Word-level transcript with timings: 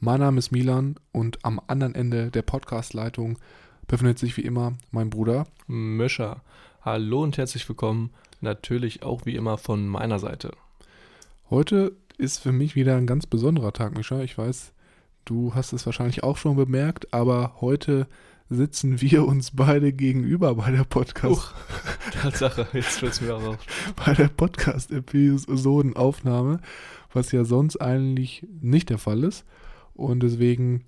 Mein 0.00 0.20
Name 0.20 0.38
ist 0.38 0.52
Milan 0.52 0.94
und 1.10 1.44
am 1.44 1.60
anderen 1.66 1.96
Ende 1.96 2.30
der 2.30 2.42
Podcast-Leitung 2.42 3.36
befindet 3.88 4.20
sich 4.20 4.36
wie 4.36 4.42
immer 4.42 4.74
mein 4.92 5.10
Bruder 5.10 5.48
Mischa. 5.66 6.40
Hallo 6.82 7.24
und 7.24 7.36
herzlich 7.36 7.68
willkommen, 7.68 8.10
natürlich 8.40 9.02
auch 9.02 9.26
wie 9.26 9.34
immer 9.34 9.58
von 9.58 9.88
meiner 9.88 10.20
Seite. 10.20 10.52
Heute 11.50 11.96
ist 12.16 12.38
für 12.38 12.52
mich 12.52 12.76
wieder 12.76 12.96
ein 12.96 13.08
ganz 13.08 13.26
besonderer 13.26 13.72
Tag, 13.72 13.96
Mischa. 13.96 14.20
Ich 14.20 14.38
weiß, 14.38 14.72
du 15.24 15.56
hast 15.56 15.72
es 15.72 15.84
wahrscheinlich 15.84 16.22
auch 16.22 16.36
schon 16.36 16.54
bemerkt, 16.54 17.12
aber 17.12 17.56
heute 17.60 18.06
sitzen 18.48 19.00
wir 19.00 19.26
uns 19.26 19.50
beide 19.50 19.92
gegenüber 19.92 20.54
bei 20.54 20.70
der 20.70 20.84
Podcast. 20.84 21.34
Uch, 21.34 21.50
Tatsache, 22.12 22.68
jetzt 22.72 23.02
es 23.02 23.20
mir 23.20 23.34
auch 23.34 23.56
bei 24.06 24.14
der 24.14 24.28
Podcast-Episodenaufnahme, 24.28 26.60
was 27.12 27.32
ja 27.32 27.42
sonst 27.42 27.78
eigentlich 27.78 28.46
nicht 28.60 28.90
der 28.90 28.98
Fall 28.98 29.24
ist. 29.24 29.44
Und 29.98 30.22
deswegen 30.22 30.84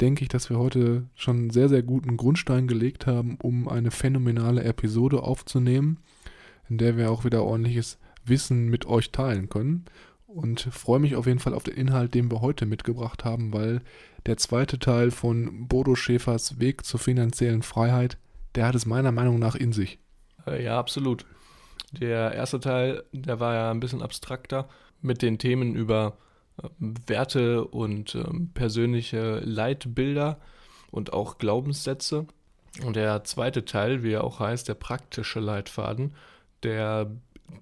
denke 0.00 0.22
ich, 0.22 0.28
dass 0.28 0.48
wir 0.48 0.58
heute 0.58 1.04
schon 1.14 1.36
einen 1.36 1.50
sehr, 1.50 1.68
sehr 1.68 1.82
guten 1.82 2.16
Grundstein 2.16 2.66
gelegt 2.66 3.06
haben, 3.06 3.36
um 3.42 3.68
eine 3.68 3.90
phänomenale 3.90 4.64
Episode 4.64 5.22
aufzunehmen, 5.22 5.98
in 6.68 6.78
der 6.78 6.96
wir 6.96 7.10
auch 7.10 7.24
wieder 7.24 7.44
ordentliches 7.44 7.98
Wissen 8.24 8.68
mit 8.68 8.86
euch 8.86 9.12
teilen 9.12 9.50
können. 9.50 9.84
Und 10.26 10.62
freue 10.62 10.98
mich 10.98 11.14
auf 11.14 11.26
jeden 11.26 11.38
Fall 11.38 11.54
auf 11.54 11.62
den 11.62 11.76
Inhalt, 11.76 12.14
den 12.14 12.30
wir 12.30 12.40
heute 12.40 12.66
mitgebracht 12.66 13.24
haben, 13.24 13.52
weil 13.52 13.82
der 14.26 14.38
zweite 14.38 14.78
Teil 14.78 15.10
von 15.10 15.68
Bodo 15.68 15.94
Schäfers 15.94 16.58
Weg 16.58 16.84
zur 16.84 16.98
finanziellen 16.98 17.62
Freiheit, 17.62 18.18
der 18.54 18.66
hat 18.66 18.74
es 18.74 18.86
meiner 18.86 19.12
Meinung 19.12 19.38
nach 19.38 19.54
in 19.54 19.72
sich. 19.72 19.98
Äh, 20.46 20.64
ja, 20.64 20.78
absolut. 20.78 21.26
Der 21.92 22.32
erste 22.32 22.58
Teil, 22.58 23.04
der 23.12 23.38
war 23.38 23.54
ja 23.54 23.70
ein 23.70 23.80
bisschen 23.80 24.02
abstrakter 24.02 24.68
mit 25.02 25.22
den 25.22 25.38
Themen 25.38 25.74
über 25.74 26.16
Werte 26.78 27.64
und 27.64 28.14
ähm, 28.14 28.50
persönliche 28.54 29.40
Leitbilder 29.40 30.38
und 30.90 31.12
auch 31.12 31.38
Glaubenssätze. 31.38 32.26
Und 32.84 32.96
der 32.96 33.24
zweite 33.24 33.64
Teil, 33.64 34.02
wie 34.02 34.12
er 34.12 34.24
auch 34.24 34.40
heißt, 34.40 34.68
der 34.68 34.74
praktische 34.74 35.40
Leitfaden, 35.40 36.14
der 36.62 37.10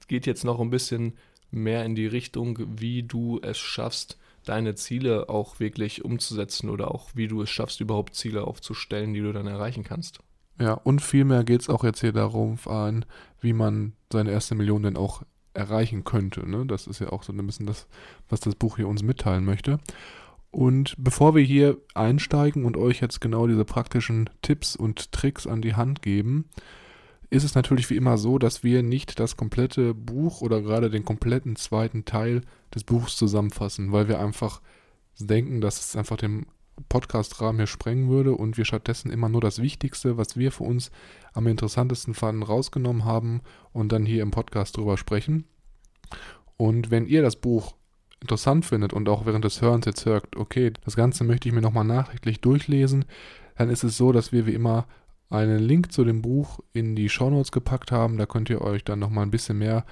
geht 0.09 0.27
jetzt 0.27 0.45
noch 0.45 0.61
ein 0.61 0.71
bisschen 0.71 1.15
mehr 1.51 1.85
in 1.85 1.95
die 1.95 2.07
Richtung, 2.07 2.59
wie 2.81 3.03
du 3.03 3.41
es 3.43 3.59
schaffst, 3.59 4.19
deine 4.45 4.75
Ziele 4.75 5.29
auch 5.29 5.61
wirklich 5.61 6.05
umzusetzen 6.05 6.71
oder 6.71 6.91
auch 6.91 7.11
wie 7.15 7.29
du 7.29 7.43
es 7.43 7.51
schaffst, 7.51 7.81
überhaupt 7.81 8.15
Ziele 8.15 8.45
aufzustellen, 8.45 9.15
die 9.15 9.21
du 9.21 9.33
dann 9.33 9.47
erreichen 9.47 9.85
kannst. 9.85 10.21
Ja, 10.61 10.75
und 10.75 11.01
vielmehr 11.01 11.45
geht 11.45 11.63
es 11.63 11.69
auch 11.69 11.85
jetzt 11.85 12.01
hier 12.01 12.13
darum, 12.13 12.59
an, 12.67 13.05
wie 13.41 13.53
man 13.53 13.95
seine 14.13 14.31
erste 14.31 14.55
Million 14.55 14.83
denn 14.83 14.97
auch 14.97 15.23
erreichen 15.55 16.05
könnte. 16.05 16.49
Ne? 16.49 16.67
Das 16.67 16.87
ist 16.87 17.01
ja 17.01 17.11
auch 17.11 17.23
so 17.23 17.33
ein 17.33 17.47
bisschen 17.47 17.67
das, 17.67 17.87
was 18.29 18.41
das 18.41 18.55
Buch 18.55 18.77
hier 18.77 18.89
uns 18.89 19.03
mitteilen 19.03 19.45
möchte. 19.45 19.79
Und 20.51 20.95
bevor 20.99 21.35
wir 21.35 21.43
hier 21.43 21.79
einsteigen 21.95 22.65
und 22.65 22.77
euch 22.77 23.01
jetzt 23.01 23.21
genau 23.21 23.47
diese 23.47 23.65
praktischen 23.65 24.29
Tipps 24.43 24.77
und 24.77 25.11
Tricks 25.13 25.47
an 25.47 25.63
die 25.63 25.75
Hand 25.75 26.03
geben, 26.03 26.45
ist 27.31 27.45
es 27.45 27.55
natürlich 27.55 27.89
wie 27.89 27.97
immer 27.97 28.19
so, 28.19 28.39
dass 28.39 28.63
wir 28.63 28.83
nicht 28.83 29.19
das 29.19 29.39
komplette 29.39 29.95
Buch 29.95 30.43
oder 30.43 30.61
gerade 30.61 30.91
den 30.91 31.07
kompletten 31.07 31.57
zweiten 31.57 32.05
Teil 32.05 32.43
des 32.75 32.85
Buchs 32.85 33.17
zusammenfassen, 33.17 33.93
weil 33.93 34.09
wir 34.09 34.21
einfach 34.21 34.61
denken, 35.19 35.63
dass 35.63 35.81
es 35.81 35.97
einfach 35.97 36.19
den 36.19 36.45
Podcast-Rahmen 36.89 37.59
hier 37.59 37.67
sprengen 37.67 38.09
würde 38.09 38.35
und 38.35 38.57
wir 38.57 38.65
stattdessen 38.65 39.11
immer 39.11 39.29
nur 39.29 39.41
das 39.41 39.61
Wichtigste, 39.61 40.17
was 40.17 40.37
wir 40.37 40.53
für 40.53 40.65
uns 40.65 40.91
am 41.33 41.47
interessantesten 41.47 42.15
fanden, 42.15 42.43
rausgenommen 42.43 43.05
haben 43.05 43.41
und 43.73 43.93
dann 43.93 44.07
hier 44.07 44.23
im 44.23 44.31
Podcast 44.31 44.77
drüber 44.77 44.97
sprechen. 44.97 45.45
Und 46.57 46.91
wenn 46.91 47.07
ihr 47.07 47.23
das 47.23 47.37
Buch 47.37 47.75
interessant 48.21 48.65
findet 48.65 48.93
und 48.93 49.09
auch 49.09 49.27
während 49.27 49.45
des 49.45 49.61
Hörens 49.61 49.87
jetzt 49.87 50.07
hört, 50.07 50.37
okay, 50.37 50.73
das 50.85 50.97
Ganze 50.97 51.25
möchte 51.25 51.49
ich 51.49 51.55
mir 51.55 51.61
nochmal 51.61 51.85
nachrichtlich 51.85 52.41
durchlesen, 52.41 53.05
dann 53.57 53.69
ist 53.69 53.85
es 53.85 53.97
so, 53.97 54.13
dass 54.13 54.33
wir 54.33 54.47
wie 54.47 54.55
immer 54.55 54.87
einen 55.29 55.59
Link 55.59 55.93
zu 55.93 56.05
dem 56.05 56.23
Buch 56.23 56.61
in 56.73 56.95
die 56.95 57.09
Shownotes 57.09 57.53
gepackt 57.53 57.91
haben. 57.91 58.19
Da 58.19 58.27
könnt 58.27 58.51
ihr 58.51 58.61
euch 58.61 58.85
dann 58.85 58.99
nochmal 58.99 59.25
ein 59.25 59.31
bisschen 59.31 59.59
mehr 59.59 59.85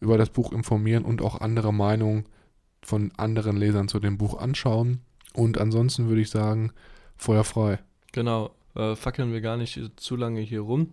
über 0.00 0.18
das 0.18 0.30
Buch 0.30 0.52
informieren 0.52 1.04
und 1.04 1.22
auch 1.22 1.40
andere 1.40 1.72
Meinungen 1.72 2.24
von 2.82 3.12
anderen 3.16 3.56
Lesern 3.56 3.88
zu 3.88 4.00
dem 4.00 4.18
Buch 4.18 4.38
anschauen. 4.38 5.00
Und 5.34 5.58
ansonsten 5.58 6.08
würde 6.08 6.20
ich 6.20 6.30
sagen, 6.30 6.72
Feuer 7.16 7.44
frei. 7.44 7.78
Genau, 8.12 8.50
äh, 8.74 8.96
fackeln 8.96 9.32
wir 9.32 9.40
gar 9.40 9.56
nicht 9.56 9.80
zu 9.96 10.16
lange 10.16 10.40
hier 10.40 10.60
rum. 10.60 10.92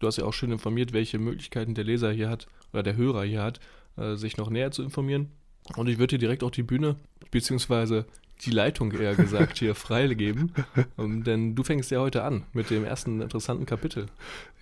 Du 0.00 0.06
hast 0.06 0.16
ja 0.16 0.24
auch 0.24 0.32
schön 0.32 0.52
informiert, 0.52 0.92
welche 0.92 1.18
Möglichkeiten 1.18 1.74
der 1.74 1.84
Leser 1.84 2.12
hier 2.12 2.28
hat 2.28 2.46
oder 2.72 2.82
der 2.82 2.96
Hörer 2.96 3.24
hier 3.24 3.42
hat, 3.42 3.60
äh, 3.96 4.14
sich 4.16 4.36
noch 4.36 4.50
näher 4.50 4.70
zu 4.70 4.82
informieren. 4.82 5.28
Und 5.76 5.88
ich 5.88 5.98
würde 5.98 6.16
dir 6.16 6.18
direkt 6.18 6.42
auch 6.42 6.50
die 6.50 6.62
Bühne, 6.62 6.96
beziehungsweise 7.30 8.06
die 8.42 8.50
Leitung 8.50 8.92
eher 8.92 9.16
gesagt 9.16 9.58
hier 9.58 9.74
freigeben, 9.74 10.52
um, 10.96 11.24
denn 11.24 11.56
du 11.56 11.64
fängst 11.64 11.90
ja 11.90 12.00
heute 12.00 12.22
an 12.22 12.44
mit 12.52 12.70
dem 12.70 12.84
ersten 12.84 13.20
interessanten 13.20 13.66
Kapitel. 13.66 14.06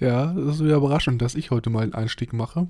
Ja, 0.00 0.32
das 0.32 0.56
ist 0.56 0.64
wieder 0.64 0.76
überraschend, 0.76 1.20
dass 1.20 1.34
ich 1.34 1.50
heute 1.50 1.68
mal 1.68 1.82
einen 1.82 1.94
Einstieg 1.94 2.32
mache. 2.32 2.68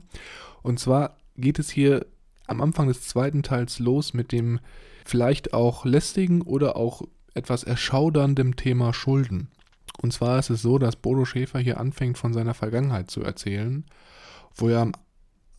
Und 0.63 0.81
zwar 0.81 1.17
geht 1.37 1.59
es 1.59 1.71
hier 1.71 2.07
am 2.47 2.61
Anfang 2.61 2.89
des 2.89 3.03
zweiten 3.03 3.43
Teils 3.43 3.79
los 3.79 4.15
mit 4.15 4.33
dem 4.33 4.59
vielleicht 5.07 5.55
auch 5.55 5.85
lästigen 5.85 6.43
oder 6.43 6.77
auch 6.77 7.03
etwas 7.35 7.65
erschauderndem 7.65 8.57
Thema 8.57 8.93
Schulden. 8.93 9.49
Und 10.01 10.13
zwar 10.13 10.39
ist 10.39 10.51
es 10.51 10.63
so, 10.63 10.79
dass 10.79 10.97
Bodo 10.97 11.25
Schäfer 11.25 11.59
hier 11.59 11.81
anfängt 11.81 12.19
von 12.19 12.33
seiner 12.33 12.55
Vergangenheit 12.55 13.11
zu 13.11 13.23
erzählen, 13.23 13.85
wo 14.55 14.69
er 14.69 14.81
am 14.81 14.93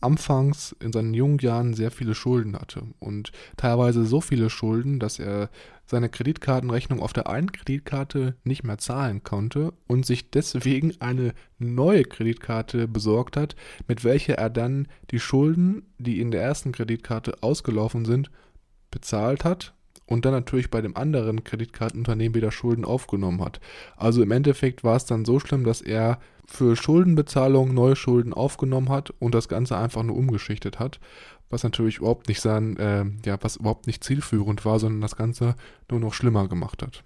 anfangs 0.00 0.76
in 0.80 0.92
seinen 0.92 1.14
jungen 1.14 1.38
Jahren 1.38 1.74
sehr 1.74 1.90
viele 1.90 2.14
Schulden 2.14 2.54
hatte 2.56 2.82
und 3.00 3.32
teilweise 3.56 4.04
so 4.04 4.20
viele 4.20 4.50
Schulden, 4.50 5.00
dass 5.00 5.18
er 5.18 5.50
seine 5.86 6.08
Kreditkartenrechnung 6.08 7.00
auf 7.00 7.12
der 7.12 7.28
einen 7.28 7.50
Kreditkarte 7.50 8.36
nicht 8.44 8.62
mehr 8.62 8.78
zahlen 8.78 9.22
konnte 9.24 9.72
und 9.86 10.06
sich 10.06 10.30
deswegen 10.30 10.92
eine 11.00 11.32
neue 11.58 12.04
Kreditkarte 12.04 12.86
besorgt 12.86 13.36
hat, 13.36 13.56
mit 13.86 14.04
welcher 14.04 14.34
er 14.34 14.50
dann 14.50 14.86
die 15.10 15.20
Schulden, 15.20 15.82
die 15.98 16.20
in 16.20 16.30
der 16.30 16.42
ersten 16.42 16.72
Kreditkarte 16.72 17.42
ausgelaufen 17.42 18.04
sind, 18.04 18.30
bezahlt 18.90 19.44
hat 19.44 19.74
und 20.06 20.24
dann 20.24 20.32
natürlich 20.32 20.70
bei 20.70 20.80
dem 20.80 20.96
anderen 20.96 21.44
Kreditkartenunternehmen 21.44 22.34
wieder 22.34 22.50
Schulden 22.50 22.84
aufgenommen 22.84 23.40
hat. 23.42 23.60
Also 23.96 24.22
im 24.22 24.30
Endeffekt 24.30 24.84
war 24.84 24.96
es 24.96 25.04
dann 25.04 25.24
so 25.24 25.38
schlimm, 25.38 25.64
dass 25.64 25.80
er 25.80 26.18
für 26.46 26.76
Schuldenbezahlung 26.76 27.74
neue 27.74 27.94
Schulden 27.94 28.32
aufgenommen 28.32 28.88
hat 28.88 29.10
und 29.18 29.34
das 29.34 29.48
Ganze 29.48 29.76
einfach 29.76 30.02
nur 30.02 30.16
umgeschichtet 30.16 30.78
hat, 30.78 30.98
was 31.50 31.62
natürlich 31.62 31.98
überhaupt 31.98 32.28
nicht 32.28 32.40
sein, 32.40 32.76
äh, 32.78 33.04
ja, 33.24 33.36
was 33.42 33.56
überhaupt 33.56 33.86
nicht 33.86 34.02
zielführend 34.02 34.64
war, 34.64 34.78
sondern 34.78 35.02
das 35.02 35.16
Ganze 35.16 35.56
nur 35.90 36.00
noch 36.00 36.14
schlimmer 36.14 36.48
gemacht 36.48 36.82
hat. 36.82 37.04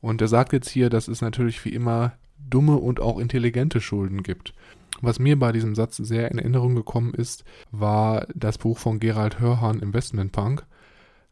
Und 0.00 0.20
er 0.20 0.28
sagt 0.28 0.52
jetzt 0.52 0.68
hier, 0.68 0.90
dass 0.90 1.08
es 1.08 1.20
natürlich 1.20 1.64
wie 1.64 1.72
immer 1.72 2.14
dumme 2.38 2.76
und 2.76 3.00
auch 3.00 3.18
intelligente 3.18 3.80
Schulden 3.80 4.22
gibt. 4.22 4.52
Was 5.00 5.18
mir 5.18 5.38
bei 5.38 5.52
diesem 5.52 5.74
Satz 5.74 5.96
sehr 5.96 6.30
in 6.30 6.38
Erinnerung 6.38 6.74
gekommen 6.74 7.14
ist, 7.14 7.44
war 7.70 8.26
das 8.34 8.58
Buch 8.58 8.78
von 8.78 8.98
Gerald 8.98 9.40
Hörhan 9.40 9.80
Investment 9.80 10.32
Punk. 10.32 10.64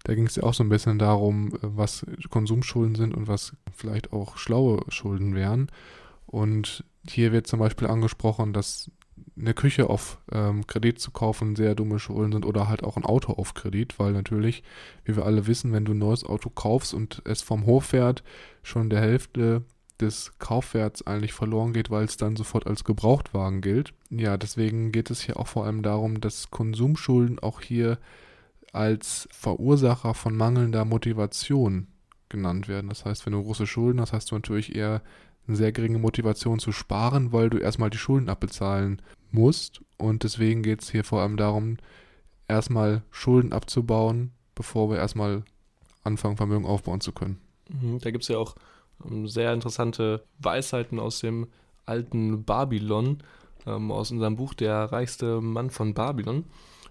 Da 0.04 0.14
ging 0.14 0.26
es 0.26 0.36
ja 0.36 0.42
auch 0.44 0.54
so 0.54 0.62
ein 0.62 0.68
bisschen 0.68 0.98
darum, 0.98 1.52
was 1.60 2.06
Konsumschulden 2.30 2.94
sind 2.94 3.14
und 3.14 3.26
was 3.26 3.56
vielleicht 3.74 4.12
auch 4.12 4.36
schlaue 4.36 4.82
Schulden 4.88 5.34
wären. 5.34 5.68
Und 6.26 6.84
hier 7.08 7.32
wird 7.32 7.46
zum 7.46 7.58
Beispiel 7.58 7.88
angesprochen, 7.88 8.52
dass 8.52 8.90
eine 9.36 9.54
Küche 9.54 9.88
auf 9.90 10.18
ähm, 10.30 10.66
Kredit 10.66 11.00
zu 11.00 11.10
kaufen 11.10 11.56
sehr 11.56 11.74
dumme 11.74 11.98
Schulden 11.98 12.32
sind 12.32 12.46
oder 12.46 12.68
halt 12.68 12.84
auch 12.84 12.96
ein 12.96 13.04
Auto 13.04 13.32
auf 13.32 13.54
Kredit, 13.54 13.98
weil 13.98 14.12
natürlich, 14.12 14.62
wie 15.04 15.16
wir 15.16 15.24
alle 15.24 15.46
wissen, 15.46 15.72
wenn 15.72 15.84
du 15.84 15.92
ein 15.92 15.98
neues 15.98 16.24
Auto 16.24 16.50
kaufst 16.50 16.94
und 16.94 17.22
es 17.24 17.42
vom 17.42 17.66
Hof 17.66 17.86
fährt, 17.86 18.22
schon 18.62 18.90
der 18.90 19.00
Hälfte 19.00 19.62
des 20.00 20.32
Kaufwerts 20.38 21.06
eigentlich 21.06 21.32
verloren 21.32 21.72
geht, 21.72 21.90
weil 21.90 22.04
es 22.04 22.16
dann 22.16 22.36
sofort 22.36 22.66
als 22.66 22.84
Gebrauchtwagen 22.84 23.60
gilt. 23.60 23.94
Ja, 24.10 24.36
deswegen 24.36 24.92
geht 24.92 25.10
es 25.10 25.22
hier 25.22 25.38
auch 25.38 25.46
vor 25.46 25.64
allem 25.64 25.82
darum, 25.82 26.20
dass 26.20 26.50
Konsumschulden 26.50 27.38
auch 27.38 27.60
hier 27.60 27.98
als 28.74 29.28
Verursacher 29.32 30.14
von 30.14 30.36
mangelnder 30.36 30.84
Motivation 30.84 31.86
genannt 32.28 32.68
werden. 32.68 32.88
Das 32.88 33.04
heißt, 33.04 33.24
wenn 33.26 33.32
du 33.32 33.42
große 33.42 33.66
Schulden 33.66 34.00
hast, 34.00 34.12
hast 34.12 34.30
du 34.30 34.34
natürlich 34.34 34.74
eher 34.74 35.02
eine 35.46 35.56
sehr 35.56 35.72
geringe 35.72 35.98
Motivation 35.98 36.58
zu 36.58 36.72
sparen, 36.72 37.32
weil 37.32 37.50
du 37.50 37.58
erstmal 37.58 37.90
die 37.90 37.98
Schulden 37.98 38.28
abbezahlen 38.28 39.00
musst. 39.30 39.80
Und 39.98 40.24
deswegen 40.24 40.62
geht 40.62 40.82
es 40.82 40.90
hier 40.90 41.04
vor 41.04 41.20
allem 41.20 41.36
darum, 41.36 41.76
erstmal 42.48 43.02
Schulden 43.10 43.52
abzubauen, 43.52 44.32
bevor 44.54 44.90
wir 44.90 44.96
erstmal 44.96 45.44
anfangen, 46.02 46.36
Vermögen 46.36 46.66
aufbauen 46.66 47.00
zu 47.00 47.12
können. 47.12 47.40
Mhm, 47.68 47.98
da 48.00 48.10
gibt 48.10 48.22
es 48.22 48.28
ja 48.28 48.38
auch 48.38 48.56
ähm, 49.04 49.26
sehr 49.26 49.52
interessante 49.52 50.24
Weisheiten 50.38 50.98
aus 50.98 51.20
dem 51.20 51.46
alten 51.86 52.44
Babylon, 52.44 53.18
ähm, 53.66 53.90
aus 53.90 54.10
unserem 54.10 54.36
Buch 54.36 54.54
Der 54.54 54.92
reichste 54.92 55.40
Mann 55.40 55.70
von 55.70 55.94
Babylon, 55.94 56.44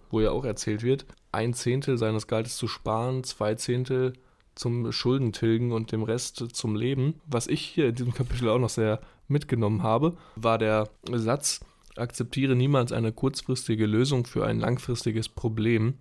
wo 0.10 0.22
ja 0.22 0.32
auch 0.32 0.46
erzählt 0.46 0.84
wird, 0.84 1.06
ein 1.34 1.54
Zehntel 1.54 1.98
seines 1.98 2.28
Gehaltes 2.28 2.58
zu 2.58 2.68
sparen, 2.68 3.24
zwei 3.24 3.56
Zehntel 3.56 4.14
zum 4.56 4.92
Schuldentilgen 4.92 5.72
und 5.72 5.92
dem 5.92 6.04
Rest 6.04 6.38
zum 6.54 6.76
Leben. 6.76 7.16
Was 7.26 7.48
ich 7.48 7.62
hier 7.62 7.90
in 7.90 7.96
diesem 7.96 8.14
Kapitel 8.14 8.50
auch 8.50 8.60
noch 8.60 8.70
sehr 8.70 9.02
mitgenommen 9.28 9.84
habe, 9.84 10.16
war 10.36 10.58
der 10.58 10.90
Satz, 11.12 11.62
akzeptiere 11.96 12.56
niemals 12.56 12.92
eine 12.92 13.12
kurzfristige 13.12 13.86
Lösung 13.86 14.26
für 14.26 14.46
ein 14.46 14.60
langfristiges 14.60 15.30
Problem, 15.30 15.96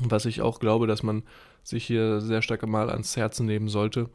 was 0.00 0.26
ich 0.26 0.42
auch 0.42 0.58
glaube, 0.58 0.86
dass 0.86 1.02
man 1.02 1.22
sich 1.62 1.84
hier 1.86 2.20
sehr 2.20 2.42
stark 2.42 2.66
mal 2.66 2.90
ans 2.90 3.16
Herzen 3.16 3.46
nehmen 3.46 3.68
sollte 3.68 4.10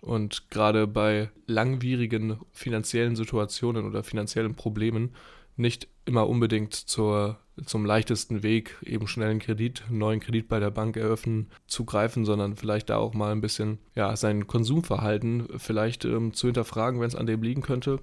und 0.00 0.50
gerade 0.50 0.86
bei 0.86 1.30
langwierigen 1.46 2.38
finanziellen 2.52 3.16
Situationen 3.16 3.86
oder 3.86 4.02
finanziellen 4.02 4.54
Problemen 4.54 5.14
nicht 5.56 5.88
immer 6.04 6.28
unbedingt 6.28 6.74
zur, 6.74 7.38
zum 7.64 7.86
leichtesten 7.86 8.42
Weg, 8.42 8.76
eben 8.82 9.06
schnell 9.06 9.30
einen 9.30 9.40
Kredit, 9.40 9.84
einen 9.88 9.98
neuen 9.98 10.20
Kredit 10.20 10.48
bei 10.48 10.60
der 10.60 10.70
Bank 10.70 10.96
eröffnen, 10.96 11.48
zugreifen, 11.66 12.24
sondern 12.24 12.56
vielleicht 12.56 12.90
da 12.90 12.98
auch 12.98 13.14
mal 13.14 13.32
ein 13.32 13.40
bisschen 13.40 13.78
ja, 13.94 14.14
sein 14.16 14.46
Konsumverhalten 14.46 15.48
vielleicht 15.56 16.04
ähm, 16.04 16.34
zu 16.34 16.48
hinterfragen, 16.48 17.00
wenn 17.00 17.08
es 17.08 17.14
an 17.14 17.26
dem 17.26 17.42
liegen 17.42 17.62
könnte 17.62 18.00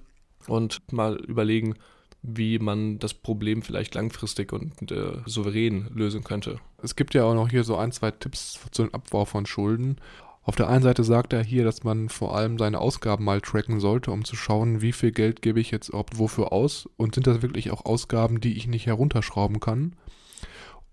und 0.48 0.80
mal 0.92 1.16
überlegen, 1.16 1.74
wie 2.22 2.58
man 2.58 2.98
das 2.98 3.12
Problem 3.12 3.62
vielleicht 3.62 3.94
langfristig 3.94 4.52
und 4.52 4.90
äh, 4.90 5.18
souverän 5.26 5.88
lösen 5.94 6.24
könnte. 6.24 6.58
Es 6.82 6.96
gibt 6.96 7.14
ja 7.14 7.24
auch 7.24 7.34
noch 7.34 7.50
hier 7.50 7.64
so 7.64 7.76
ein, 7.76 7.92
zwei 7.92 8.10
Tipps 8.10 8.58
zum 8.70 8.92
Abbau 8.94 9.26
von 9.26 9.44
Schulden. 9.44 9.96
Auf 10.44 10.56
der 10.56 10.68
einen 10.68 10.82
Seite 10.82 11.04
sagt 11.04 11.32
er 11.32 11.42
hier, 11.42 11.64
dass 11.64 11.84
man 11.84 12.10
vor 12.10 12.36
allem 12.36 12.58
seine 12.58 12.78
Ausgaben 12.78 13.24
mal 13.24 13.40
tracken 13.40 13.80
sollte, 13.80 14.10
um 14.10 14.24
zu 14.24 14.36
schauen, 14.36 14.82
wie 14.82 14.92
viel 14.92 15.10
Geld 15.10 15.40
gebe 15.40 15.58
ich 15.58 15.70
jetzt 15.70 15.88
überhaupt 15.88 16.18
wofür 16.18 16.52
aus 16.52 16.86
und 16.98 17.14
sind 17.14 17.26
das 17.26 17.40
wirklich 17.40 17.70
auch 17.70 17.86
Ausgaben, 17.86 18.40
die 18.40 18.58
ich 18.58 18.66
nicht 18.66 18.86
herunterschrauben 18.86 19.58
kann. 19.58 19.96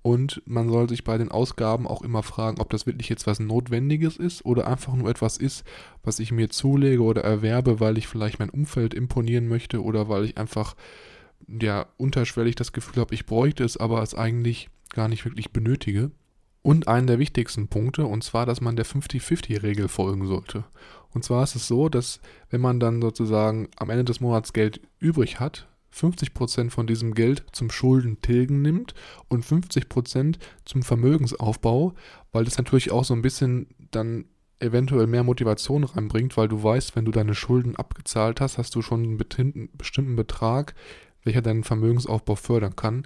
Und 0.03 0.42
man 0.45 0.69
soll 0.69 0.88
sich 0.89 1.03
bei 1.03 1.18
den 1.18 1.30
Ausgaben 1.30 1.86
auch 1.86 2.01
immer 2.01 2.24
fragen, 2.24 2.59
ob 2.59 2.69
das 2.69 2.88
wirklich 2.88 3.09
jetzt 3.09 3.27
was 3.27 3.39
Notwendiges 3.39 4.15
ist 4.15 4.45
oder 4.45 4.68
einfach 4.68 4.95
nur 4.95 5.09
etwas 5.09 5.38
ist, 5.38 5.63
was 6.01 6.19
ich 6.19 6.31
mir 6.31 6.50
zulege 6.50 7.04
oder 7.04 7.21
erwerbe, 7.21 7.80
weil 7.81 7.97
ich 7.97 8.07
vielleicht 8.07 8.39
mein 8.39 8.50
Umfeld 8.50 8.94
imponieren 8.94 9.47
möchte 9.47 9.83
oder 9.83 10.07
weil 10.07 10.24
ich 10.24 10.38
einfach 10.38 10.75
ja 11.47 11.88
unterschwellig 11.97 12.56
das 12.56 12.71
Gefühl 12.71 13.01
habe, 13.01 13.13
ich 13.13 13.25
bräuchte 13.25 13.63
es, 13.65 13.77
aber 13.77 14.01
es 14.01 14.15
eigentlich 14.15 14.69
gar 14.89 15.07
nicht 15.07 15.25
wirklich 15.25 15.51
benötige. 15.51 16.12
Und 16.63 16.88
einen 16.88 17.08
der 17.08 17.19
wichtigsten 17.19 17.68
Punkte, 17.68 18.06
und 18.06 18.24
zwar, 18.24 18.46
dass 18.46 18.62
man 18.62 18.75
der 18.75 18.86
50-50-Regel 18.86 19.88
folgen 19.88 20.28
sollte. 20.28 20.63
Und 21.13 21.24
zwar 21.24 21.44
ist 21.44 21.56
es 21.56 21.68
so, 21.68 21.90
dass 21.90 22.19
wenn 22.50 22.62
man 22.62 22.80
dann 22.80 23.02
sozusagen 23.02 23.69
am 23.78 23.90
Ende 23.90 24.06
des 24.06 24.19
Monats 24.19 24.54
Geld 24.54 24.80
übrig 25.00 25.40
hat, 25.40 25.68
50% 25.94 26.69
von 26.69 26.88
diesem 26.88 27.13
Geld 27.13 27.44
zum 27.52 27.69
Schuldentilgen 27.69 28.62
nimmt 28.62 28.94
und 29.28 29.46
50% 29.46 30.38
zum 30.63 30.84
Vermögensaufbau, 30.84 31.94
weil 32.31 32.46
das 32.46 32.58
natürlich 32.58 32.92
auch 32.92 33.04
so 33.04 33.14
ein 33.14 33.22
bisschen 33.22 33.68
dann 33.92 34.25
eventuell 34.60 35.07
mehr 35.07 35.24
Motivation 35.24 35.84
reinbringt, 35.84 36.38
weil 36.38 36.48
du 36.48 36.64
weißt, 36.64 36.96
wenn 36.96 37.06
du 37.06 37.12
deine 37.12 37.36
Schulden 37.36 37.75
abgezahlt 37.75 38.40
hast, 38.40 38.57
hast 38.57 38.75
du 38.75 38.81
schon 38.81 39.04
einen 39.04 39.18
bestimmten 39.18 40.16
Betrag, 40.16 40.75
welcher 41.24 41.42
deinen 41.42 41.64
Vermögensaufbau 41.64 42.36
fördern 42.36 42.75
kann. 42.75 43.06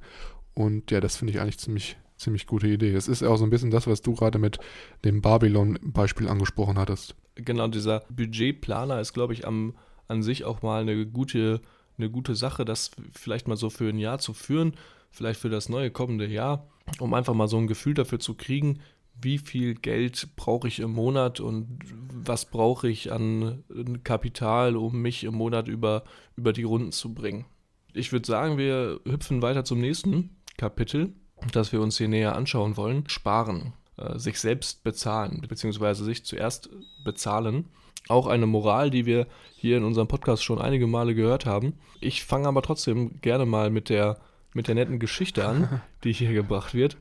Und 0.54 0.92
ja, 0.92 1.00
das 1.00 1.16
finde 1.16 1.34
ich 1.34 1.40
eigentlich 1.40 1.60
ziemlich 1.60 1.98
ziemlich 2.17 2.47
gute 2.47 2.67
Idee. 2.67 2.94
Es 2.94 3.07
ist 3.07 3.23
auch 3.23 3.38
so 3.38 3.44
ein 3.44 3.50
bisschen 3.50 3.71
das, 3.71 3.88
was 3.88 4.01
du 4.01 4.13
gerade 4.13 4.39
mit 4.39 4.59
dem 5.03 5.21
Babylon-Beispiel 5.21 6.27
angesprochen 6.27 6.77
hattest. 6.77 7.15
Genau, 7.35 7.67
dieser 7.67 8.01
Budgetplaner 8.09 9.00
ist, 9.01 9.13
glaube 9.13 9.33
ich, 9.33 9.45
am, 9.45 9.75
an 10.07 10.23
sich 10.23 10.45
auch 10.45 10.62
mal 10.62 10.81
eine 10.81 11.06
gute, 11.06 11.62
eine 11.97 12.09
gute 12.09 12.35
Sache, 12.35 12.63
das 12.65 12.91
vielleicht 13.12 13.47
mal 13.47 13.57
so 13.57 13.69
für 13.69 13.89
ein 13.89 13.97
Jahr 13.97 14.19
zu 14.19 14.33
führen, 14.33 14.75
vielleicht 15.12 15.39
für 15.39 15.50
das 15.50 15.69
neue 15.69 15.91
kommende 15.91 16.27
Jahr, 16.27 16.67
um 17.00 17.13
einfach 17.13 17.33
mal 17.33 17.47
so 17.47 17.57
ein 17.57 17.67
Gefühl 17.67 17.94
dafür 17.94 18.19
zu 18.19 18.35
kriegen, 18.35 18.79
wie 19.21 19.38
viel 19.38 19.75
Geld 19.75 20.35
brauche 20.35 20.67
ich 20.67 20.79
im 20.79 20.91
Monat 20.91 21.39
und 21.39 21.79
was 22.12 22.45
brauche 22.45 22.89
ich 22.89 23.12
an 23.12 23.63
Kapital, 24.03 24.75
um 24.75 25.01
mich 25.01 25.23
im 25.23 25.35
Monat 25.35 25.67
über, 25.67 26.03
über 26.35 26.53
die 26.53 26.63
Runden 26.63 26.91
zu 26.91 27.13
bringen. 27.13 27.45
Ich 27.94 28.12
würde 28.12 28.27
sagen, 28.27 28.57
wir 28.57 29.00
hüpfen 29.06 29.41
weiter 29.41 29.63
zum 29.63 29.79
nächsten 29.79 30.35
Kapitel 30.57 31.13
das 31.51 31.71
wir 31.71 31.81
uns 31.81 31.97
hier 31.97 32.07
näher 32.07 32.36
anschauen 32.36 32.77
wollen, 32.77 33.07
sparen, 33.07 33.74
äh, 33.97 34.18
sich 34.18 34.39
selbst 34.39 34.83
bezahlen, 34.83 35.45
beziehungsweise 35.47 36.03
sich 36.03 36.25
zuerst 36.25 36.69
bezahlen. 37.03 37.65
Auch 38.07 38.27
eine 38.27 38.45
Moral, 38.45 38.92
die 38.92 39.06
wir 39.06 39.27
hier 39.56 39.77
in 39.77 39.83
unserem 39.83 40.07
Podcast 40.07 40.44
schon 40.44 40.62
einige 40.62 40.86
Male 40.86 41.15
gehört 41.15 41.45
haben. 41.45 41.74
Ich 42.01 42.24
fange 42.24 42.47
aber 42.47 42.62
trotzdem 42.62 43.19
gerne 43.21 43.45
mal 43.45 43.69
mit 43.71 43.89
der, 43.89 44.19
mit 44.53 44.68
der 44.68 44.75
netten 44.75 45.00
Geschichte 45.00 45.47
an, 45.47 45.81
die 46.03 46.13
hier 46.13 46.33
gebracht 46.33 46.74
wird. 46.74 46.97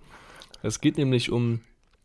Es 0.63 0.81
geht 0.81 0.97
nämlich 0.97 1.31
um, 1.31 1.61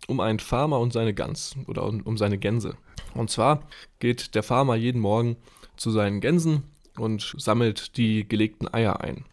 um 0.08 0.20
einen 0.20 0.40
Farmer 0.40 0.80
und 0.80 0.92
seine 0.92 1.14
Gans 1.14 1.56
oder 1.68 1.86
um, 1.86 2.02
um 2.02 2.18
seine 2.18 2.38
Gänse. 2.38 2.76
Und 3.14 3.30
zwar 3.30 3.64
geht 4.00 4.36
der 4.36 4.44
Farmer 4.44 4.76
jeden 4.76 5.02
Morgen 5.02 5.38
zu 5.78 5.92
seinen 5.92 6.20
Gänsen 6.20 6.64
und 6.98 7.36
sammelt 7.38 7.96
die 7.96 8.28
gelegten 8.28 8.68
Eier 8.68 9.00
ein. 9.02 9.24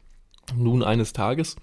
Nun 0.55 0.85
eines 0.85 1.13
Tages 1.13 1.57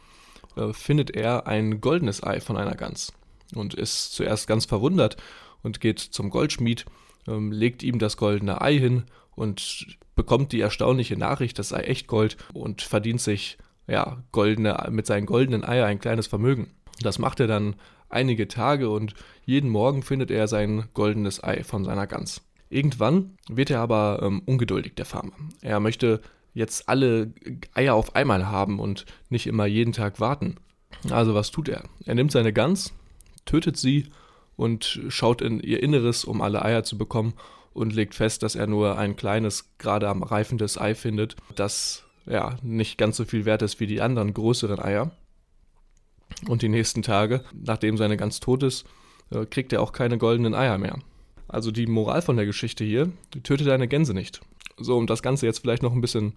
äh, 0.56 0.74
findet 0.74 1.12
er 1.12 1.48
ein 1.48 1.82
goldenes 1.82 2.24
Ei 2.24 2.40
von 2.40 2.58
einer 2.58 2.76
Gans 2.76 3.14
und 3.56 3.74
ist 3.74 4.14
zuerst 4.14 4.48
ganz 4.48 4.66
verwundert 4.66 5.18
und 5.62 5.80
geht 5.80 6.00
zum 6.00 6.30
Goldschmied, 6.30 6.86
ähm, 7.28 7.52
legt 7.52 7.84
ihm 7.84 8.00
das 8.00 8.18
goldene 8.18 8.62
Ei 8.62 8.78
hin 8.78 9.04
und 9.36 9.98
bekommt 10.16 10.52
die 10.52 10.62
erstaunliche 10.62 11.18
Nachricht, 11.18 11.58
das 11.60 11.70
sei 11.70 11.82
echt 11.82 12.08
Gold 12.08 12.38
und 12.54 12.82
verdient 12.82 13.22
sich 13.22 13.58
ja 13.88 14.24
goldene, 14.32 14.88
mit 14.92 15.06
seinen 15.06 15.26
goldenen 15.26 15.64
Eier 15.64 15.86
ein 15.86 16.00
kleines 16.00 16.28
Vermögen. 16.28 16.72
Das 17.02 17.20
macht 17.20 17.40
er 17.40 17.48
dann 17.48 17.76
einige 18.10 18.48
Tage 18.48 18.90
und 18.90 19.14
jeden 19.46 19.70
Morgen 19.70 20.04
findet 20.04 20.32
er 20.32 20.48
sein 20.48 20.86
goldenes 20.94 21.44
Ei 21.44 21.64
von 21.64 21.84
seiner 21.84 22.08
Gans. 22.08 22.42
Irgendwann 22.70 23.38
wird 23.50 23.70
er 23.70 23.82
aber 23.82 24.20
ähm, 24.24 24.42
ungeduldig, 24.46 24.96
der 24.96 25.06
Farmer. 25.06 25.34
Er 25.62 25.80
möchte 25.80 26.22
jetzt 26.54 26.88
alle 26.90 27.34
Eier 27.74 27.96
auf 27.96 28.16
einmal 28.16 28.48
haben 28.48 28.80
und 28.80 29.06
nicht 29.30 29.48
immer 29.48 29.66
jeden 29.66 29.94
Tag 29.94 30.20
warten. 30.20 30.56
Also 31.10 31.34
was 31.34 31.52
tut 31.52 31.70
er? 31.70 31.84
Er 32.06 32.16
nimmt 32.16 32.32
seine 32.32 32.54
Gans, 32.54 32.94
tötet 33.46 33.78
sie 33.78 34.08
und 34.56 35.02
schaut 35.10 35.42
in 35.42 35.60
ihr 35.60 35.82
Inneres, 35.82 36.26
um 36.26 36.42
alle 36.42 36.64
Eier 36.64 36.84
zu 36.84 36.98
bekommen 36.98 37.34
und 37.74 37.94
legt 37.94 38.16
fest, 38.16 38.44
dass 38.44 38.56
er 38.56 38.68
nur 38.68 38.98
ein 38.98 39.16
kleines, 39.16 39.70
gerade 39.80 40.08
am 40.08 40.24
reifendes 40.24 40.78
Ei 40.78 40.96
findet, 40.96 41.36
das 41.56 42.04
ja 42.26 42.56
nicht 42.62 42.98
ganz 42.98 43.18
so 43.18 43.26
viel 43.26 43.46
wert 43.46 43.64
ist 43.64 43.80
wie 43.80 43.88
die 43.88 44.02
anderen 44.02 44.34
größeren 44.34 44.80
Eier. 44.80 45.12
Und 46.48 46.62
die 46.62 46.70
nächsten 46.70 47.02
Tage, 47.02 47.44
nachdem 47.54 47.98
seine 47.98 48.18
Gans 48.18 48.40
tot 48.40 48.64
ist, 48.64 48.86
äh, 49.30 49.46
kriegt 49.46 49.74
er 49.74 49.82
auch 49.82 49.92
keine 49.92 50.18
goldenen 50.18 50.54
Eier 50.54 50.78
mehr. 50.78 51.00
Also 51.48 51.72
die 51.72 51.86
Moral 51.86 52.22
von 52.22 52.38
der 52.38 52.46
Geschichte 52.46 52.84
hier, 52.84 53.12
töte 53.44 53.64
deine 53.64 53.88
Gänse 53.88 54.14
nicht. 54.14 54.42
So, 54.84 54.98
um 54.98 55.08
das 55.08 55.22
Ganze 55.24 55.46
jetzt 55.46 55.60
vielleicht 55.60 55.84
noch 55.84 55.94
ein 55.94 56.02
bisschen 56.02 56.34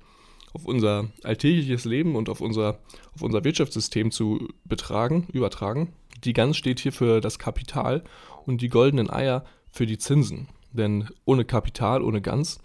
auf 0.53 0.65
unser 0.65 1.09
alltägliches 1.23 1.85
Leben 1.85 2.17
und 2.17 2.29
auf 2.29 2.41
unser, 2.41 2.79
auf 3.15 3.23
unser 3.23 3.45
Wirtschaftssystem 3.45 4.11
zu 4.11 4.49
betragen, 4.65 5.27
übertragen. 5.33 5.93
Die 6.25 6.33
Gans 6.33 6.57
steht 6.57 6.81
hier 6.81 6.93
für 6.93 7.21
das 7.21 7.39
Kapital 7.39 8.05
und 8.47 8.63
die 8.63 8.69
goldenen 8.69 9.11
Eier 9.11 9.45
für 9.71 9.87
die 9.87 9.99
Zinsen. 9.99 10.49
Denn 10.73 11.09
ohne 11.25 11.45
Kapital, 11.45 12.03
ohne 12.03 12.23
Gans, 12.23 12.61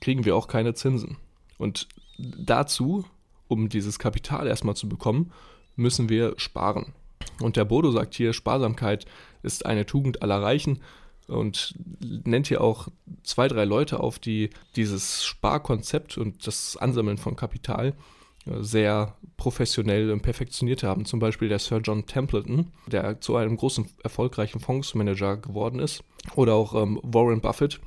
kriegen 0.00 0.24
wir 0.24 0.34
auch 0.34 0.48
keine 0.48 0.74
Zinsen. 0.74 1.16
Und 1.58 1.88
dazu, 2.18 3.04
um 3.46 3.68
dieses 3.68 3.98
Kapital 3.98 4.46
erstmal 4.46 4.76
zu 4.76 4.88
bekommen, 4.88 5.32
müssen 5.76 6.08
wir 6.08 6.34
sparen. 6.38 6.92
Und 7.40 7.56
der 7.56 7.64
Bodo 7.64 7.90
sagt 7.92 8.14
hier, 8.14 8.32
Sparsamkeit 8.32 9.06
ist 9.42 9.64
eine 9.64 9.86
Tugend 9.86 10.22
aller 10.22 10.42
Reichen 10.42 10.80
und 11.28 11.74
nennt 12.00 12.48
hier 12.48 12.60
auch 12.60 12.88
zwei, 13.22 13.48
drei 13.48 13.64
Leute 13.64 14.00
auf, 14.00 14.18
die 14.18 14.50
dieses 14.76 15.24
Sparkonzept 15.24 16.18
und 16.18 16.46
das 16.46 16.76
Ansammeln 16.76 17.18
von 17.18 17.36
Kapital 17.36 17.94
äh, 18.46 18.62
sehr 18.62 19.14
professionell 19.36 20.10
und 20.10 20.22
perfektioniert 20.22 20.82
haben. 20.82 21.04
Zum 21.04 21.20
Beispiel 21.20 21.48
der 21.48 21.58
Sir 21.58 21.80
John 21.82 22.06
Templeton, 22.06 22.72
der 22.86 23.20
zu 23.20 23.36
einem 23.36 23.56
großen, 23.56 23.86
erfolgreichen 24.02 24.60
Fondsmanager 24.60 25.36
geworden 25.36 25.78
ist. 25.78 26.02
Oder 26.34 26.54
auch 26.54 26.74
ähm, 26.74 26.98
Warren 27.02 27.40
Buffett. 27.40 27.80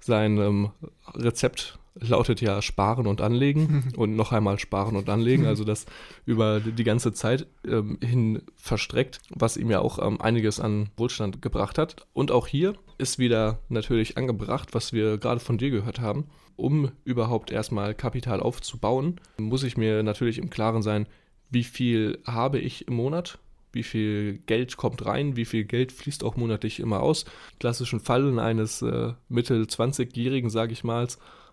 Sein 0.00 0.38
ähm, 0.38 0.70
Rezept 1.14 1.78
lautet 1.94 2.40
ja 2.40 2.62
Sparen 2.62 3.06
und 3.06 3.20
Anlegen 3.20 3.92
und 3.96 4.16
noch 4.16 4.32
einmal 4.32 4.58
Sparen 4.58 4.96
und 4.96 5.08
Anlegen, 5.08 5.46
also 5.46 5.64
das 5.64 5.86
über 6.24 6.60
die 6.60 6.84
ganze 6.84 7.12
Zeit 7.12 7.46
ähm, 7.66 7.98
hin 8.02 8.42
verstreckt, 8.56 9.20
was 9.30 9.56
ihm 9.56 9.70
ja 9.70 9.80
auch 9.80 9.98
ähm, 10.04 10.20
einiges 10.20 10.60
an 10.60 10.90
Wohlstand 10.96 11.42
gebracht 11.42 11.78
hat. 11.78 12.06
Und 12.12 12.30
auch 12.30 12.46
hier 12.46 12.74
ist 12.98 13.18
wieder 13.18 13.58
natürlich 13.68 14.16
angebracht, 14.16 14.74
was 14.74 14.92
wir 14.92 15.18
gerade 15.18 15.40
von 15.40 15.58
dir 15.58 15.70
gehört 15.70 16.00
haben. 16.00 16.26
Um 16.56 16.92
überhaupt 17.04 17.50
erstmal 17.50 17.94
Kapital 17.94 18.40
aufzubauen, 18.40 19.20
muss 19.38 19.62
ich 19.62 19.76
mir 19.76 20.02
natürlich 20.02 20.38
im 20.38 20.50
Klaren 20.50 20.82
sein, 20.82 21.06
wie 21.50 21.64
viel 21.64 22.18
habe 22.26 22.58
ich 22.58 22.88
im 22.88 22.94
Monat, 22.94 23.38
wie 23.72 23.82
viel 23.82 24.38
Geld 24.46 24.76
kommt 24.76 25.04
rein, 25.04 25.36
wie 25.36 25.44
viel 25.44 25.64
Geld 25.64 25.92
fließt 25.92 26.24
auch 26.24 26.36
monatlich 26.36 26.78
immer 26.80 27.00
aus. 27.00 27.24
Klassischen 27.58 28.00
Fall 28.00 28.38
eines 28.38 28.82
äh, 28.82 29.12
Mittel-20-Jährigen, 29.28 30.50
sage 30.50 30.72
ich 30.72 30.84
mal, 30.84 31.08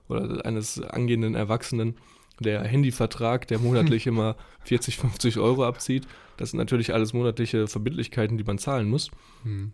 oder 0.10 0.46
eines 0.46 0.82
angehenden 0.82 1.36
Erwachsenen, 1.36 1.96
der 2.40 2.64
Handyvertrag, 2.64 3.48
der 3.48 3.60
monatlich 3.60 4.08
immer 4.08 4.36
40, 4.66 4.98
50 4.98 5.38
Euro 5.40 5.66
abzieht. 5.66 6.08
Das 6.38 6.52
sind 6.52 6.60
natürlich 6.60 6.94
alles 6.94 7.14
monatliche 7.14 7.68
Verbindlichkeiten, 7.68 8.38
die 8.38 8.44
man 8.44 8.58
zahlen 8.58 8.90
muss. 8.90 9.12
Hm. 9.44 9.72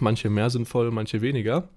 Manche 0.00 0.30
mehr 0.30 0.50
sinnvoll, 0.50 0.90
manche 0.90 1.20
weniger. 1.20 1.68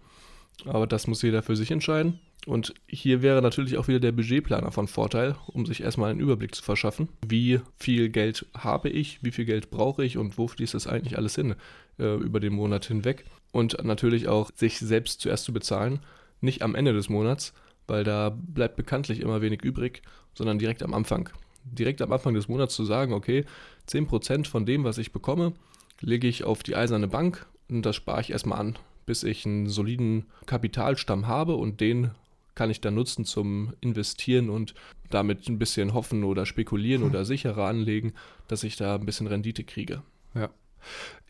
Aber 0.65 0.87
das 0.87 1.07
muss 1.07 1.21
jeder 1.21 1.41
für 1.41 1.55
sich 1.55 1.71
entscheiden. 1.71 2.19
Und 2.45 2.73
hier 2.87 3.21
wäre 3.21 3.41
natürlich 3.41 3.77
auch 3.77 3.87
wieder 3.87 3.99
der 3.99 4.11
Budgetplaner 4.11 4.71
von 4.71 4.87
Vorteil, 4.87 5.35
um 5.47 5.65
sich 5.65 5.81
erstmal 5.81 6.11
einen 6.11 6.19
Überblick 6.19 6.55
zu 6.55 6.63
verschaffen. 6.63 7.09
Wie 7.25 7.59
viel 7.77 8.09
Geld 8.09 8.45
habe 8.57 8.89
ich, 8.89 9.19
wie 9.21 9.31
viel 9.31 9.45
Geld 9.45 9.69
brauche 9.69 10.03
ich 10.05 10.17
und 10.17 10.37
wo 10.37 10.47
fließt 10.47 10.73
das 10.73 10.87
eigentlich 10.87 11.17
alles 11.17 11.35
hin 11.35 11.55
äh, 11.97 12.15
über 12.15 12.39
den 12.39 12.53
Monat 12.53 12.85
hinweg. 12.85 13.25
Und 13.51 13.83
natürlich 13.83 14.27
auch 14.27 14.51
sich 14.55 14.79
selbst 14.79 15.21
zuerst 15.21 15.45
zu 15.45 15.53
bezahlen, 15.53 15.99
nicht 16.41 16.61
am 16.61 16.75
Ende 16.75 16.93
des 16.93 17.09
Monats, 17.09 17.53
weil 17.89 18.03
da 18.03 18.29
bleibt 18.29 18.75
bekanntlich 18.75 19.19
immer 19.19 19.41
wenig 19.41 19.63
übrig, 19.63 20.01
sondern 20.33 20.59
direkt 20.59 20.83
am 20.83 20.93
Anfang. 20.93 21.29
Direkt 21.63 22.01
am 22.01 22.11
Anfang 22.11 22.33
des 22.33 22.47
Monats 22.47 22.75
zu 22.75 22.85
sagen, 22.85 23.13
okay, 23.13 23.45
10% 23.89 24.47
von 24.47 24.65
dem, 24.65 24.83
was 24.83 24.97
ich 24.97 25.11
bekomme, 25.11 25.53
lege 25.99 26.27
ich 26.27 26.43
auf 26.43 26.63
die 26.63 26.75
eiserne 26.75 27.07
Bank 27.07 27.45
und 27.69 27.85
das 27.85 27.95
spare 27.95 28.21
ich 28.21 28.31
erstmal 28.31 28.59
an, 28.59 28.77
bis 29.05 29.23
ich 29.23 29.45
einen 29.45 29.67
soliden 29.67 30.25
Kapitalstamm 30.45 31.27
habe 31.27 31.55
und 31.55 31.81
den 31.81 32.11
kann 32.55 32.69
ich 32.69 32.81
dann 32.81 32.95
nutzen 32.95 33.25
zum 33.25 33.73
Investieren 33.81 34.49
und 34.49 34.73
damit 35.09 35.47
ein 35.47 35.59
bisschen 35.59 35.93
hoffen 35.93 36.23
oder 36.23 36.45
spekulieren 36.45 37.03
hm. 37.03 37.09
oder 37.09 37.25
sicherer 37.25 37.65
anlegen, 37.65 38.13
dass 38.47 38.63
ich 38.63 38.75
da 38.75 38.95
ein 38.95 39.05
bisschen 39.05 39.27
Rendite 39.27 39.63
kriege. 39.63 40.03
Ja. 40.35 40.49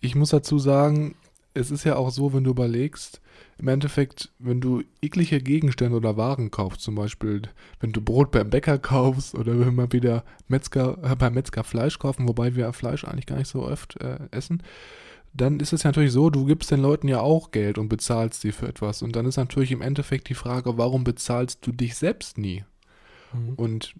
Ich 0.01 0.15
muss 0.15 0.29
dazu 0.29 0.59
sagen, 0.59 1.15
es 1.53 1.71
ist 1.71 1.83
ja 1.83 1.95
auch 1.95 2.11
so, 2.11 2.33
wenn 2.33 2.43
du 2.43 2.51
überlegst, 2.51 3.21
im 3.59 3.67
Endeffekt, 3.67 4.31
wenn 4.39 4.61
du 4.61 4.83
jegliche 5.01 5.41
Gegenstände 5.41 5.97
oder 5.97 6.17
Waren 6.17 6.49
kaufst, 6.49 6.81
zum 6.81 6.95
Beispiel, 6.95 7.41
wenn 7.79 7.91
du 7.91 8.01
Brot 8.01 8.31
beim 8.31 8.49
Bäcker 8.49 8.77
kaufst 8.77 9.35
oder 9.35 9.59
wenn 9.59 9.75
wir 9.75 9.91
wieder 9.91 10.23
Metzger, 10.47 10.97
äh, 11.03 11.15
beim 11.15 11.33
Metzger 11.33 11.63
Fleisch 11.63 11.99
kaufen, 11.99 12.27
wobei 12.27 12.55
wir 12.55 12.71
Fleisch 12.73 13.03
eigentlich 13.03 13.25
gar 13.25 13.37
nicht 13.37 13.49
so 13.49 13.63
oft 13.63 13.99
äh, 14.01 14.19
essen, 14.31 14.63
dann 15.33 15.59
ist 15.59 15.73
es 15.73 15.83
ja 15.83 15.89
natürlich 15.89 16.11
so, 16.11 16.29
du 16.29 16.45
gibst 16.45 16.71
den 16.71 16.81
Leuten 16.81 17.07
ja 17.07 17.21
auch 17.21 17.51
Geld 17.51 17.77
und 17.77 17.89
bezahlst 17.89 18.41
sie 18.41 18.51
für 18.51 18.67
etwas. 18.67 19.01
Und 19.01 19.15
dann 19.15 19.25
ist 19.25 19.37
natürlich 19.37 19.71
im 19.71 19.81
Endeffekt 19.81 20.29
die 20.29 20.35
Frage, 20.35 20.77
warum 20.77 21.03
bezahlst 21.03 21.65
du 21.67 21.71
dich 21.71 21.95
selbst 21.95 22.37
nie? 22.37 22.63
Mhm. 23.33 23.53
Und 23.55 23.95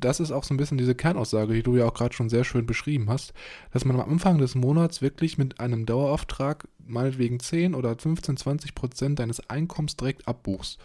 das 0.00 0.20
ist 0.20 0.30
auch 0.30 0.44
so 0.44 0.54
ein 0.54 0.56
bisschen 0.56 0.78
diese 0.78 0.94
Kernaussage, 0.94 1.54
die 1.54 1.62
du 1.62 1.76
ja 1.76 1.86
auch 1.86 1.94
gerade 1.94 2.14
schon 2.14 2.28
sehr 2.28 2.44
schön 2.44 2.66
beschrieben 2.66 3.08
hast, 3.08 3.32
dass 3.72 3.84
man 3.84 4.00
am 4.00 4.10
Anfang 4.10 4.38
des 4.38 4.54
Monats 4.54 5.02
wirklich 5.02 5.38
mit 5.38 5.60
einem 5.60 5.86
Dauerauftrag 5.86 6.68
meinetwegen 6.86 7.40
10 7.40 7.74
oder 7.74 7.96
15, 7.96 8.36
20 8.36 8.74
Prozent 8.74 9.18
deines 9.18 9.48
Einkommens 9.48 9.96
direkt 9.96 10.28
abbuchst. 10.28 10.78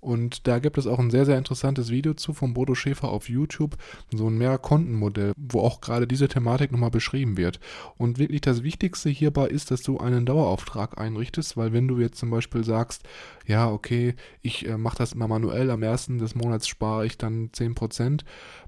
Und 0.00 0.46
da 0.46 0.58
gibt 0.58 0.78
es 0.78 0.86
auch 0.86 0.98
ein 0.98 1.10
sehr, 1.10 1.24
sehr 1.24 1.38
interessantes 1.38 1.90
Video 1.90 2.14
zu 2.14 2.32
von 2.32 2.54
Bodo 2.54 2.74
Schäfer 2.74 3.08
auf 3.08 3.28
YouTube, 3.28 3.76
so 4.12 4.28
ein 4.28 4.38
Mehrkontenmodell, 4.38 5.32
wo 5.36 5.60
auch 5.60 5.80
gerade 5.80 6.06
diese 6.06 6.28
Thematik 6.28 6.70
nochmal 6.70 6.90
beschrieben 6.90 7.36
wird. 7.36 7.60
Und 7.96 8.18
wirklich 8.18 8.40
das 8.40 8.62
Wichtigste 8.62 9.10
hierbei 9.10 9.48
ist, 9.48 9.70
dass 9.70 9.82
du 9.82 9.98
einen 9.98 10.26
Dauerauftrag 10.26 10.98
einrichtest, 11.00 11.56
weil 11.56 11.72
wenn 11.72 11.88
du 11.88 11.98
jetzt 11.98 12.18
zum 12.18 12.30
Beispiel 12.30 12.64
sagst, 12.64 13.02
ja, 13.46 13.70
okay, 13.70 14.14
ich 14.42 14.68
äh, 14.68 14.76
mache 14.76 14.98
das 14.98 15.12
immer 15.12 15.28
manuell, 15.28 15.70
am 15.70 15.82
ersten 15.82 16.18
des 16.18 16.34
Monats 16.34 16.68
spare 16.68 17.06
ich 17.06 17.18
dann 17.18 17.50
10%, 17.50 18.22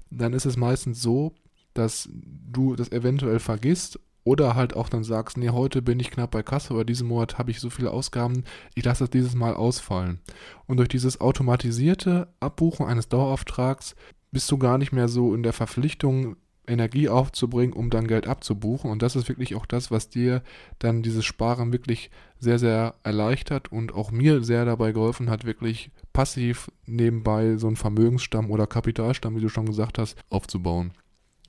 dann 0.09 0.33
ist 0.33 0.45
es 0.45 0.57
meistens 0.57 1.01
so, 1.01 1.33
dass 1.73 2.09
du 2.11 2.75
das 2.75 2.91
eventuell 2.91 3.39
vergisst 3.39 3.99
oder 4.29 4.53
halt 4.53 4.75
auch 4.75 4.89
dann 4.89 5.03
sagst, 5.03 5.37
nee, 5.37 5.49
heute 5.49 5.81
bin 5.81 5.99
ich 5.99 6.11
knapp 6.11 6.29
bei 6.29 6.43
Kasse, 6.43 6.71
aber 6.71 6.85
diesen 6.85 7.07
Monat 7.07 7.39
habe 7.39 7.49
ich 7.49 7.59
so 7.59 7.71
viele 7.71 7.89
Ausgaben, 7.89 8.43
ich 8.75 8.85
lasse 8.85 9.05
das 9.05 9.09
dieses 9.09 9.33
Mal 9.33 9.55
ausfallen. 9.55 10.19
Und 10.67 10.77
durch 10.77 10.87
dieses 10.87 11.19
automatisierte 11.19 12.27
Abbuchen 12.39 12.85
eines 12.85 13.09
Dauerauftrags 13.09 13.95
bist 14.31 14.51
du 14.51 14.59
gar 14.59 14.77
nicht 14.77 14.91
mehr 14.91 15.07
so 15.07 15.33
in 15.33 15.41
der 15.41 15.53
Verpflichtung, 15.53 16.35
Energie 16.67 17.09
aufzubringen, 17.09 17.73
um 17.73 17.89
dann 17.89 18.05
Geld 18.05 18.27
abzubuchen. 18.27 18.91
Und 18.91 19.01
das 19.01 19.15
ist 19.15 19.27
wirklich 19.27 19.55
auch 19.55 19.65
das, 19.65 19.89
was 19.89 20.09
dir 20.09 20.43
dann 20.77 21.01
dieses 21.01 21.25
Sparen 21.25 21.73
wirklich 21.73 22.11
sehr, 22.37 22.59
sehr 22.59 22.93
erleichtert 23.01 23.71
und 23.71 23.95
auch 23.95 24.11
mir 24.11 24.43
sehr 24.43 24.65
dabei 24.65 24.91
geholfen 24.91 25.31
hat, 25.31 25.45
wirklich 25.45 25.89
passiv 26.13 26.69
nebenbei 26.85 27.57
so 27.57 27.65
einen 27.65 27.77
Vermögensstamm 27.77 28.51
oder 28.51 28.67
Kapitalstamm, 28.67 29.35
wie 29.35 29.41
du 29.41 29.49
schon 29.49 29.65
gesagt 29.65 29.97
hast, 29.97 30.21
aufzubauen. 30.29 30.91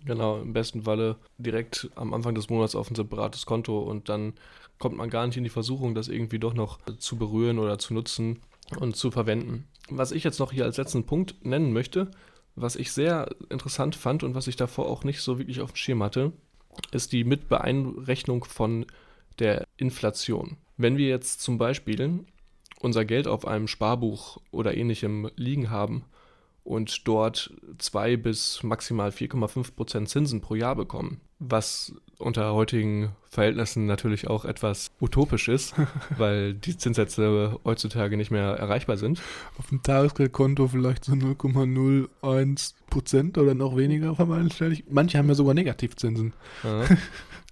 Genau, 0.04 0.40
im 0.40 0.52
besten 0.52 0.82
Falle 0.82 1.16
direkt 1.38 1.90
am 1.94 2.14
Anfang 2.14 2.34
des 2.34 2.48
Monats 2.48 2.74
auf 2.74 2.90
ein 2.90 2.94
separates 2.94 3.44
Konto 3.44 3.78
und 3.80 4.08
dann 4.08 4.34
kommt 4.78 4.96
man 4.96 5.10
gar 5.10 5.26
nicht 5.26 5.36
in 5.36 5.44
die 5.44 5.50
Versuchung, 5.50 5.94
das 5.94 6.08
irgendwie 6.08 6.38
doch 6.38 6.54
noch 6.54 6.78
zu 6.98 7.16
berühren 7.16 7.58
oder 7.58 7.78
zu 7.78 7.92
nutzen 7.92 8.40
und 8.78 8.96
zu 8.96 9.10
verwenden. 9.10 9.68
Was 9.90 10.12
ich 10.12 10.24
jetzt 10.24 10.38
noch 10.38 10.52
hier 10.52 10.64
als 10.64 10.78
letzten 10.78 11.04
Punkt 11.04 11.44
nennen 11.44 11.72
möchte, 11.72 12.10
was 12.54 12.76
ich 12.76 12.92
sehr 12.92 13.28
interessant 13.50 13.94
fand 13.94 14.22
und 14.22 14.34
was 14.34 14.46
ich 14.46 14.56
davor 14.56 14.86
auch 14.86 15.04
nicht 15.04 15.20
so 15.20 15.38
wirklich 15.38 15.60
auf 15.60 15.72
dem 15.72 15.76
Schirm 15.76 16.02
hatte, 16.02 16.32
ist 16.92 17.12
die 17.12 17.24
Mitbeeinrechnung 17.24 18.44
von 18.44 18.86
der 19.38 19.66
Inflation. 19.76 20.56
Wenn 20.76 20.96
wir 20.96 21.08
jetzt 21.08 21.42
zum 21.42 21.58
Beispiel 21.58 22.24
unser 22.80 23.04
Geld 23.04 23.26
auf 23.26 23.46
einem 23.46 23.68
Sparbuch 23.68 24.38
oder 24.50 24.76
ähnlichem 24.76 25.30
liegen 25.36 25.70
haben 25.70 26.04
und 26.70 27.08
dort 27.08 27.52
2 27.78 28.16
bis 28.16 28.62
maximal 28.62 29.10
4,5 29.10 29.74
Prozent 29.74 30.08
Zinsen 30.08 30.40
pro 30.40 30.54
Jahr 30.54 30.76
bekommen. 30.76 31.20
Was 31.40 31.92
unter 32.18 32.54
heutigen 32.54 33.10
Verhältnissen 33.28 33.86
natürlich 33.86 34.28
auch 34.28 34.44
etwas 34.44 34.90
utopisch 35.00 35.48
ist, 35.48 35.74
weil 36.16 36.54
die 36.54 36.76
Zinssätze 36.76 37.58
heutzutage 37.64 38.16
nicht 38.16 38.30
mehr 38.30 38.52
erreichbar 38.52 38.98
sind. 38.98 39.20
Auf 39.58 39.68
dem 39.70 39.82
Tagesgeldkonto 39.82 40.68
vielleicht 40.68 41.04
so 41.04 41.12
0,01 41.12 42.74
Prozent 42.88 43.36
oder 43.36 43.54
noch 43.54 43.76
weniger 43.76 44.14
vermeintlich. 44.14 44.84
Manche 44.88 45.18
haben 45.18 45.28
ja 45.28 45.34
sogar 45.34 45.54
Negativzinsen. 45.54 46.34
Ja. 46.62 46.84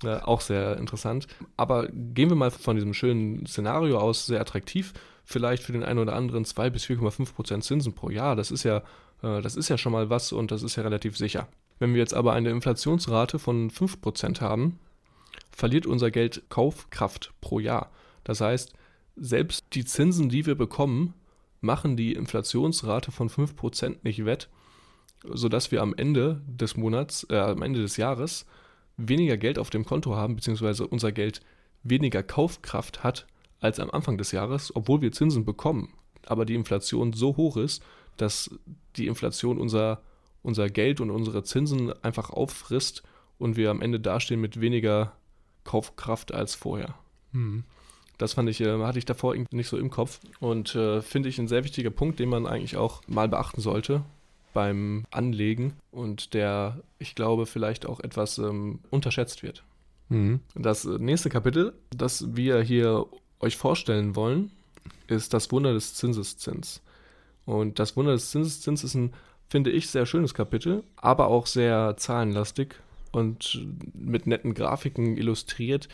Ja, 0.04 0.24
auch 0.24 0.40
sehr 0.40 0.76
interessant. 0.76 1.26
Aber 1.56 1.88
gehen 1.88 2.28
wir 2.28 2.36
mal 2.36 2.52
von 2.52 2.76
diesem 2.76 2.94
schönen 2.94 3.46
Szenario 3.46 3.98
aus, 3.98 4.26
sehr 4.26 4.40
attraktiv. 4.40 4.92
Vielleicht 5.24 5.64
für 5.64 5.72
den 5.72 5.82
einen 5.82 5.98
oder 5.98 6.14
anderen 6.14 6.44
2 6.44 6.70
bis 6.70 6.84
4,5 6.84 7.34
Prozent 7.34 7.64
Zinsen 7.64 7.94
pro 7.94 8.08
Jahr. 8.08 8.36
Das 8.36 8.52
ist 8.52 8.62
ja 8.62 8.82
das 9.20 9.56
ist 9.56 9.68
ja 9.68 9.78
schon 9.78 9.92
mal 9.92 10.10
was 10.10 10.32
und 10.32 10.50
das 10.50 10.62
ist 10.62 10.76
ja 10.76 10.82
relativ 10.82 11.16
sicher. 11.16 11.48
Wenn 11.78 11.94
wir 11.94 12.00
jetzt 12.00 12.14
aber 12.14 12.32
eine 12.32 12.50
Inflationsrate 12.50 13.38
von 13.38 13.70
5% 13.70 14.40
haben, 14.40 14.78
verliert 15.50 15.86
unser 15.86 16.10
Geld 16.10 16.42
Kaufkraft 16.48 17.32
pro 17.40 17.60
Jahr. 17.60 17.90
Das 18.24 18.40
heißt, 18.40 18.72
selbst 19.16 19.66
die 19.72 19.84
Zinsen, 19.84 20.28
die 20.28 20.46
wir 20.46 20.54
bekommen, 20.54 21.14
machen 21.60 21.96
die 21.96 22.12
Inflationsrate 22.12 23.10
von 23.10 23.28
5% 23.28 23.96
nicht 24.02 24.24
wett, 24.24 24.48
sodass 25.24 25.72
wir 25.72 25.82
am 25.82 25.94
Ende 25.96 26.40
des 26.46 26.76
Monats, 26.76 27.26
äh, 27.30 27.36
am 27.36 27.62
Ende 27.62 27.80
des 27.80 27.96
Jahres 27.96 28.46
weniger 28.96 29.36
Geld 29.36 29.58
auf 29.58 29.70
dem 29.70 29.84
Konto 29.84 30.14
haben, 30.14 30.36
beziehungsweise 30.36 30.86
unser 30.86 31.12
Geld 31.12 31.40
weniger 31.82 32.22
Kaufkraft 32.22 33.02
hat 33.02 33.26
als 33.60 33.80
am 33.80 33.90
Anfang 33.90 34.18
des 34.18 34.32
Jahres, 34.32 34.74
obwohl 34.74 35.00
wir 35.00 35.12
Zinsen 35.12 35.44
bekommen. 35.44 35.94
Aber 36.26 36.44
die 36.44 36.54
Inflation 36.54 37.12
so 37.12 37.36
hoch 37.36 37.56
ist, 37.56 37.82
dass 38.20 38.50
die 38.96 39.06
Inflation 39.06 39.58
unser, 39.58 40.02
unser 40.42 40.68
Geld 40.68 41.00
und 41.00 41.10
unsere 41.10 41.42
Zinsen 41.42 41.92
einfach 42.02 42.30
auffrisst 42.30 43.02
und 43.38 43.56
wir 43.56 43.70
am 43.70 43.80
Ende 43.80 44.00
dastehen 44.00 44.40
mit 44.40 44.60
weniger 44.60 45.12
Kaufkraft 45.64 46.32
als 46.32 46.54
vorher. 46.54 46.94
Mhm. 47.32 47.64
Das 48.18 48.34
fand 48.34 48.48
ich, 48.48 48.60
äh, 48.60 48.78
hatte 48.82 48.98
ich 48.98 49.04
davor 49.04 49.34
nicht 49.50 49.68
so 49.68 49.78
im 49.78 49.90
Kopf 49.90 50.20
und 50.40 50.74
äh, 50.74 51.02
finde 51.02 51.28
ich 51.28 51.38
ein 51.38 51.48
sehr 51.48 51.64
wichtiger 51.64 51.90
Punkt, 51.90 52.18
den 52.18 52.28
man 52.28 52.46
eigentlich 52.46 52.76
auch 52.76 53.00
mal 53.06 53.28
beachten 53.28 53.60
sollte 53.60 54.02
beim 54.52 55.04
Anlegen 55.10 55.74
und 55.92 56.34
der, 56.34 56.80
ich 56.98 57.14
glaube, 57.14 57.46
vielleicht 57.46 57.86
auch 57.86 58.00
etwas 58.00 58.38
ähm, 58.38 58.80
unterschätzt 58.90 59.42
wird. 59.44 59.62
Mhm. 60.08 60.40
Das 60.54 60.84
nächste 60.84 61.28
Kapitel, 61.28 61.74
das 61.90 62.34
wir 62.34 62.60
hier 62.60 63.06
euch 63.40 63.56
vorstellen 63.56 64.16
wollen, 64.16 64.50
ist 65.06 65.32
das 65.32 65.52
Wunder 65.52 65.72
des 65.72 65.94
Zinseszins. 65.94 66.82
Und 67.48 67.78
das 67.78 67.96
Wunder 67.96 68.12
des 68.12 68.30
Zinseszins 68.30 68.84
ist 68.84 68.92
ein, 68.92 69.14
finde 69.48 69.70
ich, 69.70 69.88
sehr 69.88 70.04
schönes 70.04 70.34
Kapitel, 70.34 70.84
aber 70.96 71.28
auch 71.28 71.46
sehr 71.46 71.96
zahlenlastig 71.96 72.74
und 73.10 73.66
mit 73.94 74.26
netten 74.26 74.52
Grafiken 74.52 75.16
illustriert, 75.16 75.88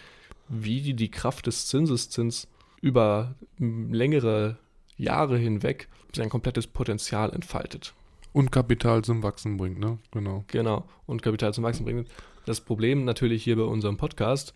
wie 0.48 0.80
die, 0.80 0.94
die 0.94 1.12
Kraft 1.12 1.46
des 1.46 1.68
Zinseszins 1.68 2.48
über 2.80 3.36
längere 3.60 4.56
Jahre 4.96 5.38
hinweg 5.38 5.86
sein 6.12 6.28
komplettes 6.28 6.66
Potenzial 6.66 7.32
entfaltet. 7.32 7.94
Und 8.32 8.50
Kapital 8.50 9.04
zum 9.04 9.22
Wachsen 9.22 9.56
bringt, 9.56 9.78
ne? 9.78 9.98
Genau. 10.10 10.44
Genau. 10.48 10.88
Und 11.06 11.22
Kapital 11.22 11.54
zum 11.54 11.62
Wachsen 11.62 11.84
bringt. 11.84 12.08
Das 12.46 12.60
Problem 12.60 13.04
natürlich 13.04 13.44
hier 13.44 13.54
bei 13.54 13.62
unserem 13.62 13.96
Podcast, 13.96 14.54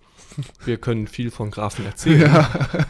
wir 0.64 0.78
können 0.78 1.06
viel 1.06 1.30
von 1.30 1.52
Graphen 1.52 1.86
erzählen. 1.86 2.22
Ja. 2.32 2.86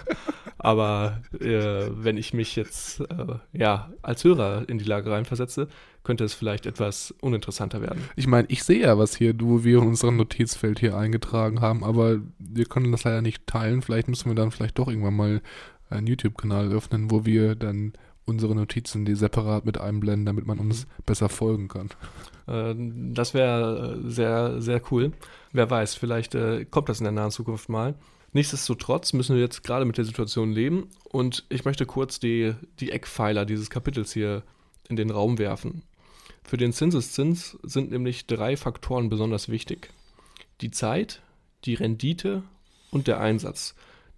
Aber 0.59 1.23
äh, 1.41 1.89
wenn 1.91 2.17
ich 2.17 2.35
mich 2.35 2.57
jetzt 2.57 3.01
äh, 3.01 3.37
ja, 3.53 3.91
als 4.03 4.25
Hörer 4.25 4.69
in 4.69 4.79
die 4.79 4.85
Lage 4.85 5.11
reinversetze, 5.11 5.69
könnte 6.03 6.25
es 6.25 6.35
vielleicht 6.35 6.67
etwas 6.67 7.15
uninteressanter 7.21 7.81
werden. 7.81 8.03
Ich 8.17 8.27
meine, 8.27 8.49
ich 8.49 8.65
sehe 8.65 8.81
ja, 8.81 8.99
was 8.99 9.17
hier 9.17 9.35
du, 9.35 9.65
wir 9.65 9.79
in 9.79 9.89
unserem 9.89 10.17
Notizfeld 10.17 10.81
hier 10.81 10.97
eingetragen 10.97 11.61
haben, 11.61 11.85
aber 11.85 12.19
wir 12.39 12.65
können 12.65 12.93
das 12.93 13.05
leider 13.05 13.23
nicht 13.23 13.47
teilen. 13.47 13.83
Vielleicht 13.83 14.09
müssen 14.09 14.31
wir 14.31 14.35
dann 14.35 14.51
vielleicht 14.51 14.79
doch 14.79 14.89
irgendwann 14.89 15.17
mal 15.17 15.43
einen 15.91 16.07
YouTube-Kanal 16.07 16.73
öffnen, 16.73 17.11
wo 17.11 17.25
wir 17.25 17.55
dann 17.55 17.93
unsere 18.25 18.55
Notizen 18.55 19.05
die 19.05 19.15
separat 19.15 19.65
mit 19.65 19.79
einblenden, 19.79 20.27
damit 20.27 20.47
man 20.47 20.59
uns 20.59 20.87
besser 21.07 21.29
folgen 21.29 21.69
kann. 21.69 21.89
Äh, 22.47 22.75
das 23.13 23.35
wäre 23.35 23.99
äh, 24.05 24.11
sehr, 24.11 24.61
sehr 24.61 24.83
cool. 24.91 25.13
Wer 25.53 25.71
weiß, 25.71 25.95
vielleicht 25.95 26.35
äh, 26.35 26.65
kommt 26.67 26.89
das 26.89 27.01
in 27.01 27.05
der 27.05 27.13
nahen 27.13 27.31
Zukunft 27.31 27.69
mal. 27.69 27.95
Nichtsdestotrotz 28.33 29.13
müssen 29.15 29.37
wir 29.37 29.43
jetzt 29.43 29.65
gerade 29.65 29.85
mit 29.85 29.97
der 29.97 30.05
Situation 30.05 30.53
leben 30.53 30.89
und 31.05 31.45
ich 31.49 31.65
möchte 31.65 31.87
kurz 31.87 32.21
die, 32.21 32.55
die 32.79 32.93
Eckpfeiler 32.93 33.47
dieses 33.47 33.71
Kapitels 33.71 34.13
hier 34.13 34.43
in 34.89 34.97
den 34.97 35.11
Raum 35.11 35.39
werfen. 35.39 35.83
Für 36.45 36.57
den 36.57 36.73
Zinseszins 36.73 37.59
sind 37.63 37.91
nämlich 37.91 38.27
drei 38.27 38.57
Faktoren 38.57 39.09
besonders 39.09 39.49
wichtig. 39.49 39.91
Die 40.61 40.71
Zeit, 40.71 41.23
die 41.65 41.75
Rendite 41.75 42.43
und 42.91 43.07
der 43.07 43.21
Einsatz. 43.21 43.75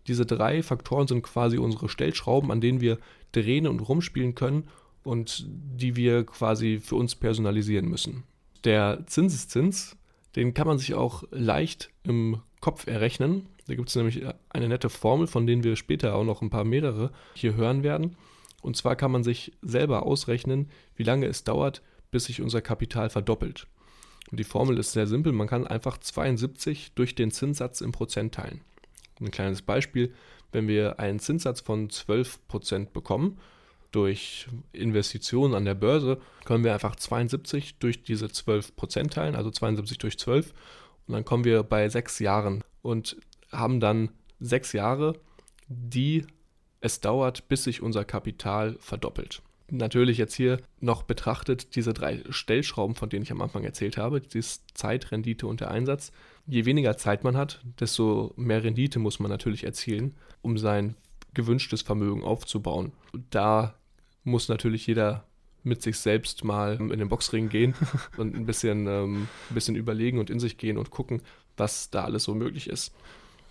Diese 0.06 0.26
drei 0.26 0.62
Faktoren 0.62 1.06
sind 1.06 1.22
quasi 1.22 1.58
unsere 1.58 1.88
Stellschrauben, 1.88 2.50
an 2.50 2.60
denen 2.60 2.80
wir 2.80 2.98
drehen 3.32 3.66
und 3.66 3.80
rumspielen 3.80 4.34
können 4.34 4.68
und 5.02 5.44
die 5.48 5.96
wir 5.96 6.24
quasi 6.24 6.80
für 6.82 6.96
uns 6.96 7.14
personalisieren 7.14 7.88
müssen. 7.88 8.24
Der 8.64 9.04
Zinseszins, 9.06 9.96
den 10.36 10.54
kann 10.54 10.66
man 10.66 10.78
sich 10.78 10.94
auch 10.94 11.24
leicht 11.30 11.90
im 12.02 12.40
Kopf 12.60 12.86
errechnen. 12.86 13.46
Da 13.66 13.74
gibt 13.74 13.88
es 13.88 13.96
nämlich 13.96 14.22
eine 14.48 14.68
nette 14.68 14.90
Formel, 14.90 15.26
von 15.26 15.46
denen 15.46 15.64
wir 15.64 15.76
später 15.76 16.14
auch 16.14 16.24
noch 16.24 16.42
ein 16.42 16.50
paar 16.50 16.64
mehrere 16.64 17.10
hier 17.34 17.54
hören 17.54 17.82
werden. 17.82 18.16
Und 18.62 18.76
zwar 18.76 18.96
kann 18.96 19.10
man 19.10 19.24
sich 19.24 19.52
selber 19.62 20.04
ausrechnen, 20.04 20.68
wie 20.96 21.02
lange 21.02 21.26
es 21.26 21.44
dauert, 21.44 21.82
bis 22.10 22.24
sich 22.24 22.42
unser 22.42 22.60
Kapital 22.60 23.10
verdoppelt. 23.10 23.66
Und 24.30 24.38
die 24.38 24.44
Formel 24.44 24.78
ist 24.78 24.92
sehr 24.92 25.06
simpel, 25.06 25.32
man 25.32 25.48
kann 25.48 25.66
einfach 25.66 25.98
72 25.98 26.92
durch 26.94 27.14
den 27.14 27.30
Zinssatz 27.30 27.80
im 27.80 27.92
Prozent 27.92 28.34
teilen. 28.34 28.60
Ein 29.20 29.30
kleines 29.30 29.62
Beispiel, 29.62 30.14
wenn 30.52 30.68
wir 30.68 31.00
einen 31.00 31.18
Zinssatz 31.18 31.60
von 31.60 31.88
12% 31.88 32.90
bekommen, 32.92 33.38
durch 33.92 34.48
Investitionen 34.72 35.54
an 35.54 35.64
der 35.64 35.74
Börse, 35.74 36.20
können 36.44 36.64
wir 36.64 36.72
einfach 36.72 36.96
72 36.96 37.78
durch 37.78 38.02
diese 38.02 38.26
12% 38.26 39.10
teilen, 39.10 39.34
also 39.34 39.50
72 39.50 39.98
durch 39.98 40.18
12 40.18 40.52
und 41.10 41.14
dann 41.14 41.24
kommen 41.24 41.44
wir 41.44 41.64
bei 41.64 41.88
sechs 41.88 42.20
Jahren 42.20 42.62
und 42.82 43.16
haben 43.50 43.80
dann 43.80 44.10
sechs 44.38 44.72
Jahre, 44.72 45.14
die 45.66 46.24
es 46.80 47.00
dauert, 47.00 47.48
bis 47.48 47.64
sich 47.64 47.82
unser 47.82 48.04
Kapital 48.04 48.76
verdoppelt. 48.78 49.42
Natürlich 49.72 50.18
jetzt 50.18 50.34
hier 50.34 50.60
noch 50.78 51.02
betrachtet 51.02 51.74
diese 51.74 51.94
drei 51.94 52.22
Stellschrauben, 52.30 52.94
von 52.94 53.08
denen 53.08 53.24
ich 53.24 53.32
am 53.32 53.40
Anfang 53.40 53.64
erzählt 53.64 53.96
habe, 53.96 54.20
dieses 54.20 54.64
Zeit, 54.74 55.10
Rendite 55.10 55.48
und 55.48 55.60
der 55.60 55.72
Einsatz. 55.72 56.12
Je 56.46 56.64
weniger 56.64 56.96
Zeit 56.96 57.24
man 57.24 57.36
hat, 57.36 57.60
desto 57.80 58.32
mehr 58.36 58.62
Rendite 58.62 59.00
muss 59.00 59.18
man 59.18 59.32
natürlich 59.32 59.64
erzielen, 59.64 60.16
um 60.42 60.58
sein 60.58 60.94
gewünschtes 61.34 61.82
Vermögen 61.82 62.22
aufzubauen. 62.22 62.92
Da 63.30 63.74
muss 64.24 64.48
natürlich 64.48 64.86
jeder 64.86 65.26
mit 65.62 65.82
sich 65.82 65.98
selbst 65.98 66.44
mal 66.44 66.76
in 66.76 66.98
den 66.98 67.08
Boxring 67.08 67.48
gehen 67.48 67.74
und 68.16 68.34
ein 68.34 68.46
bisschen, 68.46 68.86
ähm, 68.86 69.28
ein 69.50 69.54
bisschen 69.54 69.76
überlegen 69.76 70.18
und 70.18 70.30
in 70.30 70.40
sich 70.40 70.56
gehen 70.56 70.78
und 70.78 70.90
gucken, 70.90 71.22
was 71.56 71.90
da 71.90 72.04
alles 72.04 72.24
so 72.24 72.34
möglich 72.34 72.68
ist. 72.68 72.94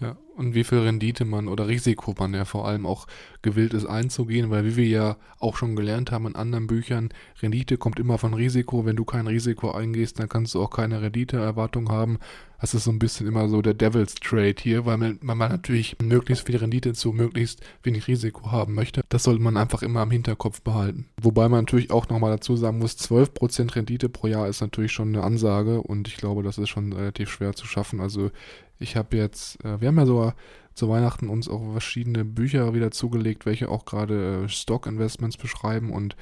Ja, 0.02 0.16
und 0.38 0.56
wie 0.56 0.64
viel 0.64 0.78
Rendite 0.78 1.26
man 1.26 1.50
oder 1.50 1.68
Risiko 1.68 2.16
man 2.18 2.34
ja 2.34 2.46
vor 2.46 2.66
allem 2.66 2.86
auch 2.86 3.06
gewillt 3.42 3.74
ist 3.74 3.86
einzugehen, 3.86 4.50
weil 4.50 4.64
wie 4.64 4.78
wir 4.78 4.88
ja 4.88 5.18
auch 5.40 5.58
schon 5.58 5.76
gelernt 5.76 6.12
haben 6.12 6.26
in 6.26 6.36
anderen 6.36 6.68
Büchern, 6.68 7.10
Rendite 7.42 7.78
kommt 7.78 8.00
immer 8.00 8.18
von 8.18 8.34
Risiko. 8.34 8.86
Wenn 8.86 8.96
du 8.96 9.04
kein 9.04 9.28
Risiko 9.28 9.72
eingehst, 9.72 10.18
dann 10.20 10.30
kannst 10.30 10.56
du 10.56 10.62
auch 10.62 10.70
keine 10.70 11.02
Renditeerwartung 11.02 11.90
haben. 11.90 12.18
Das 12.62 12.74
ist 12.74 12.86
so 12.86 12.92
ein 12.92 13.00
bisschen 13.00 13.28
immer 13.28 13.48
so 13.50 13.62
der 13.62 13.74
Devil's 13.74 14.16
Trade 14.16 14.56
hier, 14.60 14.86
weil 14.86 14.98
man, 14.98 15.20
man 15.22 15.38
natürlich 15.38 15.98
möglichst 16.02 16.46
viel 16.46 16.58
Rendite 16.58 16.94
zu 16.94 17.12
möglichst 17.12 17.62
wenig 17.84 18.08
Risiko 18.08 18.52
haben 18.52 18.76
möchte. 18.76 19.02
Das 19.10 19.24
sollte 19.24 19.42
man 19.42 19.58
einfach 19.58 19.82
immer 19.82 20.04
im 20.04 20.12
Hinterkopf 20.12 20.62
behalten. 20.62 21.08
Wobei 21.22 21.48
man 21.50 21.62
natürlich 21.62 21.92
auch 21.92 22.08
nochmal 22.10 22.32
dazu 22.32 22.56
sagen 22.56 22.80
muss, 22.80 22.98
12% 22.98 23.76
Rendite 23.76 24.10
pro 24.10 24.28
Jahr 24.28 24.48
ist 24.48 24.62
natürlich 24.62 24.92
schon 24.92 25.10
eine 25.10 25.24
Ansage 25.24 25.82
und 25.82 26.08
ich 26.08 26.18
glaube, 26.18 26.44
das 26.44 26.58
ist 26.58 26.70
schon 26.70 26.92
relativ 26.92 27.30
schwer 27.30 27.54
zu 27.54 27.66
schaffen. 27.66 28.02
Also 28.02 28.32
ich 28.80 28.96
habe 28.96 29.18
jetzt, 29.18 29.64
äh, 29.64 29.80
wir 29.80 29.90
haben 29.90 29.98
ja 29.98 30.06
so 30.06 30.34
zu 30.74 30.90
Weihnachten 30.90 31.30
uns 31.30 31.50
auch 31.50 31.72
verschiedene 31.72 32.26
Bücher 32.26 32.74
wieder 32.74 32.92
zugelegt, 32.92 33.46
welche 33.46 33.70
auch 33.70 33.86
gerade 33.86 34.46
äh, 34.46 34.50
Stock-Investments 34.50 35.38
beschreiben 35.38 35.92
und 35.92 36.16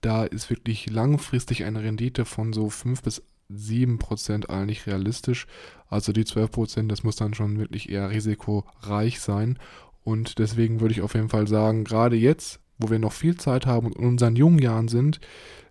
da 0.00 0.24
ist 0.24 0.50
wirklich 0.50 0.90
langfristig 0.90 1.64
eine 1.64 1.82
Rendite 1.82 2.24
von 2.24 2.52
so 2.52 2.70
5 2.70 3.02
bis 3.02 3.22
7 3.48 3.98
Prozent 3.98 4.50
eigentlich 4.50 4.86
realistisch. 4.86 5.46
Also 5.88 6.12
die 6.12 6.24
12 6.24 6.50
Prozent, 6.50 6.92
das 6.92 7.02
muss 7.02 7.16
dann 7.16 7.34
schon 7.34 7.58
wirklich 7.58 7.88
eher 7.88 8.10
risikoreich 8.10 9.20
sein. 9.20 9.58
Und 10.04 10.38
deswegen 10.38 10.80
würde 10.80 10.92
ich 10.92 11.02
auf 11.02 11.14
jeden 11.14 11.28
Fall 11.28 11.46
sagen, 11.46 11.84
gerade 11.84 12.16
jetzt, 12.16 12.60
wo 12.78 12.90
wir 12.90 12.98
noch 12.98 13.12
viel 13.12 13.36
Zeit 13.36 13.66
haben 13.66 13.86
und 13.86 13.96
in 13.96 14.04
unseren 14.04 14.36
jungen 14.36 14.58
Jahren 14.58 14.88
sind, 14.88 15.20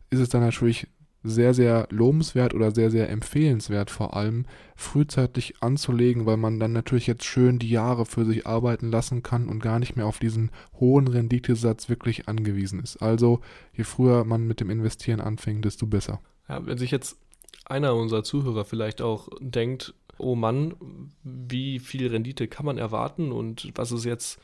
ist 0.10 0.20
es 0.20 0.30
dann 0.30 0.42
natürlich 0.42 0.88
sehr, 1.26 1.54
sehr 1.54 1.88
lobenswert 1.90 2.54
oder 2.54 2.72
sehr, 2.72 2.92
sehr 2.92 3.10
empfehlenswert 3.10 3.90
vor 3.90 4.16
allem, 4.16 4.46
frühzeitig 4.76 5.56
anzulegen, 5.62 6.26
weil 6.26 6.38
man 6.38 6.60
dann 6.60 6.72
natürlich 6.72 7.08
jetzt 7.08 7.26
schön 7.26 7.60
die 7.60 7.70
Jahre 7.70 8.06
für 8.06 8.26
sich 8.26 8.46
arbeiten 8.46 8.92
lassen 8.92 9.24
kann 9.24 9.48
und 9.48 9.60
gar 9.60 9.80
nicht 9.80 9.96
mehr 9.96 10.06
auf 10.06 10.20
diesen 10.20 10.52
hohen 10.80 11.08
Renditesatz 11.08 11.90
wirklich 11.90 12.28
angewiesen 12.28 12.80
ist. 12.80 12.98
Also 12.98 13.42
je 13.74 13.84
früher 13.84 14.24
man 14.24 14.46
mit 14.46 14.60
dem 14.60 14.70
Investieren 14.70 15.20
anfängt, 15.20 15.66
desto 15.66 15.88
besser. 15.88 16.22
Ja, 16.48 16.66
wenn 16.66 16.78
sich 16.78 16.92
jetzt 16.92 17.18
einer 17.66 17.96
unserer 17.96 18.24
Zuhörer 18.24 18.64
vielleicht 18.64 19.02
auch 19.02 19.30
denkt, 19.40 19.96
oh 20.18 20.36
Mann, 20.36 20.76
wie 21.24 21.80
viel 21.80 22.08
Rendite 22.08 22.48
kann 22.48 22.66
man 22.66 22.78
erwarten 22.78 23.32
und 23.32 23.72
was 23.76 23.92
ist 23.92 24.06
jetzt 24.06 24.40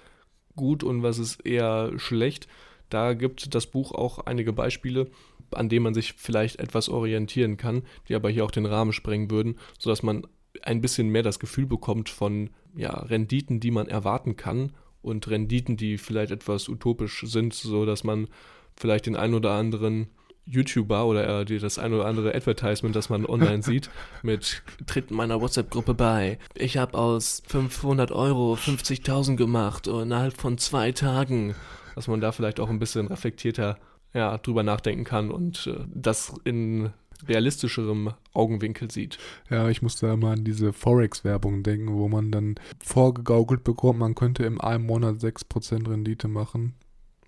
gut 0.55 0.83
und 0.83 1.03
was 1.03 1.19
ist 1.19 1.45
eher 1.45 1.91
schlecht, 1.97 2.47
da 2.89 3.13
gibt 3.13 3.55
das 3.55 3.67
Buch 3.67 3.93
auch 3.93 4.19
einige 4.19 4.51
Beispiele, 4.51 5.09
an 5.55 5.69
denen 5.69 5.83
man 5.83 5.93
sich 5.93 6.13
vielleicht 6.13 6.59
etwas 6.59 6.89
orientieren 6.89 7.57
kann, 7.57 7.83
die 8.07 8.15
aber 8.15 8.29
hier 8.29 8.45
auch 8.45 8.51
den 8.51 8.65
Rahmen 8.65 8.93
sprengen 8.93 9.31
würden, 9.31 9.57
sodass 9.79 10.03
man 10.03 10.27
ein 10.63 10.81
bisschen 10.81 11.09
mehr 11.09 11.23
das 11.23 11.39
Gefühl 11.39 11.65
bekommt 11.65 12.09
von 12.09 12.49
ja, 12.75 12.91
Renditen, 12.91 13.59
die 13.59 13.71
man 13.71 13.87
erwarten 13.87 14.35
kann 14.35 14.73
und 15.01 15.27
Renditen, 15.29 15.77
die 15.77 15.97
vielleicht 15.97 16.31
etwas 16.31 16.69
utopisch 16.69 17.23
sind, 17.25 17.53
sodass 17.53 18.03
man 18.03 18.27
vielleicht 18.75 19.05
den 19.05 19.15
ein 19.15 19.33
oder 19.33 19.51
anderen 19.51 20.07
YouTuber 20.45 21.05
oder 21.05 21.41
äh, 21.41 21.59
das 21.59 21.77
ein 21.77 21.93
oder 21.93 22.05
andere 22.05 22.33
Advertisement, 22.33 22.95
das 22.95 23.09
man 23.09 23.25
online 23.25 23.63
sieht, 23.63 23.89
mit 24.23 24.63
Tritt 24.85 25.11
meiner 25.11 25.39
WhatsApp-Gruppe 25.39 25.93
bei. 25.93 26.39
Ich 26.55 26.77
habe 26.77 26.97
aus 26.97 27.43
500 27.47 28.11
Euro 28.11 28.55
50.000 28.55 29.35
gemacht 29.35 29.87
innerhalb 29.87 30.35
von 30.35 30.57
zwei 30.57 30.91
Tagen 30.91 31.55
dass 31.95 32.07
man 32.07 32.21
da 32.21 32.31
vielleicht 32.31 32.59
auch 32.59 32.69
ein 32.69 32.79
bisschen 32.79 33.07
reflektierter 33.07 33.77
ja, 34.13 34.37
drüber 34.37 34.63
nachdenken 34.63 35.03
kann 35.03 35.31
und 35.31 35.67
äh, 35.67 35.85
das 35.93 36.33
in 36.43 36.91
realistischerem 37.27 38.13
Augenwinkel 38.33 38.89
sieht. 38.91 39.17
Ja, 39.49 39.69
ich 39.69 39.81
musste 39.81 40.07
da 40.07 40.15
mal 40.15 40.33
an 40.33 40.43
diese 40.43 40.73
Forex-Werbung 40.73 41.63
denken, 41.63 41.93
wo 41.93 42.07
man 42.07 42.31
dann 42.31 42.55
vorgegaukelt 42.83 43.63
bekommt, 43.63 43.99
man 43.99 44.15
könnte 44.15 44.43
im 44.43 44.59
einen 44.59 44.85
Monat 44.85 45.17
6% 45.17 45.89
Rendite 45.89 46.27
machen. 46.27 46.73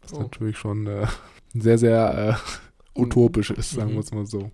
Was 0.02 0.14
oh. 0.14 0.22
natürlich 0.22 0.58
schon 0.58 0.88
äh, 0.88 1.08
sehr, 1.54 1.78
sehr 1.78 2.40
äh, 2.96 3.00
utopisch 3.00 3.52
ist, 3.52 3.72
sagen 3.72 3.92
mhm. 3.92 3.96
wir 3.96 4.00
es 4.02 4.12
mal 4.12 4.26
so. 4.26 4.52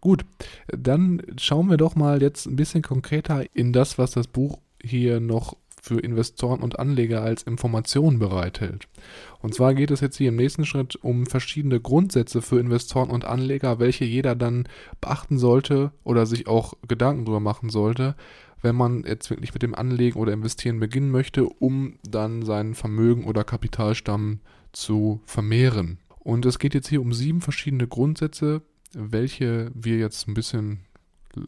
Gut, 0.00 0.24
dann 0.68 1.22
schauen 1.38 1.68
wir 1.68 1.76
doch 1.76 1.94
mal 1.94 2.22
jetzt 2.22 2.46
ein 2.46 2.56
bisschen 2.56 2.82
konkreter 2.82 3.44
in 3.54 3.72
das, 3.72 3.98
was 3.98 4.12
das 4.12 4.28
Buch 4.28 4.58
hier 4.82 5.20
noch 5.20 5.56
für 5.82 6.00
Investoren 6.00 6.60
und 6.60 6.78
Anleger 6.78 7.22
als 7.22 7.42
Information 7.42 8.18
bereithält. 8.18 8.88
Und 9.40 9.54
zwar 9.54 9.74
geht 9.74 9.90
es 9.90 10.00
jetzt 10.00 10.16
hier 10.16 10.28
im 10.28 10.36
nächsten 10.36 10.64
Schritt 10.64 10.96
um 10.96 11.26
verschiedene 11.26 11.80
Grundsätze 11.80 12.42
für 12.42 12.60
Investoren 12.60 13.10
und 13.10 13.24
Anleger, 13.24 13.78
welche 13.78 14.04
jeder 14.04 14.34
dann 14.34 14.68
beachten 15.00 15.38
sollte 15.38 15.92
oder 16.04 16.26
sich 16.26 16.46
auch 16.46 16.74
Gedanken 16.86 17.24
darüber 17.24 17.40
machen 17.40 17.70
sollte, 17.70 18.14
wenn 18.62 18.76
man 18.76 19.04
jetzt 19.04 19.30
wirklich 19.30 19.54
mit 19.54 19.62
dem 19.62 19.74
Anlegen 19.74 20.18
oder 20.18 20.32
Investieren 20.32 20.80
beginnen 20.80 21.10
möchte, 21.10 21.46
um 21.46 21.98
dann 22.02 22.42
seinen 22.42 22.74
Vermögen 22.74 23.24
oder 23.24 23.44
Kapitalstamm 23.44 24.40
zu 24.72 25.20
vermehren. 25.24 25.98
Und 26.18 26.44
es 26.44 26.58
geht 26.58 26.74
jetzt 26.74 26.88
hier 26.88 27.00
um 27.00 27.12
sieben 27.12 27.40
verschiedene 27.40 27.88
Grundsätze, 27.88 28.62
welche 28.92 29.70
wir 29.74 29.96
jetzt 29.96 30.28
ein 30.28 30.34
bisschen 30.34 30.80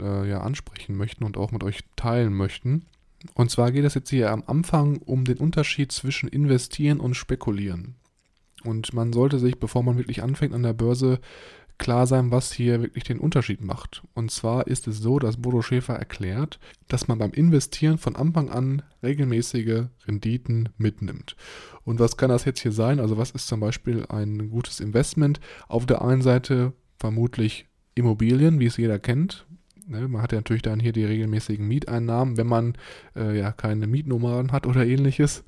äh, 0.01 0.29
ja, 0.29 0.41
ansprechen 0.41 0.97
möchten 0.97 1.25
und 1.25 1.37
auch 1.37 1.53
mit 1.53 1.63
euch 1.63 1.81
teilen 1.97 2.35
möchten. 2.35 2.87
Und 3.35 3.51
zwar 3.51 3.73
geht 3.73 3.85
es 3.85 3.95
jetzt 3.95 4.11
hier 4.11 4.31
am 4.31 4.43
Anfang 4.47 4.99
um 4.99 5.25
den 5.25 5.39
Unterschied 5.39 5.93
zwischen 5.93 6.29
investieren 6.29 7.01
und 7.01 7.15
spekulieren. 7.15 7.95
Und 8.65 8.93
man 8.93 9.13
sollte 9.13 9.39
sich, 9.39 9.59
bevor 9.59 9.83
man 9.83 9.99
wirklich 9.99 10.23
anfängt 10.23 10.55
an 10.55 10.63
der 10.63 10.73
Börse, 10.73 11.21
klar 11.79 12.07
sein, 12.07 12.31
was 12.31 12.53
hier 12.53 12.81
wirklich 12.81 13.05
den 13.05 13.19
Unterschied 13.19 13.61
macht. 13.61 14.03
Und 14.15 14.31
zwar 14.31 14.69
ist 14.69 14.87
es 14.87 14.99
so, 14.99 15.19
dass 15.19 15.43
Bodo 15.43 15.63
Schäfer 15.63 15.95
erklärt, 15.95 16.61
dass 16.87 17.09
man 17.09 17.19
beim 17.19 17.33
Investieren 17.33 17.99
von 17.99 18.15
Anfang 18.15 18.51
an 18.51 18.83
regelmäßige 19.03 19.87
Renditen 20.07 20.69
mitnimmt. 20.77 21.35
Und 21.85 21.99
was 21.99 22.17
kann 22.17 22.31
das 22.31 22.45
jetzt 22.45 22.61
hier 22.61 22.73
sein? 22.73 23.01
Also 23.01 23.19
was 23.19 23.33
ist 23.33 23.49
zum 23.49 23.59
Beispiel 23.59 24.07
ein 24.09 24.51
gutes 24.51 24.79
Investment? 24.79 25.41
Auf 25.67 25.87
der 25.87 26.03
einen 26.03 26.23
Seite 26.23 26.73
vermutlich 26.99 27.67
Immobilien, 27.95 28.61
wie 28.61 28.67
es 28.67 28.77
jeder 28.77 29.01
kennt. 29.01 29.47
Ne, 29.87 30.09
man 30.09 30.23
hat 30.23 30.33
ja 30.33 30.39
natürlich 30.39 30.63
dann 30.63 30.81
hier 30.81 30.93
die 30.93 31.05
regelmäßigen 31.05 31.67
Mieteinnahmen, 31.67 32.37
wenn 32.37 32.47
man 32.47 32.75
äh, 33.17 33.39
ja 33.39 33.53
keine 33.53 33.87
Mietnomaden 33.87 34.53
hat 34.53 34.67
oder 34.67 34.87
ähnliches. 34.87 35.45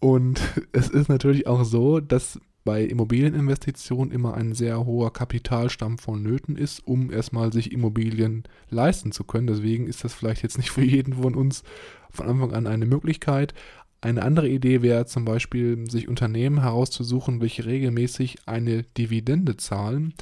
Und 0.00 0.40
es 0.72 0.88
ist 0.88 1.08
natürlich 1.08 1.46
auch 1.46 1.64
so, 1.64 2.00
dass 2.00 2.40
bei 2.64 2.84
Immobilieninvestitionen 2.84 4.12
immer 4.12 4.34
ein 4.34 4.52
sehr 4.54 4.84
hoher 4.84 5.12
Kapitalstamm 5.12 5.98
vonnöten 5.98 6.56
ist, 6.56 6.86
um 6.86 7.10
erstmal 7.10 7.52
sich 7.52 7.72
Immobilien 7.72 8.44
leisten 8.68 9.12
zu 9.12 9.24
können. 9.24 9.46
Deswegen 9.46 9.86
ist 9.86 10.04
das 10.04 10.12
vielleicht 10.12 10.42
jetzt 10.42 10.58
nicht 10.58 10.70
für 10.70 10.84
jeden 10.84 11.14
von 11.14 11.34
uns 11.34 11.62
von 12.10 12.26
Anfang 12.28 12.52
an 12.52 12.66
eine 12.66 12.86
Möglichkeit. 12.86 13.54
Eine 14.02 14.22
andere 14.22 14.48
Idee 14.48 14.82
wäre 14.82 15.06
zum 15.06 15.24
Beispiel, 15.24 15.90
sich 15.90 16.08
Unternehmen 16.08 16.62
herauszusuchen, 16.62 17.40
welche 17.40 17.66
regelmäßig 17.66 18.38
eine 18.46 18.82
Dividende 18.82 19.58
zahlen, 19.58 20.14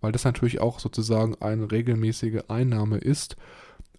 weil 0.00 0.12
das 0.12 0.24
natürlich 0.24 0.60
auch 0.60 0.78
sozusagen 0.78 1.34
eine 1.40 1.70
regelmäßige 1.70 2.42
Einnahme 2.48 2.98
ist. 2.98 3.36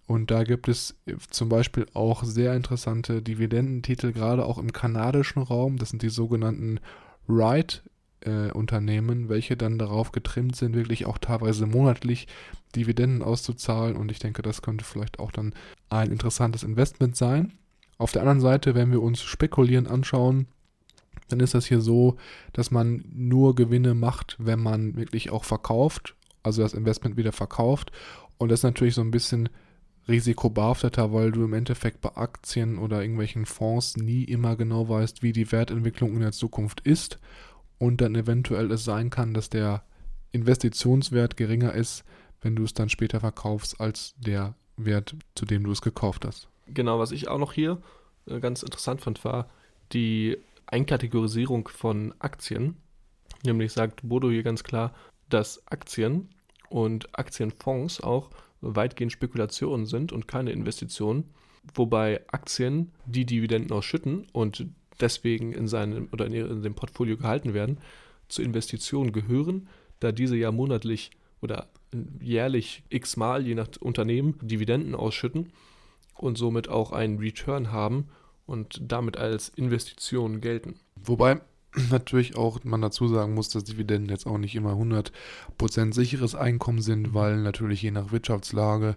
Und 0.06 0.30
da 0.30 0.42
gibt 0.42 0.68
es 0.68 0.96
zum 1.30 1.48
Beispiel 1.48 1.86
auch 1.94 2.24
sehr 2.24 2.54
interessante 2.54 3.22
Dividendentitel, 3.22 4.12
gerade 4.12 4.44
auch 4.44 4.58
im 4.58 4.72
kanadischen 4.72 5.42
Raum. 5.42 5.76
Das 5.76 5.90
sind 5.90 6.02
die 6.02 6.08
sogenannten 6.08 6.80
Ride-Unternehmen, 7.28 9.26
äh, 9.26 9.28
welche 9.28 9.56
dann 9.56 9.78
darauf 9.78 10.10
getrimmt 10.10 10.56
sind, 10.56 10.74
wirklich 10.74 11.06
auch 11.06 11.18
teilweise 11.18 11.66
monatlich 11.66 12.26
Dividenden 12.74 13.22
auszuzahlen. 13.22 13.96
Und 13.96 14.10
ich 14.10 14.18
denke, 14.18 14.42
das 14.42 14.62
könnte 14.62 14.84
vielleicht 14.84 15.20
auch 15.20 15.30
dann 15.30 15.54
ein 15.90 16.10
interessantes 16.10 16.64
Investment 16.64 17.14
sein. 17.14 17.52
Auf 17.96 18.10
der 18.12 18.22
anderen 18.22 18.40
Seite, 18.40 18.74
wenn 18.74 18.90
wir 18.90 19.02
uns 19.02 19.22
Spekulieren 19.22 19.86
anschauen, 19.86 20.48
dann 21.32 21.40
ist 21.40 21.54
das 21.54 21.66
hier 21.66 21.80
so, 21.80 22.16
dass 22.52 22.70
man 22.70 23.04
nur 23.12 23.54
Gewinne 23.54 23.94
macht, 23.94 24.36
wenn 24.38 24.60
man 24.60 24.96
wirklich 24.96 25.30
auch 25.30 25.44
verkauft, 25.44 26.14
also 26.42 26.62
das 26.62 26.74
Investment 26.74 27.16
wieder 27.16 27.32
verkauft. 27.32 27.92
Und 28.38 28.50
das 28.50 28.60
ist 28.60 28.64
natürlich 28.64 28.94
so 28.94 29.02
ein 29.02 29.10
bisschen 29.10 29.48
risikobehafteter, 30.08 31.12
weil 31.12 31.30
du 31.30 31.44
im 31.44 31.52
Endeffekt 31.52 32.00
bei 32.00 32.16
Aktien 32.16 32.78
oder 32.78 33.02
irgendwelchen 33.02 33.46
Fonds 33.46 33.96
nie 33.96 34.24
immer 34.24 34.56
genau 34.56 34.88
weißt, 34.88 35.22
wie 35.22 35.32
die 35.32 35.52
Wertentwicklung 35.52 36.14
in 36.14 36.20
der 36.20 36.32
Zukunft 36.32 36.80
ist 36.80 37.18
und 37.78 38.00
dann 38.00 38.14
eventuell 38.14 38.70
es 38.72 38.84
sein 38.84 39.10
kann, 39.10 39.34
dass 39.34 39.50
der 39.50 39.82
Investitionswert 40.32 41.36
geringer 41.36 41.74
ist, 41.74 42.04
wenn 42.40 42.56
du 42.56 42.64
es 42.64 42.74
dann 42.74 42.88
später 42.88 43.20
verkaufst, 43.20 43.80
als 43.80 44.14
der 44.18 44.54
Wert, 44.76 45.16
zu 45.34 45.44
dem 45.44 45.64
du 45.64 45.72
es 45.72 45.82
gekauft 45.82 46.24
hast. 46.24 46.48
Genau, 46.68 46.98
was 46.98 47.12
ich 47.12 47.28
auch 47.28 47.38
noch 47.38 47.52
hier 47.52 47.78
äh, 48.26 48.40
ganz 48.40 48.62
interessant 48.62 49.00
fand, 49.00 49.24
war 49.24 49.50
die 49.92 50.38
Einkategorisierung 50.70 51.68
von 51.68 52.14
Aktien. 52.18 52.76
Nämlich 53.44 53.72
sagt 53.72 54.00
Bodo 54.02 54.30
hier 54.30 54.42
ganz 54.42 54.64
klar, 54.64 54.94
dass 55.28 55.66
Aktien 55.68 56.28
und 56.68 57.18
Aktienfonds 57.18 58.00
auch 58.02 58.30
weitgehend 58.60 59.12
Spekulationen 59.12 59.86
sind 59.86 60.12
und 60.12 60.28
keine 60.28 60.52
Investitionen, 60.52 61.30
wobei 61.74 62.22
Aktien 62.28 62.92
die 63.06 63.26
Dividenden 63.26 63.72
ausschütten 63.72 64.26
und 64.32 64.66
deswegen 65.00 65.52
in 65.52 65.66
seinem 65.66 66.08
oder 66.12 66.26
in, 66.26 66.62
dem 66.62 66.74
Portfolio 66.74 67.16
gehalten 67.16 67.54
werden, 67.54 67.78
zu 68.28 68.42
Investitionen 68.42 69.12
gehören, 69.12 69.68
da 69.98 70.12
diese 70.12 70.36
ja 70.36 70.52
monatlich 70.52 71.10
oder 71.40 71.68
jährlich 72.20 72.84
x-mal, 72.90 73.46
je 73.46 73.54
nach 73.54 73.68
Unternehmen, 73.80 74.38
Dividenden 74.42 74.94
ausschütten 74.94 75.52
und 76.16 76.38
somit 76.38 76.68
auch 76.68 76.92
einen 76.92 77.18
Return 77.18 77.72
haben 77.72 78.08
und 78.50 78.80
damit 78.82 79.16
als 79.16 79.48
Investition 79.48 80.40
gelten. 80.40 80.74
Wobei 80.96 81.40
natürlich 81.90 82.36
auch 82.36 82.62
man 82.64 82.82
dazu 82.82 83.08
sagen 83.08 83.34
muss, 83.34 83.48
dass 83.48 83.64
Dividenden 83.64 84.10
jetzt 84.10 84.26
auch 84.26 84.38
nicht 84.38 84.54
immer 84.54 84.72
100% 84.72 85.94
sicheres 85.94 86.34
Einkommen 86.34 86.82
sind, 86.82 87.14
weil 87.14 87.38
natürlich 87.38 87.82
je 87.82 87.90
nach 87.90 88.12
Wirtschaftslage 88.12 88.96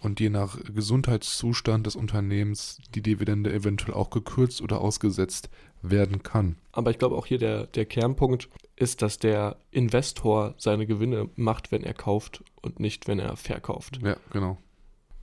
und 0.00 0.20
je 0.20 0.28
nach 0.28 0.58
Gesundheitszustand 0.74 1.86
des 1.86 1.96
Unternehmens 1.96 2.78
die 2.94 3.02
Dividende 3.02 3.52
eventuell 3.52 3.94
auch 3.94 4.10
gekürzt 4.10 4.60
oder 4.60 4.80
ausgesetzt 4.80 5.48
werden 5.82 6.22
kann. 6.22 6.56
Aber 6.72 6.90
ich 6.90 6.98
glaube 6.98 7.16
auch 7.16 7.26
hier 7.26 7.38
der, 7.38 7.66
der 7.66 7.86
Kernpunkt 7.86 8.48
ist, 8.76 9.02
dass 9.02 9.18
der 9.18 9.56
Investor 9.70 10.54
seine 10.58 10.86
Gewinne 10.86 11.28
macht, 11.36 11.72
wenn 11.72 11.82
er 11.82 11.94
kauft 11.94 12.42
und 12.62 12.80
nicht, 12.80 13.06
wenn 13.06 13.18
er 13.18 13.36
verkauft. 13.36 14.00
Ja, 14.02 14.16
genau. 14.30 14.58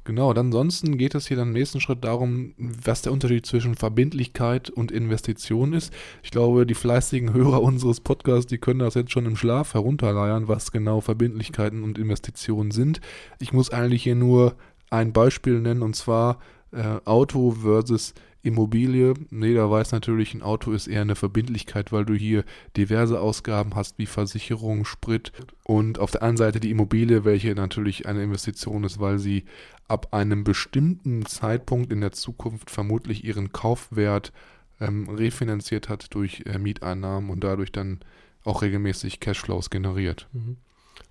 Genau, 0.04 0.34
dann 0.34 0.48
ansonsten 0.48 0.98
geht 0.98 1.14
es 1.14 1.28
hier 1.28 1.38
dann 1.38 1.50
im 1.50 1.54
nächsten 1.54 1.80
Schritt 1.80 2.04
darum, 2.04 2.56
was 2.58 3.04
der 3.04 3.12
Unterschied 3.12 3.46
zwischen 3.46 3.76
Verbindlichkeit 3.76 4.72
und 4.72 4.92
Investition 4.92 5.74
ist. 5.74 5.94
Ich 6.24 6.32
glaube, 6.32 6.66
die 6.66 6.74
fleißigen 6.74 7.34
Hörer 7.36 7.62
unseres 7.62 8.00
Podcasts, 8.00 8.48
die 8.48 8.58
können 8.58 8.80
das 8.80 8.96
jetzt 8.96 9.12
schon 9.12 9.28
im 9.28 9.36
Schlaf 9.36 9.76
herunterleiern, 9.76 10.48
was 10.48 10.72
genau 10.72 11.02
Verbindlichkeiten 11.02 11.84
und 11.84 12.00
Investitionen 12.00 12.72
sind. 12.72 13.00
Ich 13.40 13.54
muss 13.54 13.70
eigentlich 13.70 14.02
hier 14.02 14.16
nur 14.16 14.56
ein 14.90 15.14
Beispiel 15.14 15.62
nennen, 15.62 15.84
und 15.84 15.96
zwar 15.96 16.40
äh, 16.72 16.98
Auto 17.06 17.52
versus 17.52 18.16
Immobilie. 18.43 19.13
Jeder 19.30 19.69
weiß 19.69 19.91
natürlich, 19.91 20.34
ein 20.34 20.41
Auto 20.41 20.71
ist 20.71 20.88
eher 20.88 21.01
eine 21.01 21.15
Verbindlichkeit, 21.15 21.91
weil 21.91 22.06
du 22.06 22.13
hier 22.13 22.43
diverse 22.75 23.19
Ausgaben 23.19 23.75
hast, 23.75 23.97
wie 23.97 24.06
Versicherung, 24.06 24.86
Sprit 24.86 25.32
und 25.63 25.99
auf 25.99 26.12
der 26.12 26.23
anderen 26.23 26.38
Seite 26.38 26.60
die 26.60 26.71
Immobilie, 26.71 27.23
welche 27.23 27.54
natürlich 27.54 28.08
eine 28.08 28.23
Investition 28.23 28.84
ist, 28.84 28.99
weil 28.99 29.19
sie 29.19 29.45
ab 29.88 30.08
einem 30.12 30.43
bestimmten 30.43 31.25
Zeitpunkt 31.25 31.91
in 31.91 32.01
der 32.01 32.13
Zukunft 32.13 32.71
vermutlich 32.71 33.23
ihren 33.23 33.51
Kaufwert 33.51 34.32
ähm, 34.80 35.10
refinanziert 35.10 35.89
hat 35.89 36.13
durch 36.15 36.43
äh, 36.45 36.58
Mieteinnahmen 36.58 37.30
und 37.30 37.43
dadurch 37.43 37.71
dann 37.71 37.99
auch 38.43 38.62
regelmäßig 38.62 39.19
Cashflows 39.19 39.69
generiert. 39.69 40.27
Mhm. 40.34 40.58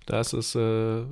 Da 0.05 0.19
ist 0.19 0.33
das 0.33 0.55
äh, 0.55 1.03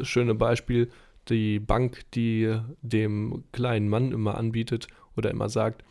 schöne 0.00 0.34
Beispiel, 0.34 0.90
die 1.28 1.60
Bank, 1.60 2.02
die 2.14 2.58
dem 2.80 3.44
kleinen 3.52 3.88
Mann 3.88 4.12
immer 4.12 4.38
anbietet 4.38 4.88
oder 5.18 5.30
immer 5.30 5.48
sagt, 5.48 5.84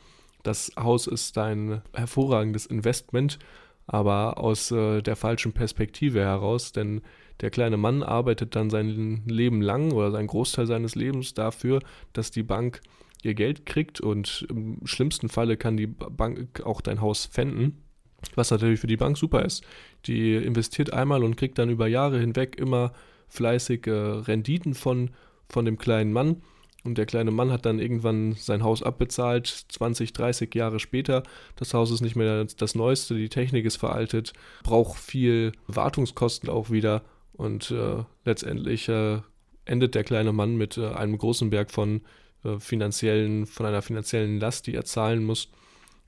das 0.44 0.72
Haus 0.80 1.08
ist 1.08 1.38
ein 1.38 1.82
hervorragendes 1.94 2.66
Investment, 2.66 3.38
aber 3.86 4.38
aus 4.38 4.72
äh, 4.72 5.02
der 5.02 5.16
falschen 5.16 5.54
Perspektive 5.54 6.22
heraus, 6.22 6.72
denn 6.72 7.02
der 7.42 7.50
kleine 7.50 7.78
Mann 7.78 8.04
arbeitet 8.04 8.56
dann 8.56 8.70
sein 8.70 9.24
Leben 9.26 9.62
lang 9.62 9.92
oder 9.92 10.12
seinen 10.12 10.28
Großteil 10.28 10.66
seines 10.66 10.96
Lebens 10.96 11.34
dafür, 11.34 11.82
dass 12.14 12.32
die 12.32 12.44
Bank 12.44 12.82
ihr 13.24 13.34
Geld 13.34 13.66
kriegt 13.66 14.02
und 14.02 14.46
im 14.50 14.80
schlimmsten 14.86 15.30
Falle 15.30 15.58
kann 15.58 15.78
die 15.78 15.88
Bank 15.88 16.62
auch 16.66 16.82
dein 16.82 17.02
Haus 17.02 17.26
pfänden, 17.26 17.84
was 18.36 18.52
natürlich 18.52 18.80
für 18.80 18.88
die 18.88 18.98
Bank 18.98 19.18
super 19.18 19.44
ist. 19.44 19.64
Die 20.06 20.36
investiert 20.36 20.94
einmal 20.94 21.24
und 21.24 21.36
kriegt 21.36 21.58
dann 21.58 21.70
über 21.70 21.88
Jahre 21.88 22.20
hinweg 22.20 22.58
immer 22.58 22.92
fleißige 23.28 24.28
Renditen 24.28 24.74
von, 24.74 25.12
von 25.50 25.66
dem 25.66 25.78
kleinen 25.78 26.14
Mann 26.14 26.42
und 26.88 26.98
der 26.98 27.06
kleine 27.06 27.32
Mann 27.32 27.52
hat 27.52 27.66
dann 27.66 27.80
irgendwann 27.80 28.32
sein 28.32 28.64
Haus 28.64 28.82
abbezahlt, 28.82 29.46
20, 29.46 30.14
30 30.14 30.56
Jahre 30.56 30.80
später. 30.80 31.24
Das 31.58 31.74
Haus 31.74 31.92
ist 31.92 32.00
nicht 32.00 32.16
mehr 32.16 32.46
das 32.46 32.76
Neueste, 32.76 33.16
die 33.16 33.28
Technik 33.28 33.66
ist 33.66 33.76
veraltet, 33.76 34.32
braucht 34.64 34.98
viel 34.98 35.52
Wartungskosten 35.68 36.50
auch 36.50 36.70
wieder. 36.70 37.04
Und 37.34 37.72
äh, 37.72 38.06
letztendlich 38.24 38.88
äh, 38.88 39.20
endet 39.66 39.96
der 39.96 40.06
kleine 40.06 40.32
Mann 40.32 40.56
mit 40.56 40.78
äh, 40.78 40.88
einem 40.88 41.18
großen 41.18 41.50
Berg 41.50 41.72
von 41.72 42.04
äh, 42.46 42.58
finanziellen, 42.58 43.48
von 43.48 43.66
einer 43.66 43.82
finanziellen 43.82 44.40
Last, 44.40 44.66
die 44.66 44.74
er 44.74 44.86
zahlen 44.86 45.26
muss, 45.26 45.50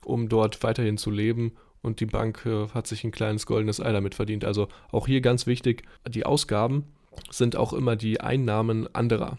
um 0.05 0.29
dort 0.29 0.63
weiterhin 0.63 0.97
zu 0.97 1.11
leben. 1.11 1.57
Und 1.81 1.99
die 1.99 2.05
Bank 2.05 2.45
äh, 2.45 2.69
hat 2.69 2.87
sich 2.87 3.03
ein 3.03 3.11
kleines 3.11 3.45
goldenes 3.45 3.81
Ei 3.81 3.91
damit 3.91 4.15
verdient. 4.15 4.45
Also 4.45 4.69
auch 4.93 5.07
hier 5.07 5.19
ganz 5.19 5.45
wichtig, 5.45 5.83
die 6.07 6.25
Ausgaben 6.25 6.85
sind 7.31 7.57
auch 7.57 7.73
immer 7.73 7.97
die 7.97 8.21
Einnahmen 8.21 8.87
anderer. 8.95 9.37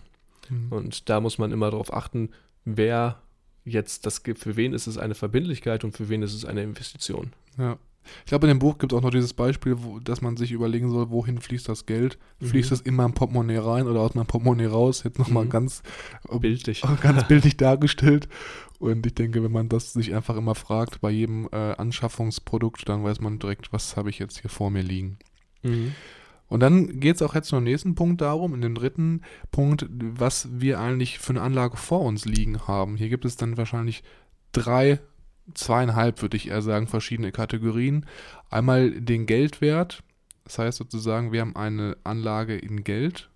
Mhm. 0.50 0.72
Und 0.72 1.08
da 1.08 1.20
muss 1.20 1.38
man 1.38 1.52
immer 1.52 1.70
darauf 1.70 1.92
achten, 1.92 2.30
wer 2.64 3.22
jetzt 3.64 4.06
das 4.06 4.22
gibt, 4.22 4.40
für 4.40 4.56
wen 4.56 4.72
ist 4.72 4.86
es 4.86 4.98
eine 4.98 5.14
Verbindlichkeit 5.14 5.84
und 5.84 5.96
für 5.96 6.08
wen 6.08 6.22
ist 6.22 6.34
es 6.34 6.44
eine 6.44 6.62
Investition. 6.62 7.32
Ja. 7.58 7.78
Ich 8.24 8.30
glaube, 8.30 8.46
in 8.46 8.54
dem 8.54 8.58
Buch 8.58 8.78
gibt 8.78 8.92
es 8.92 8.98
auch 8.98 9.02
noch 9.02 9.10
dieses 9.10 9.34
Beispiel, 9.34 9.76
wo, 9.78 9.98
dass 10.00 10.22
man 10.22 10.36
sich 10.36 10.52
überlegen 10.52 10.90
soll, 10.90 11.10
wohin 11.10 11.38
fließt 11.38 11.68
das 11.68 11.84
Geld? 11.84 12.18
Fließt 12.40 12.70
mhm. 12.70 12.74
es 12.74 12.80
immer 12.80 13.04
im 13.04 13.12
Portemonnaie 13.12 13.58
rein 13.58 13.86
oder 13.86 14.00
aus 14.00 14.14
meinem 14.14 14.26
Portemonnaie 14.26 14.66
raus? 14.66 15.02
Jetzt 15.04 15.18
nochmal 15.18 15.44
mhm. 15.44 15.50
ganz 15.50 15.82
bildlich. 16.40 16.82
ganz 17.02 17.28
bildlich 17.28 17.56
dargestellt. 17.56 18.28
Und 18.78 19.04
ich 19.04 19.14
denke, 19.14 19.42
wenn 19.42 19.52
man 19.52 19.68
das 19.68 19.92
sich 19.92 20.14
einfach 20.14 20.36
immer 20.36 20.54
fragt 20.54 21.02
bei 21.02 21.10
jedem 21.10 21.48
äh, 21.52 21.74
Anschaffungsprodukt, 21.74 22.88
dann 22.88 23.04
weiß 23.04 23.20
man 23.20 23.38
direkt, 23.38 23.72
was 23.72 23.96
habe 23.96 24.08
ich 24.08 24.18
jetzt 24.18 24.40
hier 24.40 24.50
vor 24.50 24.70
mir 24.70 24.82
liegen. 24.82 25.18
Mhm. 25.62 25.92
Und 26.50 26.60
dann 26.60 27.00
geht 27.00 27.16
es 27.16 27.22
auch 27.22 27.34
jetzt 27.34 27.48
zum 27.48 27.64
nächsten 27.64 27.94
Punkt 27.94 28.20
darum, 28.20 28.54
in 28.54 28.60
dem 28.60 28.74
dritten 28.74 29.22
Punkt, 29.50 29.86
was 29.88 30.48
wir 30.60 30.80
eigentlich 30.80 31.18
für 31.18 31.30
eine 31.30 31.42
Anlage 31.42 31.78
vor 31.78 32.02
uns 32.02 32.26
liegen 32.26 32.66
haben. 32.66 32.96
Hier 32.96 33.08
gibt 33.08 33.24
es 33.24 33.36
dann 33.36 33.56
wahrscheinlich 33.56 34.02
drei 34.52 35.00
zweieinhalb, 35.54 36.22
würde 36.22 36.36
ich 36.36 36.48
eher 36.48 36.60
sagen, 36.60 36.86
verschiedene 36.86 37.32
Kategorien. 37.32 38.04
Einmal 38.50 38.90
den 39.00 39.26
Geldwert, 39.26 40.02
das 40.44 40.58
heißt 40.58 40.78
sozusagen, 40.78 41.32
wir 41.32 41.40
haben 41.40 41.56
eine 41.56 41.96
Anlage 42.04 42.56
in 42.56 42.84
Geld, 42.84 43.30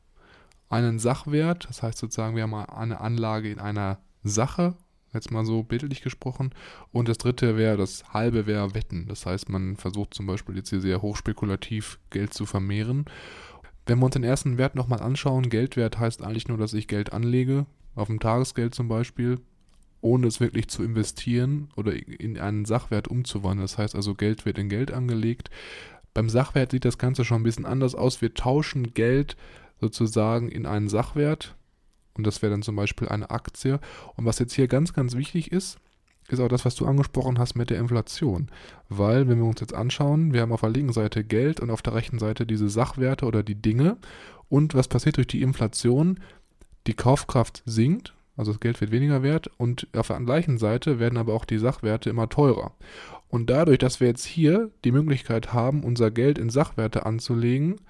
einen 0.69 0.99
Sachwert, 0.99 1.69
das 1.69 1.83
heißt 1.83 1.99
sozusagen, 1.99 2.37
wir 2.37 2.43
haben 2.43 2.55
eine 2.55 3.01
Anlage 3.01 3.51
in 3.51 3.61
einer 3.61 3.99
Sache, 4.23 4.75
jetzt 5.15 5.31
mal 5.31 5.45
so 5.45 5.63
bildlich 5.63 6.03
gesprochen. 6.03 6.51
Und 6.93 7.09
das 7.09 7.19
dritte 7.19 7.57
wäre, 7.57 7.77
das 7.77 8.13
halbe 8.13 8.47
wäre 8.47 8.75
Wetten. 8.75 9.07
Das 9.09 9.27
heißt, 9.27 9.49
man 9.49 9.77
versucht 9.77 10.15
zum 10.15 10.27
Beispiel 10.27 10.57
jetzt 10.57 10.71
hier 10.71 10.81
sehr 10.81 11.03
hochspekulativ 11.03 11.99
Geld 12.11 12.35
zu 12.35 12.47
vermehren. 12.47 13.07
Wenn 13.87 13.99
wir 13.99 14.07
uns 14.07 14.15
den 14.15 14.25
ersten 14.25 14.59
Wert 14.59 14.75
nochmal 14.75 15.01
anschauen, 15.01 15.51
Geldwert 15.51 15.99
heißt 15.99 16.23
eigentlich 16.23 16.49
nur, 16.49 16.59
dass 16.59 16.73
ich 16.73 16.89
Geld 16.89 17.13
anlege, 17.13 17.67
auf 17.95 18.09
dem 18.09 18.21
Tagesgeld 18.21 18.75
zum 18.75 18.89
Beispiel, 18.89 19.39
ohne 20.01 20.27
es 20.27 20.41
wirklich 20.41 20.69
zu 20.69 20.83
investieren 20.83 21.69
oder 21.77 21.95
in 21.95 22.39
einen 22.39 22.65
Sachwert 22.65 23.09
umzuwandeln. 23.09 23.65
Das 23.65 23.79
heißt 23.79 23.95
also, 23.95 24.15
Geld 24.15 24.47
wird 24.47 24.59
in 24.59 24.69
Geld 24.69 24.91
angelegt. 24.91 25.51
Beim 26.15 26.29
Sachwert 26.29 26.71
sieht 26.71 26.85
das 26.85 26.99
Ganze 26.99 27.25
schon 27.25 27.41
ein 27.41 27.45
bisschen 27.45 27.67
anders 27.67 27.95
aus. 27.95 28.23
Wir 28.23 28.33
tauschen 28.35 28.95
Geld 28.95 29.37
sozusagen 29.81 30.49
in 30.49 30.67
einen 30.67 30.89
Sachwert. 30.89 31.57
Und 32.17 32.27
das 32.27 32.43
wäre 32.43 32.51
dann 32.51 32.63
zum 32.63 32.77
Beispiel 32.77 33.09
eine 33.09 33.31
Aktie. 33.31 33.81
Und 34.17 34.25
was 34.25 34.39
jetzt 34.39 34.55
hier 34.55 34.69
ganz, 34.69 34.93
ganz 34.93 35.17
wichtig 35.17 35.53
ist, 35.53 35.79
ist 36.29 36.41
auch 36.41 36.49
das, 36.49 36.65
was 36.65 36.75
du 36.75 36.87
angesprochen 36.87 37.39
hast 37.39 37.55
mit 37.55 37.71
der 37.71 37.79
Inflation. 37.79 38.49
Weil, 38.89 39.29
wenn 39.29 39.39
wir 39.39 39.47
uns 39.47 39.61
jetzt 39.61 39.75
anschauen, 39.75 40.33
wir 40.33 40.41
haben 40.41 40.53
auf 40.53 40.63
der 40.63 40.71
linken 40.71 40.93
Seite 40.93 41.25
Geld 41.25 41.61
und 41.61 41.71
auf 41.71 41.83
der 41.83 41.95
rechten 41.95 42.19
Seite 42.19 42.47
diese 42.47 42.69
Sachwerte 42.69 43.27
oder 43.27 43.43
die 43.43 43.61
Dinge. 43.61 43.99
Und 44.49 44.75
was 44.75 44.89
passiert 44.89 45.17
durch 45.17 45.27
die 45.27 45.43
Inflation? 45.43 46.21
Die 46.87 46.95
Kaufkraft 46.95 47.63
sinkt, 47.67 48.15
also 48.37 48.53
das 48.53 48.61
Geld 48.61 48.81
wird 48.81 48.91
weniger 48.91 49.23
wert 49.23 49.51
und 49.59 49.87
auf 49.97 50.09
der 50.09 50.21
gleichen 50.21 50.59
Seite 50.59 50.99
werden 50.99 51.19
aber 51.19 51.35
auch 51.35 51.45
die 51.45 51.59
Sachwerte 51.59 52.11
immer 52.11 52.29
teurer. 52.29 52.73
Und 53.29 53.49
dadurch, 53.49 53.79
dass 53.79 54.01
wir 54.01 54.09
jetzt 54.09 54.25
hier 54.25 54.71
die 54.85 54.93
Möglichkeit 54.93 55.53
haben, 55.53 55.83
unser 55.83 56.11
Geld 56.11 56.39
in 56.39 56.51
Sachwerte 56.51 57.07
anzulegen, 57.07 57.81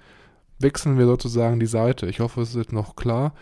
wechseln 0.59 0.97
wir 0.97 1.05
sozusagen 1.05 1.59
die 1.59 1.65
Seite. 1.65 2.07
Ich 2.07 2.19
hoffe, 2.19 2.41
es 2.41 2.55
ist 2.55 2.71
noch 2.71 2.95
klar. 2.95 3.33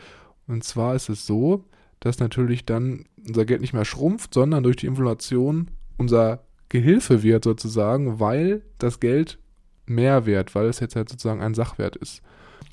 Und 0.48 0.64
zwar 0.64 0.96
ist 0.96 1.10
es 1.10 1.26
so, 1.26 1.66
dass 2.00 2.20
natürlich 2.20 2.66
dann 2.66 3.06
unser 3.26 3.46
Geld 3.46 3.62
nicht 3.62 3.74
mehr 3.74 3.86
schrumpft, 3.86 4.34
sondern 4.34 4.64
durch 4.64 4.76
die 4.76 4.88
Inflation 4.88 5.72
unser 5.98 6.44
Gehilfe 6.70 7.24
wird 7.24 7.44
sozusagen, 7.44 8.20
weil 8.20 8.64
das 8.78 9.00
Geld 9.00 9.38
mehr 9.86 10.26
wert, 10.26 10.56
weil 10.56 10.66
es 10.66 10.80
jetzt 10.80 10.96
halt 10.96 11.10
sozusagen 11.10 11.42
ein 11.42 11.54
Sachwert 11.54 11.96
ist. 11.96 12.22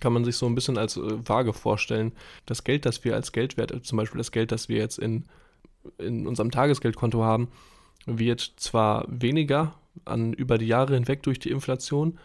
Kann 0.00 0.12
man 0.12 0.24
sich 0.24 0.36
so 0.36 0.46
ein 0.46 0.54
bisschen 0.54 0.78
als 0.78 0.96
äh, 0.96 1.28
Waage 1.28 1.52
vorstellen. 1.52 2.12
Das 2.46 2.64
Geld, 2.64 2.86
das 2.86 3.04
wir 3.04 3.14
als 3.14 3.32
Geldwert, 3.32 3.84
zum 3.84 3.98
Beispiel 3.98 4.18
das 4.18 4.32
Geld, 4.32 4.52
das 4.52 4.68
wir 4.68 4.78
jetzt 4.78 4.98
in, 4.98 5.24
in 5.98 6.26
unserem 6.26 6.50
Tagesgeldkonto 6.50 7.22
haben, 7.22 7.48
wird 8.06 8.40
zwar 8.56 9.04
weniger 9.08 9.74
an 10.04 10.32
über 10.32 10.58
die 10.58 10.66
Jahre 10.66 10.94
hinweg 10.94 11.22
durch 11.22 11.38
die 11.38 11.50
Inflation, 11.50 12.18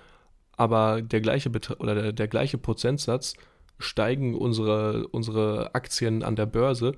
aber 0.55 1.01
der 1.01 1.21
gleiche 1.21 1.49
Betra 1.49 1.75
oder 1.79 1.95
der, 1.95 2.13
der 2.13 2.27
gleiche 2.27 2.57
Prozentsatz 2.57 3.35
steigen 3.79 4.35
unsere, 4.35 5.07
unsere 5.07 5.73
Aktien 5.75 6.23
an 6.23 6.35
der 6.35 6.45
Börse, 6.45 6.95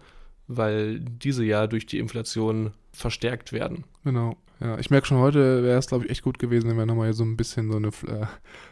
weil 0.47 0.99
diese 0.99 1.43
ja 1.43 1.67
durch 1.67 1.85
die 1.85 1.99
Inflation 1.99 2.71
verstärkt 2.91 3.51
werden. 3.51 3.83
Genau. 4.03 4.35
Ja, 4.59 4.79
ich 4.79 4.89
merke 4.89 5.05
schon, 5.05 5.19
heute 5.19 5.63
wäre 5.63 5.77
es, 5.77 5.87
glaube 5.87 6.05
ich, 6.05 6.11
echt 6.11 6.23
gut 6.23 6.39
gewesen, 6.39 6.69
wenn 6.69 6.77
wir 6.77 6.85
nochmal 6.85 7.13
so 7.13 7.23
ein 7.23 7.37
bisschen 7.37 7.69
so 7.69 7.77
eine, 7.77 7.89
äh, 7.89 8.25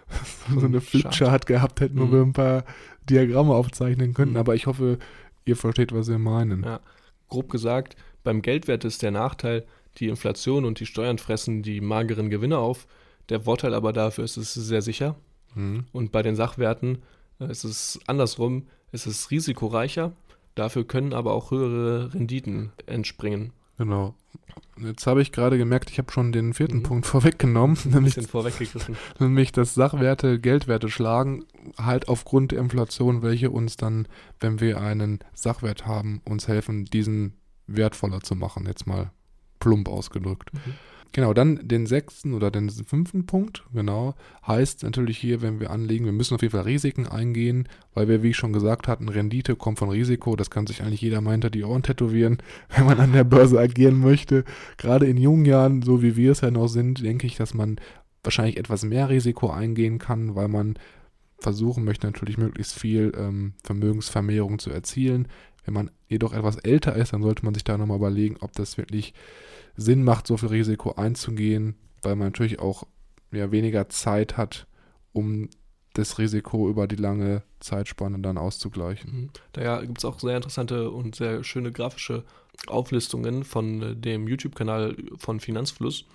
so 0.59 0.65
eine 0.65 0.81
Flipchart 0.81 1.45
gehabt 1.45 1.79
hätten, 1.81 1.99
wo 1.99 2.05
mhm. 2.05 2.11
wir 2.11 2.21
ein 2.21 2.33
paar 2.33 2.63
Diagramme 3.09 3.53
aufzeichnen 3.53 4.13
könnten. 4.13 4.33
Mhm. 4.33 4.39
Aber 4.39 4.55
ich 4.55 4.65
hoffe, 4.65 4.97
ihr 5.45 5.55
versteht, 5.55 5.93
was 5.93 6.07
wir 6.07 6.17
meinen. 6.17 6.63
Ja. 6.63 6.79
Grob 7.29 7.51
gesagt, 7.51 7.95
beim 8.23 8.41
Geldwert 8.41 8.83
ist 8.83 9.03
der 9.03 9.11
Nachteil, 9.11 9.65
die 9.97 10.07
Inflation 10.07 10.65
und 10.65 10.79
die 10.79 10.85
Steuern 10.85 11.19
fressen 11.19 11.61
die 11.61 11.81
mageren 11.81 12.29
Gewinne 12.29 12.57
auf. 12.57 12.87
Der 13.29 13.41
Vorteil 13.41 13.73
aber 13.73 13.93
dafür 13.93 14.23
ist, 14.23 14.37
es 14.37 14.53
sehr 14.53 14.81
sicher. 14.81 15.15
Mhm. 15.53 15.85
Und 15.91 16.11
bei 16.11 16.23
den 16.23 16.35
Sachwerten 16.35 16.99
es 17.39 17.63
ist 17.63 17.99
andersrum, 18.07 18.67
es 18.91 19.07
ist 19.07 19.31
risikoreicher, 19.31 20.13
dafür 20.55 20.85
können 20.85 21.13
aber 21.13 21.33
auch 21.33 21.51
höhere 21.51 22.13
Renditen 22.13 22.71
entspringen. 22.85 23.51
Genau. 23.77 24.15
Jetzt 24.77 25.07
habe 25.07 25.21
ich 25.21 25.31
gerade 25.31 25.57
gemerkt, 25.57 25.89
ich 25.89 25.97
habe 25.97 26.11
schon 26.11 26.31
den 26.31 26.53
vierten 26.53 26.77
mhm. 26.77 26.83
Punkt 26.83 27.05
vorweggenommen, 27.05 27.77
nämlich, 27.85 28.17
nämlich, 29.19 29.51
dass 29.51 29.73
Sachwerte 29.73 30.39
Geldwerte 30.39 30.89
schlagen, 30.89 31.45
halt 31.77 32.07
aufgrund 32.07 32.51
der 32.51 32.59
Inflation, 32.59 33.21
welche 33.21 33.51
uns 33.51 33.77
dann, 33.77 34.07
wenn 34.39 34.59
wir 34.59 34.81
einen 34.81 35.19
Sachwert 35.33 35.85
haben, 35.85 36.21
uns 36.25 36.47
helfen, 36.47 36.85
diesen 36.85 37.33
wertvoller 37.67 38.21
zu 38.21 38.35
machen, 38.35 38.65
jetzt 38.65 38.85
mal 38.85 39.11
plump 39.59 39.87
ausgedrückt. 39.87 40.53
Mhm. 40.53 40.73
Genau, 41.15 41.33
dann 41.33 41.65
den 41.65 41.85
sechsten 41.85 42.33
oder 42.33 42.51
den 42.51 42.69
fünften 42.69 43.25
Punkt, 43.25 43.63
genau, 43.73 44.15
heißt 44.45 44.83
natürlich 44.83 45.17
hier, 45.17 45.41
wenn 45.41 45.61
wir 45.61 45.69
anlegen, 45.69 46.03
wir 46.03 46.11
müssen 46.11 46.35
auf 46.35 46.41
jeden 46.41 46.51
Fall 46.51 46.63
Risiken 46.63 47.07
eingehen, 47.07 47.69
weil 47.93 48.09
wir, 48.09 48.21
wie 48.21 48.31
ich 48.31 48.35
schon 48.35 48.51
gesagt 48.51 48.89
hatten, 48.89 49.07
Rendite 49.07 49.55
kommt 49.55 49.79
von 49.79 49.89
Risiko, 49.89 50.35
das 50.35 50.49
kann 50.49 50.67
sich 50.67 50.83
eigentlich 50.83 50.99
jeder 50.99 51.21
mal 51.21 51.31
hinter 51.31 51.49
die 51.49 51.63
Ohren 51.63 51.83
tätowieren, 51.83 52.39
wenn 52.75 52.85
man 52.85 52.99
an 52.99 53.13
der 53.13 53.23
Börse 53.23 53.57
agieren 53.57 54.01
möchte. 54.01 54.43
Gerade 54.75 55.05
in 55.05 55.15
jungen 55.15 55.45
Jahren, 55.45 55.83
so 55.83 56.03
wie 56.03 56.17
wir 56.17 56.33
es 56.33 56.41
ja 56.41 56.51
noch 56.51 56.67
sind, 56.67 57.01
denke 57.01 57.27
ich, 57.27 57.37
dass 57.37 57.53
man 57.53 57.77
wahrscheinlich 58.21 58.57
etwas 58.57 58.83
mehr 58.83 59.07
Risiko 59.07 59.49
eingehen 59.49 59.99
kann, 59.99 60.35
weil 60.35 60.49
man 60.49 60.77
versuchen 61.39 61.85
möchte, 61.85 62.07
natürlich 62.07 62.37
möglichst 62.37 62.77
viel 62.77 63.13
ähm, 63.17 63.53
Vermögensvermehrung 63.63 64.59
zu 64.59 64.69
erzielen. 64.69 65.29
Wenn 65.63 65.75
man 65.75 65.91
jedoch 66.09 66.33
etwas 66.33 66.57
älter 66.57 66.93
ist, 66.97 67.13
dann 67.13 67.21
sollte 67.21 67.45
man 67.45 67.53
sich 67.53 67.63
da 67.63 67.77
nochmal 67.77 67.99
überlegen, 67.99 68.35
ob 68.41 68.51
das 68.51 68.77
wirklich 68.77 69.13
Sinn 69.77 70.03
macht, 70.03 70.27
so 70.27 70.37
viel 70.37 70.49
Risiko 70.49 70.93
einzugehen, 70.93 71.75
weil 72.01 72.15
man 72.15 72.27
natürlich 72.27 72.59
auch 72.59 72.85
ja, 73.31 73.51
weniger 73.51 73.89
Zeit 73.89 74.37
hat, 74.37 74.67
um 75.13 75.49
das 75.93 76.19
Risiko 76.19 76.69
über 76.69 76.87
die 76.87 76.97
lange 76.97 77.43
Zeitspanne 77.59 78.19
dann 78.19 78.37
auszugleichen. 78.37 79.11
Mhm. 79.11 79.29
Daher 79.53 79.85
gibt 79.85 79.99
es 79.99 80.05
auch 80.05 80.19
sehr 80.19 80.35
interessante 80.35 80.91
und 80.91 81.15
sehr 81.15 81.43
schöne 81.43 81.71
grafische 81.71 82.23
Auflistungen 82.67 83.43
von 83.43 83.81
äh, 83.81 83.95
dem 83.95 84.27
YouTube-Kanal 84.27 84.95
von 85.17 85.39
Finanzfluss, 85.39 86.05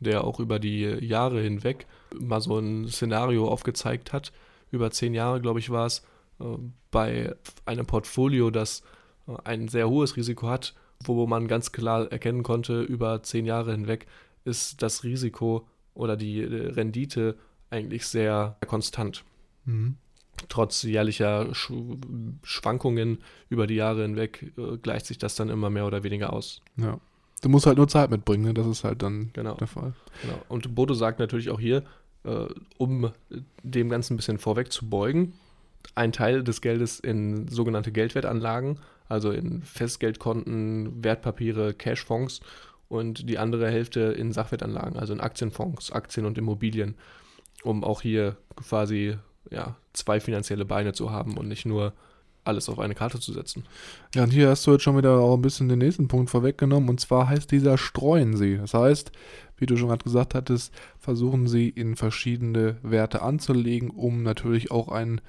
der 0.00 0.24
auch 0.24 0.40
über 0.40 0.58
die 0.58 0.82
Jahre 0.82 1.40
hinweg 1.40 1.86
mal 2.18 2.40
so 2.40 2.58
ein 2.58 2.88
Szenario 2.88 3.48
aufgezeigt 3.48 4.12
hat. 4.12 4.32
Über 4.70 4.90
zehn 4.90 5.14
Jahre, 5.14 5.40
glaube 5.40 5.60
ich, 5.60 5.70
war 5.70 5.86
es, 5.86 6.02
äh, 6.40 6.44
bei 6.90 7.34
einem 7.66 7.86
Portfolio, 7.86 8.50
das 8.50 8.82
äh, 9.26 9.32
ein 9.44 9.68
sehr 9.68 9.88
hohes 9.88 10.16
Risiko 10.16 10.48
hat, 10.48 10.74
wo 11.08 11.26
man 11.26 11.48
ganz 11.48 11.72
klar 11.72 12.10
erkennen 12.10 12.42
konnte, 12.42 12.82
über 12.82 13.22
zehn 13.22 13.46
Jahre 13.46 13.72
hinweg 13.72 14.06
ist 14.44 14.82
das 14.82 15.04
Risiko 15.04 15.66
oder 15.94 16.16
die 16.16 16.42
äh, 16.42 16.68
Rendite 16.72 17.36
eigentlich 17.70 18.06
sehr 18.06 18.56
konstant. 18.66 19.24
Mhm. 19.64 19.96
Trotz 20.48 20.82
jährlicher 20.82 21.54
Sch 21.54 21.72
Schwankungen 22.42 23.18
über 23.48 23.66
die 23.66 23.76
Jahre 23.76 24.02
hinweg 24.02 24.52
äh, 24.58 24.76
gleicht 24.78 25.06
sich 25.06 25.18
das 25.18 25.36
dann 25.36 25.48
immer 25.48 25.70
mehr 25.70 25.86
oder 25.86 26.02
weniger 26.02 26.32
aus. 26.32 26.62
Ja. 26.76 26.98
Du 27.42 27.48
musst 27.48 27.66
halt 27.66 27.76
nur 27.76 27.88
Zeit 27.88 28.10
mitbringen, 28.10 28.44
ne? 28.44 28.54
das 28.54 28.66
ist 28.66 28.84
halt 28.84 29.02
dann 29.02 29.30
genau. 29.34 29.54
der 29.56 29.66
Fall. 29.66 29.92
Genau. 30.22 30.40
Und 30.48 30.74
Bodo 30.74 30.94
sagt 30.94 31.18
natürlich 31.18 31.50
auch 31.50 31.60
hier, 31.60 31.84
äh, 32.24 32.46
um 32.78 33.10
dem 33.62 33.90
Ganzen 33.90 34.14
ein 34.14 34.16
bisschen 34.16 34.38
vorweg 34.38 34.72
zu 34.72 34.88
beugen, 34.88 35.34
ein 35.94 36.12
Teil 36.12 36.42
des 36.42 36.60
Geldes 36.60 37.00
in 37.00 37.48
sogenannte 37.48 37.92
Geldwertanlagen 37.92 38.78
also 39.08 39.30
in 39.30 39.62
Festgeldkonten, 39.62 41.04
Wertpapiere, 41.04 41.74
Cashfonds 41.74 42.40
und 42.88 43.28
die 43.28 43.38
andere 43.38 43.70
Hälfte 43.70 44.00
in 44.00 44.32
Sachwertanlagen, 44.32 44.98
also 44.98 45.12
in 45.12 45.20
Aktienfonds, 45.20 45.92
Aktien 45.92 46.26
und 46.26 46.38
Immobilien, 46.38 46.94
um 47.62 47.84
auch 47.84 48.02
hier 48.02 48.36
quasi 48.56 49.16
ja, 49.50 49.76
zwei 49.92 50.20
finanzielle 50.20 50.64
Beine 50.64 50.92
zu 50.92 51.10
haben 51.10 51.36
und 51.36 51.48
nicht 51.48 51.66
nur 51.66 51.92
alles 52.44 52.68
auf 52.68 52.78
eine 52.78 52.94
Karte 52.94 53.18
zu 53.20 53.32
setzen. 53.32 53.64
Ja, 54.14 54.24
und 54.24 54.30
hier 54.30 54.50
hast 54.50 54.66
du 54.66 54.72
jetzt 54.72 54.82
schon 54.82 54.96
wieder 54.96 55.18
auch 55.18 55.34
ein 55.34 55.42
bisschen 55.42 55.68
den 55.68 55.78
nächsten 55.78 56.08
Punkt 56.08 56.30
vorweggenommen, 56.30 56.88
und 56.88 57.00
zwar 57.00 57.28
heißt 57.28 57.50
dieser 57.50 57.78
streuen 57.78 58.36
sie. 58.36 58.58
Das 58.58 58.74
heißt, 58.74 59.12
wie 59.56 59.66
du 59.66 59.76
schon 59.76 59.88
gerade 59.88 60.04
gesagt 60.04 60.34
hattest, 60.34 60.74
versuchen 60.98 61.46
sie 61.46 61.68
in 61.68 61.96
verschiedene 61.96 62.76
Werte 62.82 63.22
anzulegen, 63.22 63.90
um 63.90 64.22
natürlich 64.22 64.70
auch 64.70 64.88
einen 64.88 65.20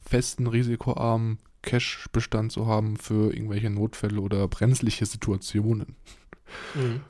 festen, 0.00 0.46
risikoarmen 0.46 1.38
Cash-Bestand 1.64 2.52
zu 2.52 2.66
haben 2.66 2.96
für 2.96 3.34
irgendwelche 3.34 3.70
Notfälle 3.70 4.20
oder 4.20 4.46
brenzliche 4.46 5.06
Situationen. 5.06 5.96
Mhm. 6.74 7.00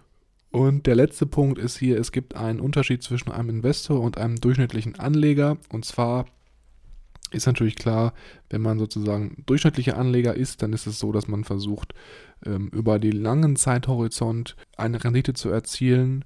Und 0.51 0.87
der 0.87 0.95
letzte 0.95 1.27
Punkt 1.27 1.59
ist 1.59 1.77
hier, 1.77 1.99
es 1.99 2.13
gibt 2.13 2.37
einen 2.37 2.61
Unterschied 2.61 3.03
zwischen 3.03 3.33
einem 3.33 3.49
Investor 3.51 4.01
und 4.01 4.19
einem 4.19 4.41
durchschnittlichen 4.41 4.99
Anleger. 4.99 5.59
Und 5.69 5.85
zwar 5.85 6.27
ist 7.33 7.47
natürlich 7.47 7.75
klar, 7.75 8.15
wenn 8.51 8.63
man 8.63 8.79
sozusagen 8.79 9.43
durchschnittlicher 9.47 9.99
Anleger 9.99 10.35
ist, 10.35 10.63
dann 10.63 10.73
ist 10.73 10.87
es 10.87 11.01
so, 11.01 11.11
dass 11.11 11.27
man 11.27 11.43
versucht, 11.43 11.93
ähm, 12.47 12.69
über 12.69 13.01
den 13.01 13.21
langen 13.21 13.57
Zeithorizont 13.57 14.55
eine 14.77 15.03
Rendite 15.03 15.35
zu 15.35 15.49
erzielen, 15.49 16.25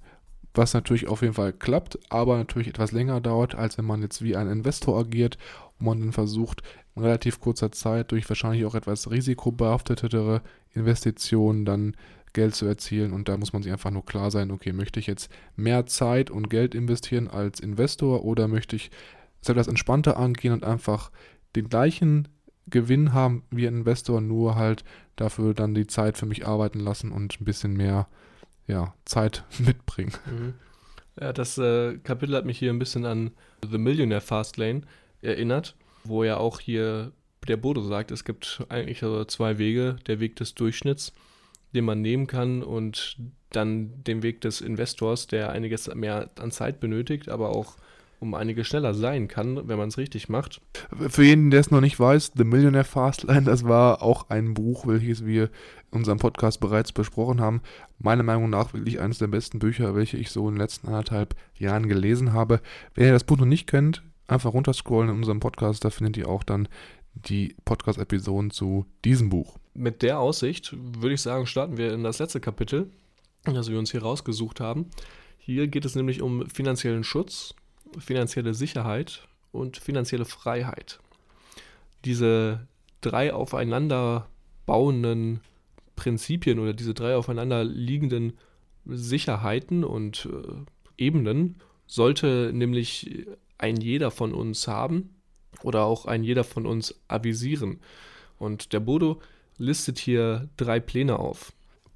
was 0.52 0.74
natürlich 0.74 1.08
auf 1.08 1.22
jeden 1.22 1.34
Fall 1.34 1.54
klappt, 1.54 1.98
aber 2.10 2.36
natürlich 2.36 2.68
etwas 2.68 2.92
länger 2.92 3.22
dauert, 3.22 3.54
als 3.54 3.78
wenn 3.78 3.86
man 3.86 4.02
jetzt 4.02 4.22
wie 4.22 4.36
ein 4.36 4.50
Investor 4.50 4.98
agiert 4.98 5.38
und 5.78 5.86
man 5.86 6.00
dann 6.00 6.12
versucht, 6.12 6.62
in 6.94 7.02
relativ 7.02 7.40
kurzer 7.40 7.72
Zeit 7.72 8.12
durch 8.12 8.28
wahrscheinlich 8.28 8.64
auch 8.64 8.74
etwas 8.74 9.10
risikobehaftetere 9.10 10.42
Investitionen 10.74 11.64
dann 11.64 11.96
Geld 12.32 12.54
zu 12.54 12.66
erzielen. 12.66 13.12
Und 13.12 13.28
da 13.28 13.36
muss 13.36 13.52
man 13.52 13.62
sich 13.62 13.72
einfach 13.72 13.90
nur 13.90 14.04
klar 14.04 14.30
sein, 14.30 14.50
okay, 14.50 14.72
möchte 14.72 15.00
ich 15.00 15.06
jetzt 15.06 15.30
mehr 15.56 15.86
Zeit 15.86 16.30
und 16.30 16.50
Geld 16.50 16.74
investieren 16.74 17.28
als 17.28 17.60
Investor 17.60 18.24
oder 18.24 18.48
möchte 18.48 18.76
ich 18.76 18.90
es 19.40 19.48
etwas 19.48 19.68
entspannter 19.68 20.16
angehen 20.16 20.52
und 20.52 20.64
einfach 20.64 21.10
den 21.56 21.68
gleichen 21.68 22.28
Gewinn 22.66 23.12
haben 23.12 23.44
wie 23.50 23.66
ein 23.66 23.78
Investor, 23.78 24.20
nur 24.20 24.56
halt 24.56 24.84
dafür 25.16 25.54
dann 25.54 25.74
die 25.74 25.86
Zeit 25.86 26.18
für 26.18 26.26
mich 26.26 26.46
arbeiten 26.46 26.80
lassen 26.80 27.12
und 27.12 27.40
ein 27.40 27.44
bisschen 27.44 27.74
mehr 27.74 28.08
ja, 28.66 28.94
Zeit 29.04 29.44
mitbringen. 29.58 30.12
Mhm. 30.26 30.54
Ja, 31.20 31.32
das 31.32 31.58
äh, 31.58 31.98
Kapitel 31.98 32.36
hat 32.36 32.44
mich 32.44 32.58
hier 32.58 32.70
ein 32.70 32.78
bisschen 32.78 33.04
an 33.04 33.32
The 33.68 33.78
Millionaire 33.78 34.20
Fastlane 34.20 34.82
erinnert, 35.22 35.74
wo 36.04 36.24
ja 36.24 36.36
auch 36.36 36.60
hier 36.60 37.12
der 37.46 37.56
Bodo 37.56 37.82
sagt, 37.82 38.10
es 38.10 38.24
gibt 38.24 38.64
eigentlich 38.68 39.02
also 39.02 39.24
zwei 39.24 39.58
Wege. 39.58 39.96
Der 40.06 40.20
Weg 40.20 40.36
des 40.36 40.54
Durchschnitts, 40.54 41.12
den 41.74 41.84
man 41.84 42.02
nehmen 42.02 42.26
kann 42.26 42.62
und 42.62 43.16
dann 43.50 44.04
den 44.04 44.22
Weg 44.22 44.40
des 44.42 44.60
Investors, 44.60 45.26
der 45.26 45.50
einiges 45.50 45.92
mehr 45.94 46.30
an 46.38 46.50
Zeit 46.50 46.80
benötigt, 46.80 47.28
aber 47.28 47.50
auch 47.50 47.76
um 48.20 48.34
einiges 48.34 48.66
schneller 48.66 48.94
sein 48.94 49.28
kann, 49.28 49.68
wenn 49.68 49.78
man 49.78 49.88
es 49.88 49.98
richtig 49.98 50.28
macht. 50.28 50.60
Für 51.08 51.22
jeden, 51.22 51.50
der 51.50 51.60
es 51.60 51.70
noch 51.70 51.80
nicht 51.80 51.98
weiß, 52.00 52.32
The 52.34 52.44
Millionaire 52.44 52.84
Fastlane, 52.84 53.44
das 53.44 53.64
war 53.64 54.02
auch 54.02 54.28
ein 54.28 54.54
Buch, 54.54 54.86
welches 54.86 55.24
wir 55.24 55.44
in 55.92 55.98
unserem 55.98 56.18
Podcast 56.18 56.60
bereits 56.60 56.92
besprochen 56.92 57.40
haben. 57.40 57.62
Meiner 57.98 58.24
Meinung 58.24 58.50
nach 58.50 58.74
wirklich 58.74 59.00
eines 59.00 59.18
der 59.18 59.28
besten 59.28 59.60
Bücher, 59.60 59.94
welche 59.94 60.16
ich 60.16 60.30
so 60.30 60.48
in 60.48 60.54
den 60.54 60.60
letzten 60.60 60.88
anderthalb 60.88 61.36
Jahren 61.56 61.88
gelesen 61.88 62.32
habe. 62.32 62.60
Wenn 62.94 63.06
ihr 63.06 63.12
das 63.12 63.24
Buch 63.24 63.38
noch 63.38 63.46
nicht 63.46 63.68
kennt, 63.68 64.02
einfach 64.28 64.52
runterscrollen 64.52 65.10
in 65.10 65.16
unserem 65.16 65.40
Podcast, 65.40 65.84
da 65.84 65.90
findet 65.90 66.16
ihr 66.16 66.28
auch 66.28 66.44
dann 66.44 66.68
die 67.14 67.56
Podcast-Episoden 67.64 68.50
zu 68.50 68.86
diesem 69.04 69.28
Buch. 69.28 69.58
Mit 69.74 70.02
der 70.02 70.20
Aussicht 70.20 70.76
würde 70.78 71.14
ich 71.14 71.22
sagen, 71.22 71.46
starten 71.46 71.76
wir 71.76 71.92
in 71.92 72.04
das 72.04 72.20
letzte 72.20 72.40
Kapitel, 72.40 72.90
das 73.44 73.68
wir 73.70 73.78
uns 73.78 73.90
hier 73.90 74.02
rausgesucht 74.02 74.60
haben. 74.60 74.86
Hier 75.38 75.66
geht 75.66 75.84
es 75.84 75.96
nämlich 75.96 76.22
um 76.22 76.48
finanziellen 76.48 77.02
Schutz 77.02 77.54
finanzielle 77.98 78.54
Sicherheit 78.54 79.26
und 79.52 79.76
finanzielle 79.78 80.24
Freiheit. 80.24 81.00
Diese 82.04 82.66
drei 83.00 83.32
aufeinander 83.32 84.28
bauenden 84.66 85.40
Prinzipien 85.96 86.58
oder 86.58 86.74
diese 86.74 86.94
drei 86.94 87.16
aufeinander 87.16 87.64
liegenden 87.64 88.34
Sicherheiten 88.84 89.84
und 89.84 90.28
äh, 90.30 91.02
Ebenen 91.02 91.56
sollte 91.86 92.50
nämlich 92.52 93.26
ein 93.58 93.76
jeder 93.76 94.10
von 94.10 94.32
uns 94.32 94.66
haben 94.68 95.16
oder 95.62 95.84
auch 95.84 96.06
ein 96.06 96.24
jeder 96.24 96.44
von 96.44 96.66
uns 96.66 96.94
avisieren. 97.08 97.80
Und 98.38 98.72
der 98.72 98.80
Bodo 98.80 99.20
listet 99.58 99.98
hier 99.98 100.48
drei 100.56 100.80
Pläne 100.80 101.18
auf. 101.18 101.52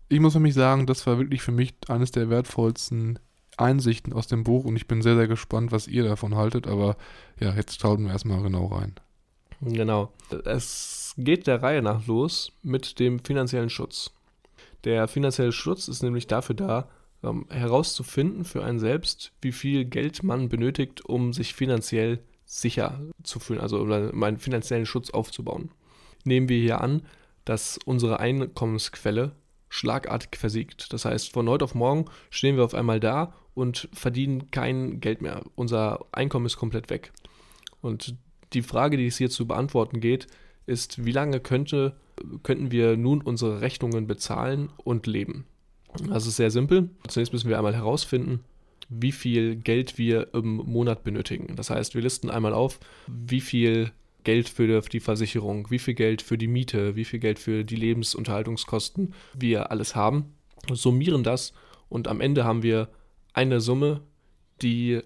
Ich 0.09 0.20
muss 0.20 0.35
für 0.35 0.40
mich 0.40 0.55
sagen, 0.55 0.87
das 0.87 1.07
war 1.07 1.18
wirklich 1.18 1.42
für 1.42 1.53
mich 1.53 1.75
eines 1.88 2.11
der 2.11 2.29
wertvollsten 2.29 3.18
Einsichten 3.57 4.12
aus 4.12 4.27
dem 4.27 4.44
Buch 4.44 4.64
und 4.64 4.77
ich 4.77 4.87
bin 4.87 5.03
sehr, 5.03 5.16
sehr 5.16 5.29
gespannt, 5.29 5.72
was 5.72 5.88
ihr 5.88 6.05
davon 6.05 6.35
haltet. 6.35 6.66
Aber 6.66 6.96
ja, 7.40 7.55
jetzt 7.55 7.81
schauen 7.81 8.05
wir 8.05 8.12
erstmal 8.12 8.42
genau 8.42 8.66
rein. 8.66 8.94
Genau. 9.61 10.12
Es 10.44 11.14
geht 11.16 11.46
der 11.46 11.62
Reihe 11.62 11.83
nach 11.83 12.07
los 12.07 12.53
mit 12.62 12.98
dem 12.98 13.20
finanziellen 13.20 13.70
Schutz. 13.70 14.11
Der 14.85 15.07
finanzielle 15.07 15.53
Schutz 15.53 15.87
ist 15.87 16.03
nämlich 16.03 16.27
dafür 16.27 16.57
da, 16.57 16.88
um 17.23 17.47
herauszufinden 17.49 18.45
für 18.45 18.65
einen 18.65 18.81
selbst, 18.81 19.33
wie 19.41 19.53
viel 19.53 19.85
Geld 19.85 20.23
man 20.23 20.49
benötigt, 20.49 21.05
um 21.05 21.33
sich 21.33 21.55
finanziell 21.55 22.21
sicher 22.45 23.01
zu 23.23 23.41
fühlen, 23.41 23.61
also 23.61 23.81
um 23.81 24.23
einen 24.23 24.39
finanziellen 24.39 24.87
Schutz 24.87 25.11
aufzubauen. 25.11 25.71
Nehmen 26.25 26.49
wir 26.49 26.61
hier 26.61 26.81
an, 26.81 27.03
dass 27.45 27.79
unsere 27.85 28.21
Einkommensquelle 28.21 29.33
schlagartig 29.69 30.37
versiegt. 30.37 30.93
Das 30.93 31.05
heißt, 31.05 31.33
von 31.33 31.49
heute 31.49 31.65
auf 31.65 31.75
morgen 31.75 32.05
stehen 32.31 32.57
wir 32.57 32.65
auf 32.65 32.75
einmal 32.75 33.01
da 33.01 33.33
und 33.55 33.89
verdienen 33.93 34.51
kein 34.51 35.01
Geld 35.01 35.23
mehr. 35.23 35.43
Unser 35.55 36.05
Einkommen 36.13 36.47
ist 36.47 36.57
komplett 36.57 36.91
weg. 36.91 37.13
Und 37.81 38.17
die 38.53 38.63
Frage, 38.63 38.97
die 38.97 39.07
es 39.07 39.17
hier 39.17 39.31
zu 39.31 39.47
beantworten 39.47 40.01
geht, 40.01 40.27
ist, 40.67 41.05
wie 41.05 41.13
lange 41.13 41.41
könnte, 41.41 41.97
könnten 42.43 42.71
wir 42.71 42.97
nun 42.97 43.23
unsere 43.23 43.61
Rechnungen 43.61 44.07
bezahlen 44.07 44.71
und 44.77 45.07
leben? 45.07 45.47
Das 46.09 46.27
ist 46.27 46.37
sehr 46.37 46.51
simpel. 46.51 46.91
Zunächst 47.09 47.33
müssen 47.33 47.49
wir 47.49 47.59
einmal 47.59 47.75
herausfinden, 47.75 48.41
wie 48.89 49.13
viel 49.13 49.57
Geld 49.57 49.99
wir 49.99 50.35
im 50.35 50.57
Monat 50.57 51.05
benötigen. 51.05 51.57
Das 51.57 51.71
heißt, 51.71 51.95
wir 51.95 52.03
listen 52.03 52.31
einmal 52.31 52.53
auf, 52.53 52.81
wie 53.07 53.41
viel 53.41 53.93
Geld 54.25 54.49
für 54.49 54.81
die 54.81 55.01
Versicherung, 55.01 55.71
wie 55.71 55.79
viel 55.79 55.95
Geld 55.95 56.23
für 56.23 56.39
die 56.39 56.47
Miete, 56.47 56.97
wie 56.97 57.05
viel 57.05 57.19
Geld 57.19 57.39
für 57.39 57.65
die 57.65 57.77
Lebensunterhaltungskosten 57.77 59.15
wir 59.35 59.71
alles 59.71 59.97
haben, 59.97 60.35
summieren 60.71 61.25
das 61.25 61.53
und 61.89 62.09
am 62.09 62.21
Ende 62.21 62.45
haben 62.45 62.63
wir 62.63 62.89
eine 63.33 63.61
Summe, 63.61 64.03
die 64.61 65.01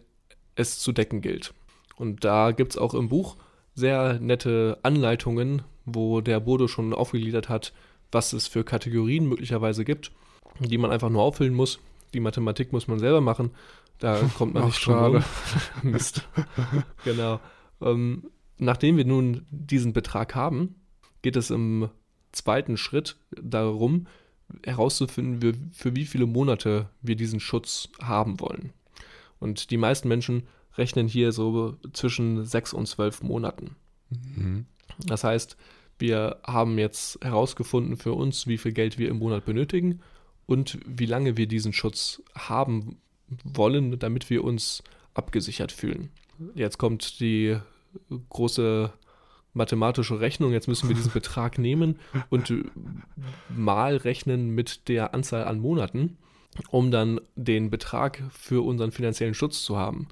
es 0.55 0.79
zu 0.79 0.93
decken 0.93 1.21
gilt. 1.21 1.55
Und 1.97 2.25
da 2.25 2.51
gibt 2.51 2.73
es 2.73 2.79
auch 2.79 2.95
im 2.95 3.09
Buch 3.09 3.37
sehr 3.75 4.19
nette 4.21 4.79
Anleitungen, 4.83 5.63
wo 5.85 6.21
der 6.21 6.41
Bodo 6.41 6.69
schon 6.69 6.93
aufgegliedert 6.93 7.49
hat, 7.49 7.73
was 8.13 8.33
es 8.33 8.47
für 8.47 8.65
Kategorien 8.65 9.27
möglicherweise 9.27 9.85
gibt, 9.85 10.13
die 10.59 10.79
man 10.79 10.91
einfach 10.91 11.11
nur 11.11 11.23
auffüllen 11.23 11.55
muss. 11.55 11.79
Die 12.15 12.21
Mathematik 12.21 12.73
muss 12.73 12.89
man 12.89 12.99
selber 12.99 13.21
machen. 13.21 13.51
Da 13.99 14.21
kommt 14.37 14.55
man 14.55 14.67
nicht 14.67 14.81
schade. 14.81 15.25
Mist. 15.83 16.29
genau. 17.05 17.41
Ähm, 17.81 18.25
Nachdem 18.59 18.97
wir 18.97 19.05
nun 19.05 19.47
diesen 19.51 19.93
Betrag 19.93 20.35
haben, 20.35 20.77
geht 21.23 21.37
es 21.37 21.51
im 21.51 21.91
zweiten 22.33 22.77
Schritt 22.77 23.17
darum, 23.31 24.07
herauszufinden, 24.65 25.71
für 25.73 25.97
wie 25.97 26.07
viele 26.07 26.27
Monate 26.27 26.89
wir 27.03 27.17
diesen 27.17 27.41
Schutz 27.41 27.89
haben 28.01 28.41
wollen. 28.41 28.73
Und 29.41 29.71
die 29.71 29.77
meisten 29.77 30.09
Menschen 30.09 30.45
rechnen 30.77 31.09
hier 31.09 31.33
so 31.33 31.77
zwischen 31.93 32.45
sechs 32.45 32.73
und 32.73 32.87
zwölf 32.87 33.23
Monaten. 33.23 33.77
Mhm. 34.11 34.67
Das 35.07 35.25
heißt, 35.25 35.57
wir 35.99 36.39
haben 36.47 36.79
jetzt 36.79 37.19
herausgefunden 37.23 37.97
für 37.97 38.13
uns, 38.13 38.47
wie 38.47 38.59
viel 38.59 38.73
Geld 38.73 38.99
wir 38.99 39.09
im 39.09 39.19
Monat 39.19 39.45
benötigen 39.45 40.01
und 40.47 40.79
wie 40.87 41.07
lange 41.07 41.37
wir 41.37 41.47
diesen 41.47 41.73
Schutz 41.73 42.23
haben 42.35 42.99
wollen, 43.45 43.99
damit 43.99 44.31
wir 44.31 44.45
uns 44.45 44.83
abgesichert 45.15 45.73
fühlen. 45.73 46.11
Jetzt 46.55 46.79
kommt 46.79 47.21
die 47.21 47.59
große 48.31 48.93
mathematische 49.53 50.21
Rechnung. 50.21 50.53
Jetzt 50.53 50.69
müssen 50.69 50.89
wir 50.89 50.95
diesen 50.95 51.13
Betrag 51.15 51.59
nehmen 51.59 51.99
und 52.31 52.53
mal 53.49 53.97
rechnen 53.97 54.51
mit 54.51 54.89
der 54.89 55.15
Anzahl 55.15 55.45
an 55.45 55.59
Monaten, 55.59 56.19
um 56.71 56.91
dann 56.91 57.21
den 57.35 57.71
Betrag 57.71 58.23
für 58.31 58.65
unseren 58.65 58.93
finanziellen 58.93 59.35
Schutz 59.35 59.65
zu 59.65 59.77
haben. 59.77 60.09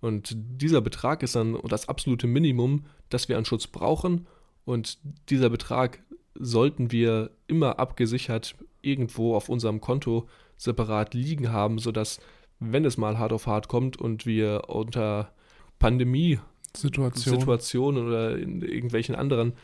Und 0.00 0.34
dieser 0.34 0.80
Betrag 0.80 1.22
ist 1.22 1.36
dann 1.36 1.58
das 1.68 1.88
absolute 1.88 2.26
Minimum, 2.26 2.86
das 3.10 3.28
wir 3.28 3.38
an 3.38 3.44
Schutz 3.44 3.66
brauchen. 3.66 4.26
Und 4.64 4.98
dieser 5.28 5.50
Betrag 5.50 6.00
sollten 6.34 6.92
wir 6.92 7.30
immer 7.46 7.78
abgesichert 7.78 8.56
irgendwo 8.82 9.34
auf 9.34 9.48
unserem 9.48 9.80
Konto 9.80 10.28
separat 10.56 11.14
liegen 11.14 11.52
haben, 11.52 11.78
sodass, 11.78 12.20
wenn 12.58 12.84
es 12.84 12.96
mal 12.96 13.18
hart 13.18 13.32
auf 13.32 13.46
hart 13.46 13.68
kommt 13.68 13.96
und 13.96 14.26
wir 14.26 14.64
unter 14.68 15.32
Pandemie 15.78 16.38
Situation. 16.76 17.98
Oder 17.98 18.38
in 18.38 18.62
irgendwelchen 18.62 19.14
anderen 19.14 19.54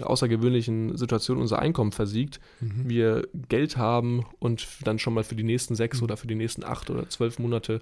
außergewöhnlichen 0.00 0.96
Situationen 0.96 1.42
unser 1.42 1.58
Einkommen 1.58 1.92
versiegt, 1.92 2.40
mhm. 2.60 2.88
wir 2.88 3.28
Geld 3.48 3.76
haben 3.76 4.24
und 4.38 4.68
dann 4.84 4.98
schon 4.98 5.14
mal 5.14 5.24
für 5.24 5.34
die 5.34 5.42
nächsten 5.42 5.74
sechs 5.74 5.98
mhm. 5.98 6.04
oder 6.04 6.16
für 6.16 6.28
die 6.28 6.36
nächsten 6.36 6.64
acht 6.64 6.90
oder 6.90 7.08
zwölf 7.08 7.38
Monate 7.38 7.80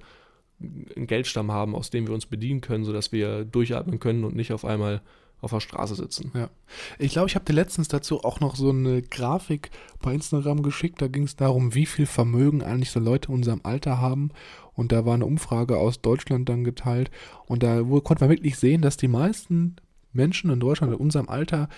einen 0.60 1.06
Geldstamm 1.06 1.52
haben, 1.52 1.74
aus 1.74 1.90
dem 1.90 2.06
wir 2.06 2.14
uns 2.14 2.26
bedienen 2.26 2.60
können, 2.60 2.84
sodass 2.84 3.12
wir 3.12 3.44
durchatmen 3.44 4.00
können 4.00 4.24
und 4.24 4.34
nicht 4.34 4.52
auf 4.52 4.64
einmal 4.64 5.02
auf 5.40 5.50
der 5.52 5.60
Straße 5.60 5.94
sitzen. 5.94 6.32
Ja. 6.34 6.50
Ich 6.98 7.12
glaube, 7.12 7.28
ich 7.28 7.34
habe 7.34 7.44
dir 7.44 7.52
letztens 7.52 7.88
dazu 7.88 8.24
auch 8.24 8.40
noch 8.40 8.56
so 8.56 8.70
eine 8.70 9.02
Grafik 9.02 9.70
bei 10.02 10.12
Instagram 10.12 10.62
geschickt. 10.62 11.00
Da 11.00 11.08
ging 11.08 11.24
es 11.24 11.36
darum, 11.36 11.74
wie 11.74 11.86
viel 11.86 12.06
Vermögen 12.06 12.62
eigentlich 12.62 12.90
so 12.90 13.00
Leute 13.00 13.28
in 13.28 13.34
unserem 13.34 13.60
Alter 13.62 14.00
haben. 14.00 14.30
Und 14.74 14.92
da 14.92 15.04
war 15.04 15.14
eine 15.14 15.26
Umfrage 15.26 15.76
aus 15.76 16.00
Deutschland 16.00 16.48
dann 16.48 16.64
geteilt. 16.64 17.10
Und 17.46 17.62
da 17.62 17.82
konnte 17.82 18.24
man 18.24 18.30
wirklich 18.30 18.58
sehen, 18.58 18.82
dass 18.82 18.96
die 18.96 19.08
meisten 19.08 19.76
Menschen 20.12 20.50
in 20.50 20.60
Deutschland 20.60 20.92
in 20.92 20.98
unserem 20.98 21.28
Alter 21.28 21.68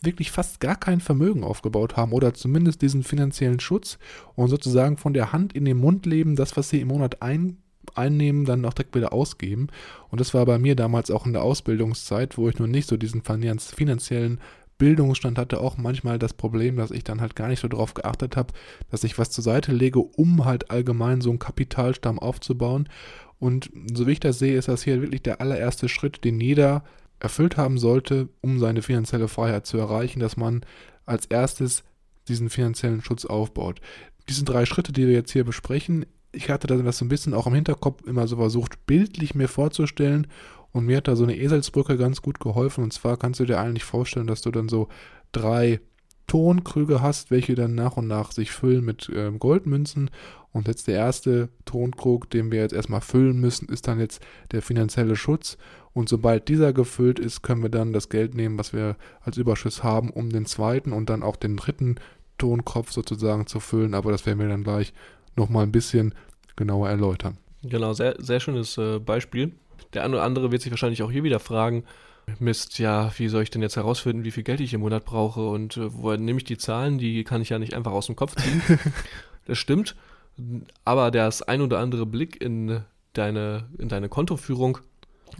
wirklich 0.00 0.30
fast 0.30 0.60
gar 0.60 0.76
kein 0.76 1.00
Vermögen 1.00 1.44
aufgebaut 1.44 1.96
haben 1.96 2.12
oder 2.12 2.34
zumindest 2.34 2.82
diesen 2.82 3.02
finanziellen 3.02 3.60
Schutz 3.60 3.98
und 4.34 4.48
sozusagen 4.48 4.96
von 4.96 5.12
der 5.12 5.32
Hand 5.32 5.52
in 5.52 5.64
den 5.64 5.76
Mund 5.76 6.06
leben, 6.06 6.36
das, 6.36 6.56
was 6.56 6.70
sie 6.70 6.80
im 6.80 6.88
Monat 6.88 7.22
ein, 7.22 7.58
einnehmen, 7.94 8.44
dann 8.44 8.64
auch 8.64 8.74
direkt 8.74 8.94
wieder 8.94 9.12
ausgeben. 9.12 9.68
Und 10.10 10.20
das 10.20 10.34
war 10.34 10.44
bei 10.46 10.58
mir 10.58 10.76
damals 10.76 11.10
auch 11.10 11.26
in 11.26 11.32
der 11.32 11.42
Ausbildungszeit, 11.42 12.38
wo 12.38 12.48
ich 12.48 12.58
noch 12.58 12.66
nicht 12.66 12.88
so 12.88 12.96
diesen 12.96 13.22
finanziellen 13.22 14.40
Bildungsstand 14.78 15.38
hatte 15.38 15.60
auch 15.60 15.76
manchmal 15.76 16.18
das 16.18 16.32
Problem, 16.34 16.76
dass 16.76 16.90
ich 16.90 17.04
dann 17.04 17.20
halt 17.20 17.36
gar 17.36 17.48
nicht 17.48 17.60
so 17.60 17.68
darauf 17.68 17.94
geachtet 17.94 18.36
habe, 18.36 18.52
dass 18.90 19.04
ich 19.04 19.18
was 19.18 19.30
zur 19.30 19.44
Seite 19.44 19.72
lege, 19.72 20.00
um 20.00 20.44
halt 20.44 20.70
allgemein 20.70 21.20
so 21.20 21.30
einen 21.30 21.38
Kapitalstamm 21.38 22.18
aufzubauen. 22.18 22.88
Und 23.38 23.70
so 23.92 24.06
wie 24.06 24.12
ich 24.12 24.20
das 24.20 24.38
sehe, 24.38 24.56
ist 24.56 24.68
das 24.68 24.82
hier 24.82 25.00
wirklich 25.00 25.22
der 25.22 25.40
allererste 25.40 25.88
Schritt, 25.88 26.24
den 26.24 26.40
jeder 26.40 26.84
erfüllt 27.20 27.56
haben 27.56 27.78
sollte, 27.78 28.28
um 28.40 28.58
seine 28.58 28.82
finanzielle 28.82 29.28
Freiheit 29.28 29.66
zu 29.66 29.78
erreichen, 29.78 30.20
dass 30.20 30.36
man 30.36 30.64
als 31.06 31.26
erstes 31.26 31.84
diesen 32.28 32.50
finanziellen 32.50 33.02
Schutz 33.02 33.24
aufbaut. 33.24 33.80
diese 34.28 34.44
drei 34.44 34.64
Schritte, 34.64 34.92
die 34.92 35.06
wir 35.06 35.12
jetzt 35.12 35.32
hier 35.32 35.44
besprechen, 35.44 36.06
ich 36.34 36.50
hatte 36.50 36.66
das 36.66 36.98
so 36.98 37.04
ein 37.04 37.08
bisschen 37.08 37.34
auch 37.34 37.46
im 37.46 37.54
Hinterkopf 37.54 38.06
immer 38.06 38.26
so 38.26 38.36
versucht, 38.36 38.86
bildlich 38.86 39.34
mir 39.34 39.48
vorzustellen. 39.48 40.26
Und 40.72 40.86
mir 40.86 40.96
hat 40.96 41.08
da 41.08 41.14
so 41.14 41.22
eine 41.22 41.36
Eselsbrücke 41.36 41.96
ganz 41.96 42.20
gut 42.20 42.40
geholfen. 42.40 42.82
Und 42.82 42.92
zwar 42.92 43.16
kannst 43.16 43.38
du 43.40 43.44
dir 43.44 43.60
eigentlich 43.60 43.84
vorstellen, 43.84 44.26
dass 44.26 44.42
du 44.42 44.50
dann 44.50 44.68
so 44.68 44.88
drei 45.30 45.80
Tonkrüge 46.26 47.00
hast, 47.00 47.30
welche 47.30 47.54
dann 47.54 47.74
nach 47.74 47.96
und 47.96 48.08
nach 48.08 48.32
sich 48.32 48.50
füllen 48.50 48.84
mit 48.84 49.08
äh, 49.08 49.30
Goldmünzen. 49.30 50.10
Und 50.52 50.68
jetzt 50.68 50.86
der 50.86 50.96
erste 50.96 51.48
Tonkrug, 51.64 52.30
den 52.30 52.50
wir 52.50 52.60
jetzt 52.60 52.72
erstmal 52.72 53.00
füllen 53.00 53.40
müssen, 53.40 53.68
ist 53.68 53.88
dann 53.88 54.00
jetzt 54.00 54.24
der 54.52 54.62
finanzielle 54.62 55.16
Schutz. 55.16 55.58
Und 55.92 56.08
sobald 56.08 56.48
dieser 56.48 56.72
gefüllt 56.72 57.18
ist, 57.18 57.42
können 57.42 57.62
wir 57.62 57.70
dann 57.70 57.92
das 57.92 58.08
Geld 58.08 58.34
nehmen, 58.34 58.58
was 58.58 58.72
wir 58.72 58.96
als 59.20 59.36
Überschuss 59.36 59.84
haben, 59.84 60.10
um 60.10 60.30
den 60.30 60.46
zweiten 60.46 60.92
und 60.92 61.08
dann 61.08 61.22
auch 61.22 61.36
den 61.36 61.56
dritten 61.56 61.96
Tonkopf 62.38 62.90
sozusagen 62.90 63.46
zu 63.46 63.60
füllen. 63.60 63.94
Aber 63.94 64.10
das 64.10 64.26
werden 64.26 64.40
wir 64.40 64.48
dann 64.48 64.64
gleich 64.64 64.92
nochmal 65.36 65.64
ein 65.64 65.72
bisschen 65.72 66.14
genauer 66.56 66.88
erläutern. 66.88 67.38
Genau, 67.62 67.92
sehr, 67.92 68.16
sehr 68.18 68.40
schönes 68.40 68.76
äh, 68.78 68.98
Beispiel. 68.98 69.52
Der 69.94 70.04
eine 70.04 70.16
oder 70.16 70.24
andere 70.24 70.52
wird 70.52 70.62
sich 70.62 70.70
wahrscheinlich 70.70 71.02
auch 71.02 71.10
hier 71.10 71.24
wieder 71.24 71.40
fragen, 71.40 71.84
Mist, 72.38 72.78
ja, 72.78 73.12
wie 73.18 73.28
soll 73.28 73.42
ich 73.42 73.50
denn 73.50 73.62
jetzt 73.62 73.76
herausfinden, 73.76 74.24
wie 74.24 74.30
viel 74.30 74.42
Geld 74.42 74.60
ich 74.60 74.72
im 74.72 74.80
Monat 74.80 75.04
brauche 75.04 75.46
und 75.46 75.76
äh, 75.76 75.92
woher 75.92 76.18
nehme 76.18 76.38
ich 76.38 76.44
die 76.44 76.58
Zahlen? 76.58 76.98
Die 76.98 77.24
kann 77.24 77.42
ich 77.42 77.50
ja 77.50 77.58
nicht 77.58 77.74
einfach 77.74 77.92
aus 77.92 78.06
dem 78.06 78.16
Kopf 78.16 78.34
ziehen. 78.36 78.62
das 79.46 79.58
stimmt, 79.58 79.94
aber 80.84 81.10
das 81.10 81.42
ein 81.42 81.60
oder 81.60 81.78
andere 81.78 82.06
Blick 82.06 82.40
in 82.40 82.80
deine, 83.12 83.68
in 83.78 83.88
deine 83.88 84.08
Kontoführung 84.08 84.78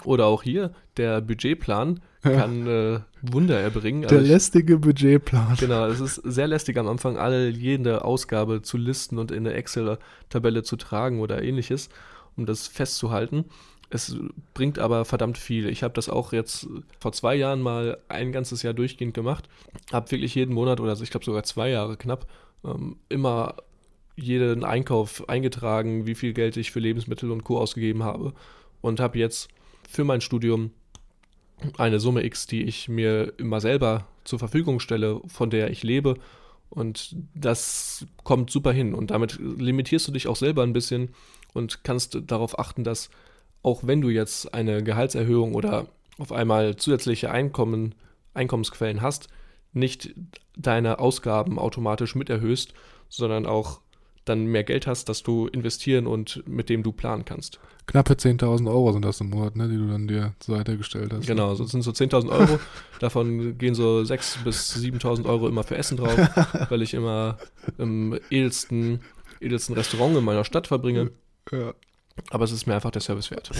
oder 0.05 0.26
auch 0.26 0.42
hier 0.42 0.72
der 0.97 1.20
Budgetplan 1.20 2.01
kann 2.22 2.66
äh, 2.66 3.01
Wunder 3.22 3.61
erbringen. 3.61 4.03
Der 4.03 4.11
also 4.11 4.22
ich, 4.22 4.28
lästige 4.30 4.78
Budgetplan. 4.78 5.57
Genau, 5.59 5.86
es 5.86 6.01
ist 6.01 6.16
sehr 6.16 6.47
lästig 6.47 6.78
am 6.78 6.88
Anfang, 6.88 7.18
alle 7.18 7.49
jede 7.49 8.05
Ausgabe 8.05 8.62
zu 8.62 8.76
listen 8.76 9.18
und 9.18 9.30
in 9.30 9.47
eine 9.47 9.55
Excel-Tabelle 9.55 10.62
zu 10.62 10.76
tragen 10.76 11.20
oder 11.20 11.42
ähnliches, 11.42 11.88
um 12.36 12.47
das 12.47 12.66
festzuhalten. 12.66 13.45
Es 13.90 14.16
bringt 14.55 14.78
aber 14.78 15.05
verdammt 15.05 15.38
viel. 15.38 15.68
Ich 15.68 15.82
habe 15.82 15.95
das 15.95 16.09
auch 16.09 16.32
jetzt 16.32 16.66
vor 16.99 17.12
zwei 17.12 17.34
Jahren 17.34 17.61
mal 17.61 17.99
ein 18.09 18.32
ganzes 18.32 18.62
Jahr 18.62 18.74
durchgehend 18.74 19.14
gemacht. 19.14 19.49
Habe 19.92 20.11
wirklich 20.11 20.34
jeden 20.34 20.55
Monat 20.55 20.80
oder 20.80 20.99
ich 21.01 21.11
glaube 21.11 21.24
sogar 21.24 21.45
zwei 21.45 21.68
Jahre 21.70 21.97
knapp 21.97 22.26
ähm, 22.64 22.97
immer 23.09 23.57
jeden 24.16 24.64
Einkauf 24.64 25.28
eingetragen, 25.28 26.07
wie 26.07 26.14
viel 26.14 26.32
Geld 26.32 26.57
ich 26.57 26.72
für 26.72 26.80
Lebensmittel 26.80 27.30
und 27.30 27.45
Co. 27.45 27.59
ausgegeben 27.59 28.03
habe. 28.03 28.32
Und 28.80 29.01
habe 29.01 29.18
jetzt 29.18 29.49
für 29.89 30.05
mein 30.05 30.20
Studium 30.20 30.70
eine 31.78 32.01
Summe 32.01 32.24
X, 32.24 32.47
die 32.47 32.62
ich 32.62 32.89
mir 32.89 33.32
immer 33.39 33.61
selber 33.61 34.07
zur 34.24 34.39
Verfügung 34.39 34.80
stelle, 34.80 35.20
von 35.26 35.51
der 35.51 35.70
ich 35.70 35.82
lebe. 35.82 36.16
Und 36.70 37.16
das 37.35 38.07
kommt 38.24 38.51
super 38.51 38.72
hin. 38.72 38.95
Und 38.95 39.11
damit 39.11 39.39
limitierst 39.39 40.09
du 40.09 40.12
dich 40.12 40.26
auch 40.26 40.37
selber 40.37 40.62
ein 40.62 40.72
bisschen 40.72 41.11
und 41.53 41.85
kannst 41.85 42.18
darauf 42.26 42.59
achten, 42.59 42.85
dass 42.85 43.11
auch 43.62 43.87
wenn 43.87 44.01
du 44.01 44.11
jetzt 44.11 44.53
eine 44.53 44.82
Gehaltserhöhung 44.82 45.55
oder 45.55 45.87
auf 46.18 46.32
einmal 46.32 46.76
zusätzliche 46.76 47.30
Einkommen, 47.30 47.95
Einkommensquellen 48.35 49.01
hast, 49.01 49.28
nicht 49.72 50.14
deine 50.57 50.99
Ausgaben 50.99 51.59
automatisch 51.59 52.14
miterhöhst, 52.14 52.74
sondern 53.09 53.47
auch 53.47 53.80
dann 54.25 54.47
mehr 54.47 54.64
Geld 54.64 54.87
hast, 54.87 55.09
das 55.09 55.22
du 55.22 55.47
investieren 55.49 56.07
und 56.07 56.43
mit 56.49 56.68
dem 56.68 56.83
du 56.83 56.93
planen 56.93 57.25
kannst. 57.25 57.61
Knappe 57.87 58.14
10.000 58.14 58.68
Euro 58.68 58.93
sind 58.93 59.05
das 59.05 59.20
im 59.20 59.31
Monat, 59.31 59.57
ne, 59.57 59.68
die 59.68 59.77
du 59.77 59.87
dann 59.87 60.09
dir 60.09 60.35
zur 60.39 60.57
Seite 60.57 60.79
gestellt 60.79 61.12
hast. 61.12 61.27
Genau, 61.27 61.55
das 61.55 61.70
sind 61.70 61.83
so 61.83 61.91
10.000 61.91 62.31
Euro. 62.31 62.59
Davon 63.01 63.59
gehen 63.59 63.75
so 63.75 63.99
6.000 63.99 64.45
bis 64.45 64.77
7.000 64.77 65.27
Euro 65.27 65.49
immer 65.49 65.64
für 65.64 65.77
Essen 65.77 65.99
drauf, 65.99 66.16
weil 66.70 66.81
ich 66.81 66.95
immer 66.95 67.39
im 67.77 68.18
edelsten, 68.31 69.01
edelsten 69.41 69.75
Restaurant 69.75 70.16
in 70.16 70.25
meiner 70.25 70.45
Stadt 70.45 70.66
verbringe. 70.66 71.11
Ja. 71.53 71.75
Aber 72.31 72.45
es 72.45 72.53
ist 72.53 72.66
mir 72.66 72.75
einfach 72.75 72.91
der 72.91 73.03
Service 73.03 73.31
wert. 73.31 73.51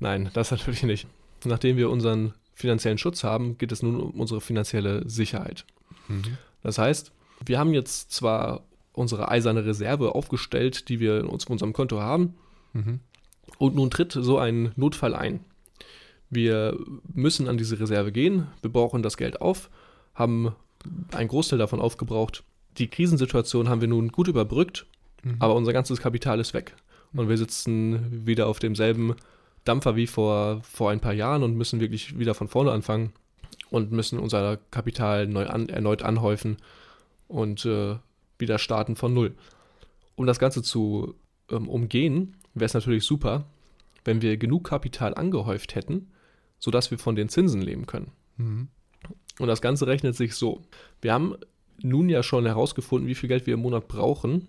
Nein, 0.00 0.30
das 0.32 0.50
natürlich 0.50 0.82
nicht. 0.82 1.06
Nachdem 1.44 1.76
wir 1.76 1.90
unseren 1.90 2.34
finanziellen 2.54 2.98
Schutz 2.98 3.22
haben, 3.22 3.58
geht 3.58 3.70
es 3.70 3.82
nun 3.82 4.00
um 4.00 4.20
unsere 4.20 4.40
finanzielle 4.40 5.08
Sicherheit. 5.08 5.64
Mhm. 6.08 6.36
Das 6.62 6.78
heißt, 6.78 7.12
wir 7.44 7.58
haben 7.58 7.72
jetzt 7.72 8.12
zwar 8.12 8.64
unsere 9.00 9.28
eiserne 9.28 9.64
Reserve 9.64 10.14
aufgestellt, 10.14 10.88
die 10.88 11.00
wir 11.00 11.20
in 11.20 11.26
unserem 11.26 11.72
Konto 11.72 12.00
haben, 12.00 12.34
mhm. 12.72 13.00
und 13.58 13.74
nun 13.74 13.90
tritt 13.90 14.12
so 14.12 14.38
ein 14.38 14.72
Notfall 14.76 15.14
ein. 15.14 15.40
Wir 16.28 16.78
müssen 17.12 17.48
an 17.48 17.58
diese 17.58 17.80
Reserve 17.80 18.12
gehen, 18.12 18.46
wir 18.62 18.70
brauchen 18.70 19.02
das 19.02 19.16
Geld 19.16 19.40
auf, 19.40 19.70
haben 20.14 20.54
einen 21.12 21.28
Großteil 21.28 21.58
davon 21.58 21.80
aufgebraucht. 21.80 22.44
Die 22.78 22.88
Krisensituation 22.88 23.68
haben 23.68 23.80
wir 23.80 23.88
nun 23.88 24.08
gut 24.12 24.28
überbrückt, 24.28 24.86
mhm. 25.24 25.36
aber 25.40 25.56
unser 25.56 25.72
ganzes 25.72 26.00
Kapital 26.00 26.38
ist 26.38 26.54
weg 26.54 26.76
und 27.12 27.28
wir 27.28 27.36
sitzen 27.36 28.26
wieder 28.26 28.46
auf 28.46 28.58
demselben 28.58 29.14
Dampfer 29.64 29.96
wie 29.96 30.06
vor, 30.06 30.60
vor 30.62 30.90
ein 30.90 31.00
paar 31.00 31.12
Jahren 31.12 31.42
und 31.42 31.56
müssen 31.56 31.80
wirklich 31.80 32.18
wieder 32.18 32.34
von 32.34 32.48
vorne 32.48 32.72
anfangen 32.72 33.12
und 33.70 33.92
müssen 33.92 34.18
unser 34.18 34.58
Kapital 34.70 35.26
neu 35.26 35.46
an, 35.46 35.68
erneut 35.68 36.02
anhäufen 36.02 36.56
und 37.28 37.64
äh, 37.64 37.96
wieder 38.40 38.58
starten 38.58 38.96
von 38.96 39.14
Null. 39.14 39.34
Um 40.16 40.26
das 40.26 40.38
Ganze 40.38 40.62
zu 40.62 41.14
ähm, 41.50 41.68
umgehen, 41.68 42.36
wäre 42.54 42.66
es 42.66 42.74
natürlich 42.74 43.04
super, 43.04 43.46
wenn 44.04 44.22
wir 44.22 44.36
genug 44.36 44.64
Kapital 44.64 45.14
angehäuft 45.14 45.74
hätten, 45.74 46.10
sodass 46.58 46.90
wir 46.90 46.98
von 46.98 47.16
den 47.16 47.28
Zinsen 47.28 47.62
leben 47.62 47.86
können. 47.86 48.12
Mhm. 48.36 48.68
Und 49.38 49.48
das 49.48 49.62
Ganze 49.62 49.86
rechnet 49.86 50.16
sich 50.16 50.34
so. 50.34 50.62
Wir 51.00 51.12
haben 51.12 51.36
nun 51.82 52.08
ja 52.08 52.22
schon 52.22 52.44
herausgefunden, 52.44 53.08
wie 53.08 53.14
viel 53.14 53.28
Geld 53.28 53.46
wir 53.46 53.54
im 53.54 53.60
Monat 53.60 53.88
brauchen, 53.88 54.48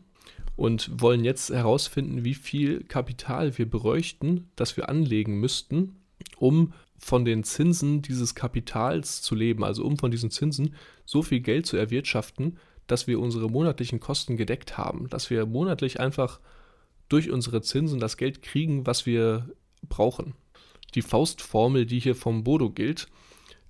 und 0.55 1.01
wollen 1.01 1.23
jetzt 1.23 1.49
herausfinden, 1.49 2.23
wie 2.23 2.35
viel 2.35 2.83
Kapital 2.83 3.57
wir 3.57 3.69
bräuchten, 3.69 4.49
das 4.55 4.77
wir 4.77 4.89
anlegen 4.89 5.39
müssten, 5.39 5.95
um 6.37 6.73
von 6.97 7.25
den 7.25 7.43
Zinsen 7.43 8.01
dieses 8.01 8.35
Kapitals 8.35 9.21
zu 9.23 9.33
leben, 9.33 9.63
also 9.63 9.83
um 9.83 9.97
von 9.97 10.11
diesen 10.11 10.29
Zinsen 10.29 10.75
so 11.03 11.23
viel 11.23 11.39
Geld 11.39 11.65
zu 11.65 11.77
erwirtschaften, 11.77 12.59
dass 12.91 13.07
wir 13.07 13.19
unsere 13.19 13.49
monatlichen 13.49 13.99
Kosten 13.99 14.37
gedeckt 14.37 14.77
haben, 14.77 15.09
dass 15.09 15.29
wir 15.29 15.45
monatlich 15.45 15.99
einfach 15.99 16.39
durch 17.09 17.31
unsere 17.31 17.61
Zinsen 17.61 17.99
das 17.99 18.17
Geld 18.17 18.41
kriegen, 18.41 18.85
was 18.85 19.05
wir 19.05 19.49
brauchen. 19.87 20.33
Die 20.95 21.01
Faustformel, 21.01 21.85
die 21.85 21.99
hier 21.99 22.15
vom 22.15 22.43
Bodo 22.43 22.69
gilt, 22.69 23.07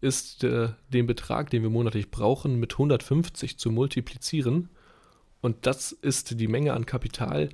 ist 0.01 0.43
äh, 0.43 0.69
den 0.89 1.05
Betrag, 1.05 1.49
den 1.51 1.61
wir 1.61 1.69
monatlich 1.69 2.09
brauchen, 2.09 2.59
mit 2.59 2.73
150 2.73 3.57
zu 3.57 3.71
multiplizieren 3.71 4.69
und 5.41 5.65
das 5.65 5.91
ist 5.91 6.39
die 6.39 6.47
Menge 6.47 6.73
an 6.73 6.85
Kapital, 6.85 7.49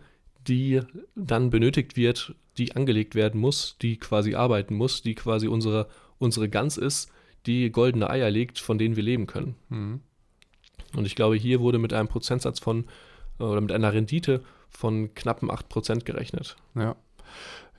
die 0.47 0.81
dann 1.15 1.49
benötigt 1.49 1.95
wird, 1.95 2.35
die 2.57 2.75
angelegt 2.75 3.15
werden 3.15 3.39
muss, 3.39 3.77
die 3.81 3.97
quasi 3.97 4.35
arbeiten 4.35 4.75
muss, 4.75 5.01
die 5.01 5.15
quasi 5.15 5.47
unsere, 5.47 5.87
unsere 6.17 6.49
Gans 6.49 6.77
ist, 6.77 7.11
die 7.45 7.71
goldene 7.71 8.09
Eier 8.09 8.29
legt, 8.29 8.59
von 8.59 8.77
denen 8.77 8.95
wir 8.95 9.03
leben 9.03 9.25
können. 9.25 9.55
Mhm. 9.69 10.01
Und 10.95 11.05
ich 11.05 11.15
glaube, 11.15 11.35
hier 11.35 11.59
wurde 11.59 11.79
mit 11.79 11.93
einem 11.93 12.07
Prozentsatz 12.07 12.59
von 12.59 12.85
oder 13.39 13.61
mit 13.61 13.71
einer 13.71 13.93
Rendite 13.93 14.43
von 14.69 15.13
knappen 15.13 15.49
8% 15.49 16.03
gerechnet. 16.03 16.55
Ja. 16.75 16.95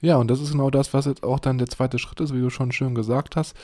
Ja, 0.00 0.16
und 0.16 0.30
das 0.30 0.40
ist 0.40 0.52
genau 0.52 0.70
das, 0.70 0.94
was 0.94 1.06
jetzt 1.06 1.24
auch 1.24 1.40
dann 1.40 1.58
der 1.58 1.68
zweite 1.68 1.98
Schritt 1.98 2.20
ist, 2.20 2.32
wie 2.32 2.40
du 2.40 2.50
schon 2.50 2.70
schön 2.70 2.94
gesagt 2.94 3.34
hast. 3.34 3.56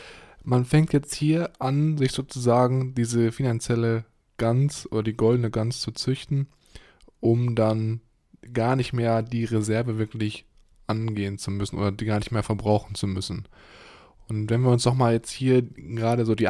Man 0.42 0.64
fängt 0.64 0.92
jetzt 0.92 1.14
hier 1.14 1.51
an, 1.59 1.97
sich 1.97 2.12
sozusagen 2.12 2.95
diese 2.95 3.30
finanzielle 3.30 4.05
Gans 4.36 4.90
oder 4.90 5.05
die 5.05 5.16
goldene 5.16 5.51
Gans 5.51 5.80
zu 5.80 5.92
züchten, 5.92 6.49
um 7.20 7.55
dann 7.55 8.01
gar 8.53 8.76
nicht 8.76 8.92
mehr 8.92 9.22
die 9.22 9.45
Reserve 9.45 9.97
wirklich 9.97 10.45
angehen 10.86 11.38
zu 11.38 11.51
müssen 11.51 11.78
oder 11.78 11.92
die 11.92 12.05
gar 12.05 12.18
nicht 12.18 12.32
mehr 12.32 12.42
verbrauchen 12.42 12.95
zu 12.95 13.07
müssen. 13.07 13.47
Und 14.28 14.51
wenn 14.51 14.62
wir 14.62 14.70
uns 14.70 14.82
doch 14.82 14.95
mal 14.95 15.12
jetzt 15.12 15.30
hier 15.30 15.62
gerade 15.62 16.24
so 16.24 16.34
die 16.34 16.49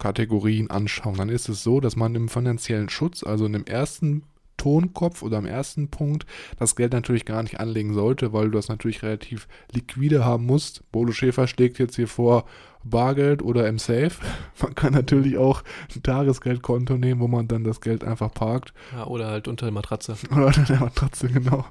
Anlagekategorien 0.00 0.70
anschauen, 0.70 1.16
dann 1.16 1.28
ist 1.28 1.48
es 1.48 1.62
so, 1.62 1.80
dass 1.80 1.96
man 1.96 2.14
im 2.14 2.28
finanziellen 2.28 2.88
Schutz, 2.88 3.22
also 3.22 3.46
in 3.46 3.52
dem 3.52 3.64
ersten 3.64 4.22
Tonkopf 4.56 5.22
oder 5.22 5.38
am 5.38 5.46
ersten 5.46 5.88
Punkt 5.88 6.26
das 6.58 6.76
Geld 6.76 6.92
natürlich 6.92 7.24
gar 7.24 7.42
nicht 7.42 7.60
anlegen 7.60 7.94
sollte, 7.94 8.32
weil 8.34 8.46
du 8.46 8.50
das 8.52 8.68
natürlich 8.68 9.02
relativ 9.02 9.48
liquide 9.72 10.24
haben 10.24 10.44
musst. 10.44 10.90
Bodo 10.92 11.12
Schäfer 11.12 11.46
schlägt 11.46 11.78
jetzt 11.78 11.96
hier 11.96 12.08
vor 12.08 12.44
Bargeld 12.84 13.42
oder 13.42 13.66
im 13.68 13.78
Safe. 13.78 14.12
Man 14.62 14.74
kann 14.74 14.92
natürlich 14.92 15.38
auch 15.38 15.62
ein 15.94 16.02
Tagesgeldkonto 16.02 16.98
nehmen, 16.98 17.20
wo 17.20 17.28
man 17.28 17.48
dann 17.48 17.64
das 17.64 17.80
Geld 17.80 18.04
einfach 18.04 18.32
parkt. 18.32 18.74
Ja, 18.92 19.06
oder 19.06 19.28
halt 19.28 19.48
unter 19.48 19.66
der 19.66 19.72
Matratze. 19.72 20.14
Oder 20.30 20.46
unter 20.46 20.64
der 20.64 20.80
Matratze, 20.80 21.28
genau. 21.28 21.64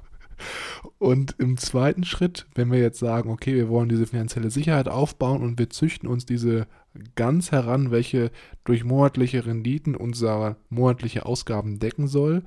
Und 0.98 1.34
im 1.38 1.58
zweiten 1.58 2.04
Schritt, 2.04 2.46
wenn 2.54 2.72
wir 2.72 2.78
jetzt 2.78 2.98
sagen, 2.98 3.30
okay, 3.30 3.54
wir 3.54 3.68
wollen 3.68 3.88
diese 3.88 4.06
finanzielle 4.06 4.50
Sicherheit 4.50 4.88
aufbauen 4.88 5.42
und 5.42 5.58
wir 5.58 5.68
züchten 5.68 6.08
uns 6.08 6.24
diese 6.24 6.66
ganz 7.14 7.52
heran, 7.52 7.90
welche 7.90 8.30
durch 8.64 8.84
monatliche 8.84 9.46
Renditen 9.46 9.94
unsere 9.94 10.56
monatliche 10.68 11.26
Ausgaben 11.26 11.78
decken 11.78 12.08
soll, 12.08 12.42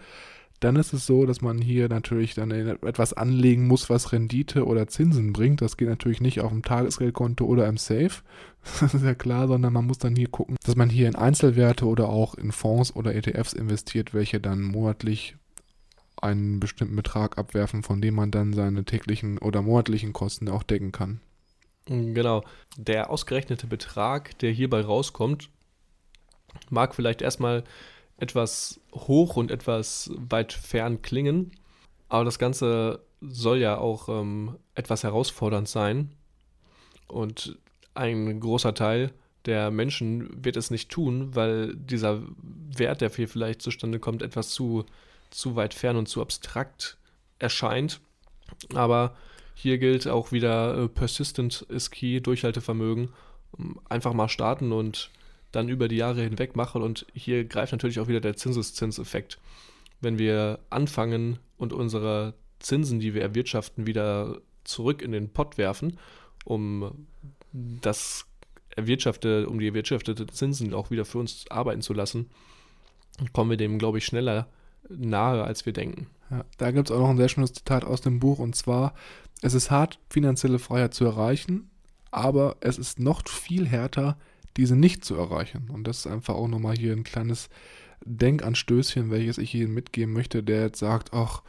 dann 0.64 0.76
ist 0.78 0.94
es 0.94 1.06
so, 1.06 1.26
dass 1.26 1.42
man 1.42 1.60
hier 1.60 1.90
natürlich 1.90 2.36
dann 2.36 2.52
etwas 2.52 3.14
anlegen 3.14 3.68
muss, 3.68 3.90
was 3.90 4.14
Rendite 4.14 4.66
oder 4.66 4.88
Zinsen 4.88 5.34
bringt. 5.34 5.62
Das 5.62 5.76
geht 5.76 5.90
natürlich 5.90 6.22
nicht 6.22 6.40
auf 6.40 6.52
dem 6.52 6.64
Tagesgeldkonto 6.64 7.46
oder 7.46 7.68
im 7.68 7.78
Safe. 7.78 8.12
Das 8.80 8.94
ist 8.94 9.04
ja 9.04 9.14
klar, 9.14 9.50
sondern 9.50 9.74
man 9.74 9.86
muss 9.86 9.98
dann 9.98 10.16
hier 10.16 10.30
gucken, 10.30 10.56
dass 10.64 10.78
man 10.78 10.90
hier 10.90 11.10
in 11.10 11.16
Einzelwerte 11.16 11.86
oder 11.86 12.08
auch 12.08 12.36
in 12.36 12.54
Fonds 12.54 12.96
oder 12.96 13.14
ETFs 13.14 13.52
investiert, 13.52 14.14
welche 14.14 14.40
dann 14.40 14.62
monatlich 14.62 15.36
einen 16.22 16.62
bestimmten 16.62 16.96
Betrag 16.96 17.38
abwerfen, 17.38 17.84
von 17.84 18.00
dem 18.00 18.16
man 18.16 18.32
dann 18.32 18.54
seine 18.54 18.86
täglichen 18.86 19.38
oder 19.38 19.62
monatlichen 19.62 20.14
Kosten 20.14 20.48
auch 20.48 20.64
decken 20.64 20.94
kann. 20.94 21.20
Genau. 21.86 22.44
Der 22.78 23.10
ausgerechnete 23.10 23.68
Betrag, 23.68 24.38
der 24.40 24.52
hierbei 24.52 24.82
rauskommt, 24.82 25.50
mag 26.70 26.96
vielleicht 26.96 27.22
erstmal 27.22 27.64
etwas 28.18 28.80
hoch 28.94 29.36
und 29.36 29.52
etwas 29.52 30.12
weit 30.16 30.54
fern 30.54 31.02
klingen, 31.02 31.52
aber 32.10 32.26
das 32.26 32.40
Ganze 32.40 33.02
soll 33.22 33.58
ja 33.58 33.78
auch 33.78 34.08
ähm, 34.08 34.58
etwas 34.76 35.04
herausfordernd 35.04 35.68
sein. 35.68 36.12
Und 37.08 37.58
ein 37.96 38.40
großer 38.40 38.74
Teil 38.74 39.12
der 39.46 39.72
Menschen 39.72 40.44
wird 40.44 40.56
es 40.56 40.72
nicht 40.72 40.90
tun, 40.90 41.36
weil 41.36 41.76
dieser 41.76 42.22
Wert, 42.42 43.02
der 43.02 43.10
hier 43.10 43.28
vielleicht 43.28 43.62
zustande 43.62 44.00
kommt, 44.00 44.22
etwas 44.22 44.50
zu, 44.50 44.86
zu 45.32 45.56
weit 45.56 45.74
fern 45.74 45.98
und 45.98 46.08
zu 46.08 46.22
abstrakt 46.22 46.98
erscheint. 47.40 48.00
Aber 48.74 49.16
hier 49.54 49.78
gilt 49.78 50.08
auch 50.08 50.32
wieder 50.32 50.78
äh, 50.78 50.88
Persistent 50.88 51.66
ist 51.70 51.92
Key, 51.92 52.20
Durchhaltevermögen. 52.22 53.10
Einfach 53.88 54.14
mal 54.14 54.30
starten 54.30 54.72
und 54.72 55.12
dann 55.52 55.70
über 55.70 55.88
die 55.88 55.98
Jahre 55.98 56.22
hinweg 56.22 56.56
machen. 56.56 56.82
Und 56.82 57.06
hier 57.14 57.46
greift 57.46 57.72
natürlich 57.72 58.00
auch 58.00 58.08
wieder 58.08 58.22
der 58.22 58.36
Zinseszinseffekt. 58.36 59.38
Wenn 60.02 60.18
wir 60.18 60.60
anfangen 60.70 61.40
und 61.58 61.72
unsere 61.72 62.34
Zinsen, 62.60 63.00
die 63.00 63.14
wir 63.14 63.22
erwirtschaften, 63.22 63.86
wieder 63.86 64.42
zurück 64.64 65.02
in 65.02 65.12
den 65.12 65.30
Pott 65.30 65.58
werfen, 65.58 66.00
um 66.46 67.08
das 67.54 68.26
erwirtschaftete, 68.76 69.48
um 69.48 69.60
die 69.60 69.68
erwirtschaftete 69.68 70.26
Zinsen 70.28 70.74
auch 70.74 70.90
wieder 70.90 71.06
für 71.06 71.20
uns 71.20 71.46
arbeiten 71.50 71.82
zu 71.82 71.94
lassen, 71.94 72.30
kommen 73.32 73.52
wir 73.52 73.58
dem, 73.58 73.78
glaube 73.78 74.00
ich, 74.00 74.06
schneller 74.06 74.48
nahe, 74.90 75.44
als 75.44 75.66
wir 75.66 75.74
denken. 75.74 76.08
Ja, 76.34 76.46
da 76.58 76.72
gibt 76.72 76.90
es 76.90 76.96
auch 76.96 77.00
noch 77.00 77.10
ein 77.10 77.18
sehr 77.18 77.30
schönes 77.30 77.54
Zitat 77.54 77.86
aus 77.86 78.02
dem 78.02 78.20
Buch 78.20 78.40
und 78.40 78.56
zwar, 78.56 78.96
es 79.44 79.54
ist 79.54 79.70
hart, 79.70 80.00
finanzielle 80.10 80.58
Freiheit 80.58 80.96
zu 80.96 81.06
erreichen, 81.06 81.70
aber 82.10 82.58
es 82.60 82.80
ist 82.80 83.00
noch 83.00 83.28
viel 83.28 83.68
härter, 83.68 84.18
diese 84.58 84.76
nicht 84.76 85.06
zu 85.06 85.16
erreichen. 85.16 85.70
Und 85.72 85.86
das 85.86 86.00
ist 86.00 86.08
einfach 86.08 86.34
auch 86.34 86.48
nochmal 86.48 86.76
hier 86.76 86.94
ein 86.94 87.04
kleines 87.04 87.50
Denkanstößchen, 88.04 89.12
welches 89.12 89.38
ich 89.38 89.54
Ihnen 89.54 89.76
mitgeben 89.76 90.14
möchte, 90.14 90.42
der 90.42 90.62
jetzt 90.62 90.80
sagt, 90.80 91.14
ach, 91.14 91.44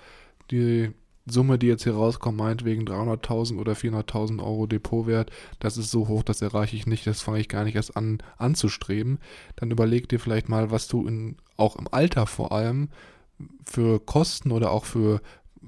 die 0.50 0.90
Summe, 1.26 1.58
die 1.58 1.68
jetzt 1.68 1.84
hier 1.84 1.94
rauskommt, 1.94 2.36
meinetwegen 2.36 2.84
300.000 2.84 3.58
oder 3.58 3.72
400.000 3.72 4.42
Euro 4.42 4.66
Depotwert, 4.66 5.30
das 5.60 5.78
ist 5.78 5.90
so 5.90 6.08
hoch, 6.08 6.22
das 6.22 6.42
erreiche 6.42 6.76
ich 6.76 6.86
nicht, 6.86 7.06
das 7.06 7.22
fange 7.22 7.40
ich 7.40 7.48
gar 7.48 7.64
nicht 7.64 7.76
erst 7.76 7.96
an 7.96 8.18
anzustreben. 8.36 9.18
Dann 9.56 9.70
überleg 9.70 10.10
dir 10.10 10.20
vielleicht 10.20 10.50
mal, 10.50 10.70
was 10.70 10.88
du 10.88 11.06
in, 11.06 11.36
auch 11.56 11.76
im 11.76 11.88
Alter 11.90 12.26
vor 12.26 12.52
allem 12.52 12.90
für 13.64 14.00
Kosten 14.00 14.52
oder 14.52 14.70
auch 14.70 14.84
für, 14.84 15.20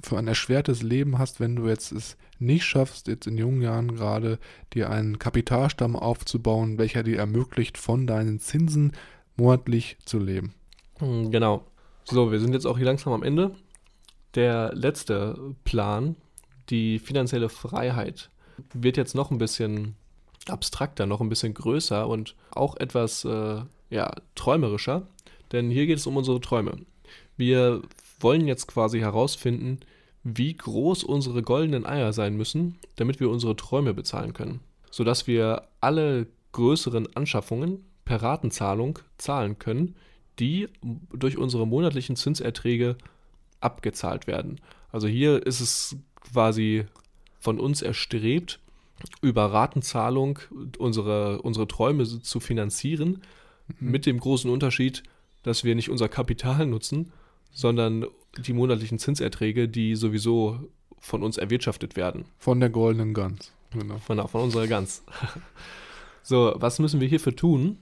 für 0.02 0.18
ein 0.18 0.28
erschwertes 0.28 0.82
Leben 0.82 1.18
hast, 1.18 1.40
wenn 1.40 1.56
du 1.56 1.68
jetzt 1.68 1.92
es 1.92 2.16
nicht 2.38 2.64
schaffst, 2.64 3.08
jetzt 3.08 3.26
in 3.26 3.38
jungen 3.38 3.62
Jahren 3.62 3.94
gerade 3.94 4.38
dir 4.74 4.90
einen 4.90 5.18
Kapitalstamm 5.18 5.96
aufzubauen, 5.96 6.78
welcher 6.78 7.02
dir 7.02 7.18
ermöglicht, 7.18 7.78
von 7.78 8.06
deinen 8.06 8.40
Zinsen 8.40 8.92
monatlich 9.36 9.96
zu 10.04 10.18
leben. 10.18 10.54
Hm, 10.98 11.30
genau. 11.30 11.64
So, 12.04 12.30
wir 12.30 12.40
sind 12.40 12.52
jetzt 12.52 12.66
auch 12.66 12.76
hier 12.76 12.86
langsam 12.86 13.12
am 13.12 13.22
Ende 13.22 13.54
der 14.36 14.72
letzte 14.74 15.54
Plan, 15.64 16.14
die 16.68 16.98
finanzielle 16.98 17.48
Freiheit, 17.48 18.30
wird 18.72 18.96
jetzt 18.96 19.14
noch 19.14 19.30
ein 19.30 19.38
bisschen 19.38 19.96
abstrakter, 20.48 21.06
noch 21.06 21.20
ein 21.20 21.28
bisschen 21.28 21.54
größer 21.54 22.06
und 22.06 22.36
auch 22.52 22.76
etwas 22.76 23.24
äh, 23.24 23.62
ja, 23.90 24.12
träumerischer. 24.34 25.08
Denn 25.52 25.70
hier 25.70 25.86
geht 25.86 25.98
es 25.98 26.06
um 26.06 26.16
unsere 26.16 26.40
Träume. 26.40 26.76
Wir 27.36 27.82
wollen 28.20 28.46
jetzt 28.46 28.66
quasi 28.66 29.00
herausfinden, 29.00 29.80
wie 30.24 30.56
groß 30.56 31.04
unsere 31.04 31.42
goldenen 31.42 31.86
Eier 31.86 32.12
sein 32.12 32.36
müssen, 32.36 32.78
damit 32.96 33.20
wir 33.20 33.30
unsere 33.30 33.54
Träume 33.54 33.94
bezahlen 33.94 34.32
können. 34.32 34.60
Sodass 34.90 35.26
wir 35.26 35.68
alle 35.80 36.26
größeren 36.52 37.14
Anschaffungen 37.14 37.84
per 38.04 38.22
Ratenzahlung 38.22 38.98
zahlen 39.18 39.58
können, 39.58 39.94
die 40.38 40.68
durch 41.12 41.38
unsere 41.38 41.66
monatlichen 41.66 42.16
Zinserträge 42.16 42.96
abgezahlt 43.60 44.26
werden. 44.26 44.60
Also 44.90 45.06
hier 45.06 45.46
ist 45.46 45.60
es 45.60 45.96
quasi 46.32 46.86
von 47.38 47.60
uns 47.60 47.82
erstrebt, 47.82 48.60
über 49.20 49.52
Ratenzahlung 49.52 50.38
unsere, 50.78 51.42
unsere 51.42 51.68
Träume 51.68 52.04
zu 52.06 52.40
finanzieren, 52.40 53.22
mhm. 53.78 53.90
mit 53.90 54.06
dem 54.06 54.18
großen 54.18 54.50
Unterschied, 54.50 55.02
dass 55.42 55.64
wir 55.64 55.74
nicht 55.74 55.90
unser 55.90 56.08
Kapital 56.08 56.66
nutzen, 56.66 57.12
sondern 57.52 58.06
die 58.38 58.52
monatlichen 58.52 58.98
Zinserträge, 58.98 59.68
die 59.68 59.94
sowieso 59.94 60.60
von 60.98 61.22
uns 61.22 61.38
erwirtschaftet 61.38 61.96
werden. 61.96 62.24
Von 62.38 62.60
der 62.60 62.70
goldenen 62.70 63.14
Gans. 63.14 63.52
Genau. 63.70 63.98
Von, 63.98 64.26
von 64.28 64.42
unserer 64.42 64.66
Gans. 64.66 65.02
so, 66.22 66.54
was 66.56 66.78
müssen 66.78 67.00
wir 67.00 67.08
hierfür 67.08 67.34
tun? 67.34 67.78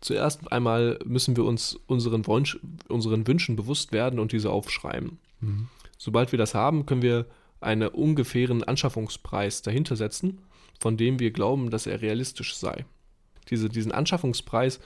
Zuerst 0.00 0.52
einmal 0.52 0.98
müssen 1.04 1.36
wir 1.36 1.44
uns 1.44 1.78
unseren, 1.86 2.26
Wunsch, 2.26 2.58
unseren 2.88 3.26
Wünschen 3.26 3.56
bewusst 3.56 3.92
werden 3.92 4.20
und 4.20 4.32
diese 4.32 4.50
aufschreiben. 4.50 5.18
Mhm. 5.40 5.68
Sobald 5.96 6.32
wir 6.32 6.38
das 6.38 6.54
haben, 6.54 6.86
können 6.86 7.02
wir 7.02 7.26
einen 7.60 7.88
ungefähren 7.88 8.62
Anschaffungspreis 8.62 9.62
dahinter 9.62 9.96
setzen, 9.96 10.38
von 10.78 10.96
dem 10.96 11.18
wir 11.18 11.32
glauben, 11.32 11.70
dass 11.70 11.86
er 11.86 12.00
realistisch 12.00 12.54
sei. 12.54 12.84
Diese, 13.50 13.68
diesen 13.68 13.90
Anschaffungspreis 13.90 14.78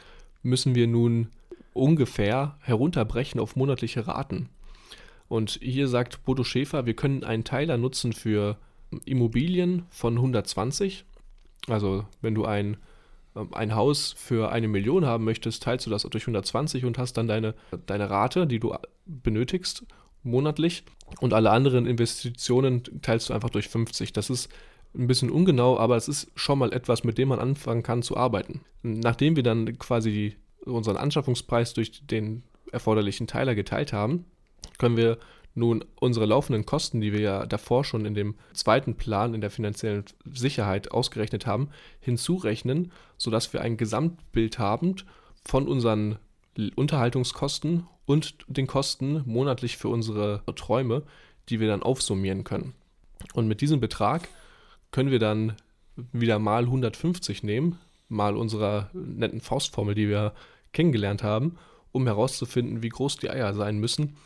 müssen 0.42 0.74
wir 0.74 0.86
nun 0.86 1.28
ungefähr 1.72 2.56
herunterbrechen 2.60 3.40
auf 3.40 3.56
monatliche 3.56 4.06
Raten. 4.06 4.48
Und 5.28 5.58
hier 5.62 5.88
sagt 5.88 6.24
Bodo 6.24 6.44
Schäfer, 6.44 6.86
wir 6.86 6.94
können 6.94 7.24
einen 7.24 7.44
Teiler 7.44 7.78
nutzen 7.78 8.12
für 8.12 8.58
Immobilien 9.04 9.86
von 9.90 10.16
120. 10.16 11.04
Also 11.68 12.04
wenn 12.20 12.34
du 12.34 12.44
ein 12.44 12.76
ähm, 13.36 13.48
ein 13.52 13.74
Haus 13.74 14.14
für 14.16 14.52
eine 14.52 14.68
Million 14.68 15.06
haben 15.06 15.24
möchtest, 15.24 15.62
teilst 15.62 15.86
du 15.86 15.90
das 15.90 16.02
durch 16.02 16.24
120 16.24 16.84
und 16.84 16.98
hast 16.98 17.14
dann 17.14 17.28
deine, 17.28 17.54
deine 17.86 18.10
Rate, 18.10 18.46
die 18.46 18.60
du 18.60 18.74
benötigst, 19.06 19.84
monatlich. 20.22 20.84
Und 21.20 21.34
alle 21.34 21.50
anderen 21.50 21.86
Investitionen 21.86 22.82
teilst 23.02 23.28
du 23.28 23.34
einfach 23.34 23.50
durch 23.50 23.68
50. 23.68 24.12
Das 24.12 24.30
ist 24.30 24.50
ein 24.94 25.06
bisschen 25.06 25.30
ungenau, 25.30 25.78
aber 25.78 25.96
es 25.96 26.08
ist 26.08 26.30
schon 26.34 26.58
mal 26.58 26.72
etwas, 26.72 27.04
mit 27.04 27.18
dem 27.18 27.28
man 27.28 27.38
anfangen 27.38 27.82
kann 27.82 28.02
zu 28.02 28.16
arbeiten. 28.16 28.60
Nachdem 28.82 29.36
wir 29.36 29.42
dann 29.42 29.78
quasi 29.78 30.36
unseren 30.64 30.96
Anschaffungspreis 30.96 31.74
durch 31.74 32.06
den 32.06 32.42
erforderlichen 32.70 33.26
Teiler 33.26 33.54
geteilt 33.54 33.92
haben, 33.92 34.24
können 34.78 34.96
wir 34.96 35.18
nun 35.54 35.84
unsere 36.00 36.26
laufenden 36.26 36.64
Kosten, 36.64 37.00
die 37.00 37.12
wir 37.12 37.20
ja 37.20 37.46
davor 37.46 37.84
schon 37.84 38.06
in 38.06 38.14
dem 38.14 38.36
zweiten 38.54 38.96
Plan 38.96 39.34
in 39.34 39.40
der 39.40 39.50
finanziellen 39.50 40.04
Sicherheit 40.24 40.90
ausgerechnet 40.90 41.46
haben, 41.46 41.68
hinzurechnen, 42.00 42.90
sodass 43.18 43.52
wir 43.52 43.60
ein 43.60 43.76
Gesamtbild 43.76 44.58
haben 44.58 44.96
von 45.44 45.68
unseren 45.68 46.18
Unterhaltungskosten 46.74 47.86
und 48.06 48.36
den 48.46 48.66
Kosten 48.66 49.22
monatlich 49.26 49.76
für 49.76 49.88
unsere 49.88 50.42
Träume, 50.56 51.02
die 51.48 51.60
wir 51.60 51.68
dann 51.68 51.82
aufsummieren 51.82 52.44
können. 52.44 52.74
Und 53.34 53.46
mit 53.46 53.60
diesem 53.60 53.80
Betrag 53.80 54.28
können 54.90 55.10
wir 55.10 55.18
dann 55.18 55.56
wieder 56.12 56.38
mal 56.38 56.64
150 56.64 57.42
nehmen, 57.42 57.78
mal 58.08 58.36
unserer 58.36 58.90
netten 58.92 59.40
Faustformel, 59.40 59.94
die 59.94 60.08
wir 60.08 60.32
kennengelernt 60.72 61.22
haben, 61.22 61.58
um 61.92 62.06
herauszufinden, 62.06 62.82
wie 62.82 62.88
groß 62.88 63.16
die 63.16 63.30
Eier 63.30 63.54
sein 63.54 63.78
müssen, 63.78 64.16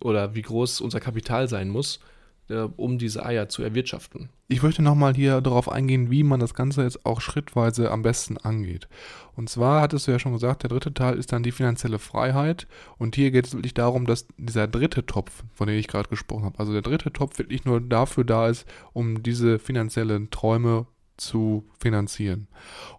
oder 0.00 0.34
wie 0.34 0.42
groß 0.42 0.80
unser 0.80 1.00
Kapital 1.00 1.48
sein 1.48 1.68
muss, 1.68 2.00
äh, 2.48 2.66
um 2.76 2.98
diese 2.98 3.24
Eier 3.24 3.48
zu 3.48 3.62
erwirtschaften. 3.62 4.28
Ich 4.48 4.62
möchte 4.62 4.82
nochmal 4.82 5.14
hier 5.14 5.40
darauf 5.40 5.70
eingehen, 5.70 6.10
wie 6.10 6.22
man 6.22 6.40
das 6.40 6.54
Ganze 6.54 6.82
jetzt 6.82 7.06
auch 7.06 7.20
schrittweise 7.20 7.90
am 7.90 8.02
besten 8.02 8.36
angeht. 8.36 8.88
Und 9.36 9.48
zwar 9.48 9.80
hattest 9.80 10.06
du 10.06 10.12
ja 10.12 10.18
schon 10.18 10.32
gesagt, 10.32 10.62
der 10.62 10.70
dritte 10.70 10.92
Teil 10.92 11.16
ist 11.16 11.32
dann 11.32 11.42
die 11.42 11.52
finanzielle 11.52 11.98
Freiheit. 11.98 12.66
Und 12.98 13.14
hier 13.14 13.30
geht 13.30 13.46
es 13.46 13.54
wirklich 13.54 13.74
darum, 13.74 14.06
dass 14.06 14.26
dieser 14.36 14.66
dritte 14.66 15.06
Topf, 15.06 15.44
von 15.54 15.68
dem 15.68 15.78
ich 15.78 15.88
gerade 15.88 16.08
gesprochen 16.08 16.44
habe, 16.44 16.58
also 16.58 16.72
der 16.72 16.82
dritte 16.82 17.12
Topf 17.12 17.38
wirklich 17.38 17.64
nur 17.64 17.80
dafür 17.80 18.24
da 18.24 18.48
ist, 18.48 18.66
um 18.92 19.22
diese 19.22 19.58
finanziellen 19.58 20.30
Träume 20.30 20.86
zu 21.20 21.64
finanzieren. 21.78 22.48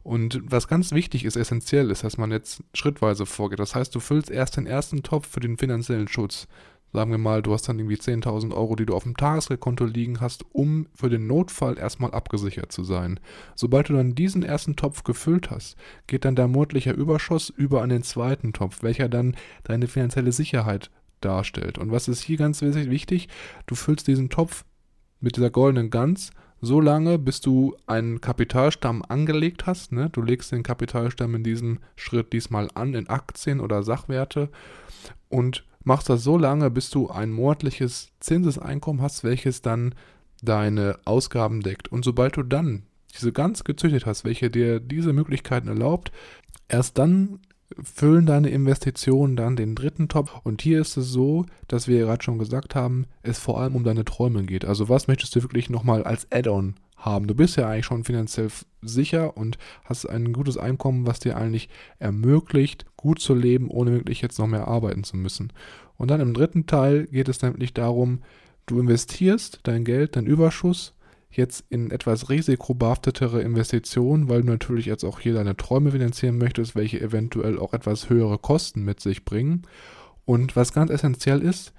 Und 0.03 0.41
was 0.43 0.67
ganz 0.67 0.91
wichtig 0.91 1.25
ist, 1.25 1.35
essentiell 1.35 1.91
ist, 1.91 2.03
dass 2.03 2.17
man 2.17 2.31
jetzt 2.31 2.63
schrittweise 2.73 3.25
vorgeht. 3.25 3.59
Das 3.59 3.75
heißt, 3.75 3.93
du 3.93 3.99
füllst 3.99 4.29
erst 4.29 4.57
den 4.57 4.67
ersten 4.67 5.03
Topf 5.03 5.27
für 5.27 5.39
den 5.39 5.57
finanziellen 5.57 6.07
Schutz. 6.07 6.47
Sagen 6.93 7.11
wir 7.11 7.17
mal, 7.17 7.41
du 7.41 7.53
hast 7.53 7.69
dann 7.69 7.79
irgendwie 7.79 7.95
10.000 7.95 8.53
Euro, 8.53 8.75
die 8.75 8.85
du 8.85 8.93
auf 8.93 9.03
dem 9.03 9.15
Tagesgeldkonto 9.15 9.85
liegen 9.85 10.19
hast, 10.19 10.43
um 10.51 10.87
für 10.93 11.09
den 11.09 11.25
Notfall 11.25 11.77
erstmal 11.77 12.11
abgesichert 12.11 12.71
zu 12.71 12.83
sein. 12.83 13.19
Sobald 13.55 13.87
du 13.87 13.93
dann 13.93 14.13
diesen 14.13 14.43
ersten 14.43 14.75
Topf 14.75 15.03
gefüllt 15.03 15.51
hast, 15.51 15.77
geht 16.07 16.25
dann 16.25 16.35
der 16.35 16.49
monatliche 16.49 16.91
Überschuss 16.91 17.49
über 17.49 17.81
an 17.81 17.89
den 17.89 18.03
zweiten 18.03 18.51
Topf, 18.51 18.83
welcher 18.83 19.07
dann 19.07 19.37
deine 19.63 19.87
finanzielle 19.87 20.33
Sicherheit 20.33 20.91
darstellt. 21.21 21.77
Und 21.77 21.91
was 21.91 22.09
ist 22.09 22.21
hier 22.21 22.37
ganz 22.37 22.61
wichtig? 22.61 23.29
Du 23.67 23.75
füllst 23.75 24.07
diesen 24.07 24.29
Topf 24.29 24.65
mit 25.21 25.37
dieser 25.37 25.49
goldenen 25.49 25.91
Gans 25.91 26.31
so 26.61 26.79
lange, 26.79 27.17
bis 27.17 27.41
du 27.41 27.75
einen 27.87 28.21
Kapitalstamm 28.21 29.03
angelegt 29.07 29.65
hast. 29.65 29.91
Ne? 29.91 30.09
Du 30.11 30.21
legst 30.21 30.51
den 30.51 30.63
Kapitalstamm 30.63 31.35
in 31.35 31.43
diesem 31.43 31.79
Schritt 31.95 32.33
diesmal 32.33 32.69
an 32.75 32.93
in 32.93 33.09
Aktien 33.09 33.59
oder 33.59 33.83
Sachwerte 33.83 34.49
und 35.29 35.65
machst 35.83 36.09
das 36.09 36.23
so 36.23 36.37
lange, 36.37 36.69
bis 36.69 36.91
du 36.91 37.09
ein 37.09 37.31
monatliches 37.31 38.11
Zinseseinkommen 38.19 39.01
hast, 39.01 39.23
welches 39.23 39.61
dann 39.61 39.95
deine 40.43 40.99
Ausgaben 41.05 41.61
deckt. 41.61 41.91
Und 41.91 42.05
sobald 42.05 42.37
du 42.37 42.43
dann 42.43 42.83
diese 43.15 43.31
ganz 43.31 43.63
gezüchtet 43.63 44.05
hast, 44.05 44.23
welche 44.23 44.49
dir 44.49 44.79
diese 44.79 45.13
Möglichkeiten 45.13 45.67
erlaubt, 45.67 46.11
erst 46.67 46.97
dann 46.97 47.39
füllen 47.81 48.25
deine 48.25 48.49
Investitionen 48.49 49.35
dann 49.35 49.55
den 49.55 49.75
dritten 49.75 50.07
Topf. 50.07 50.33
Und 50.43 50.61
hier 50.61 50.81
ist 50.81 50.97
es 50.97 51.09
so, 51.09 51.45
dass 51.67 51.87
wir 51.87 51.99
gerade 51.99 52.23
schon 52.23 52.39
gesagt 52.39 52.75
haben, 52.75 53.05
es 53.23 53.39
vor 53.39 53.59
allem 53.59 53.75
um 53.75 53.83
deine 53.83 54.05
Träume 54.05 54.43
geht. 54.43 54.65
Also 54.65 54.89
was 54.89 55.07
möchtest 55.07 55.35
du 55.35 55.41
wirklich 55.41 55.69
nochmal 55.69 56.03
als 56.03 56.27
Add-on 56.31 56.75
haben? 56.95 57.27
Du 57.27 57.35
bist 57.35 57.57
ja 57.57 57.67
eigentlich 57.67 57.85
schon 57.85 58.03
finanziell 58.03 58.49
sicher 58.81 59.37
und 59.37 59.57
hast 59.85 60.05
ein 60.05 60.33
gutes 60.33 60.57
Einkommen, 60.57 61.07
was 61.07 61.19
dir 61.19 61.37
eigentlich 61.37 61.69
ermöglicht, 61.99 62.85
gut 62.97 63.19
zu 63.19 63.33
leben, 63.33 63.69
ohne 63.69 63.91
wirklich 63.91 64.21
jetzt 64.21 64.39
noch 64.39 64.47
mehr 64.47 64.67
arbeiten 64.67 65.03
zu 65.03 65.17
müssen. 65.17 65.53
Und 65.97 66.09
dann 66.09 66.21
im 66.21 66.33
dritten 66.33 66.65
Teil 66.65 67.07
geht 67.07 67.29
es 67.29 67.41
nämlich 67.41 67.73
darum, 67.73 68.21
du 68.65 68.79
investierst 68.79 69.59
dein 69.63 69.83
Geld, 69.83 70.15
dein 70.15 70.25
Überschuss 70.25 70.93
jetzt 71.31 71.65
in 71.69 71.91
etwas 71.91 72.29
risikobehaftetere 72.29 73.41
Investitionen, 73.41 74.29
weil 74.29 74.41
du 74.41 74.47
natürlich 74.47 74.85
jetzt 74.85 75.03
auch 75.03 75.19
hier 75.19 75.33
deine 75.33 75.57
Träume 75.57 75.91
finanzieren 75.91 76.37
möchtest, 76.37 76.75
welche 76.75 77.01
eventuell 77.01 77.57
auch 77.57 77.73
etwas 77.73 78.09
höhere 78.09 78.37
Kosten 78.37 78.83
mit 78.83 78.99
sich 78.99 79.25
bringen. 79.25 79.63
Und 80.25 80.55
was 80.55 80.73
ganz 80.73 80.91
essentiell 80.91 81.41
ist, 81.41 81.73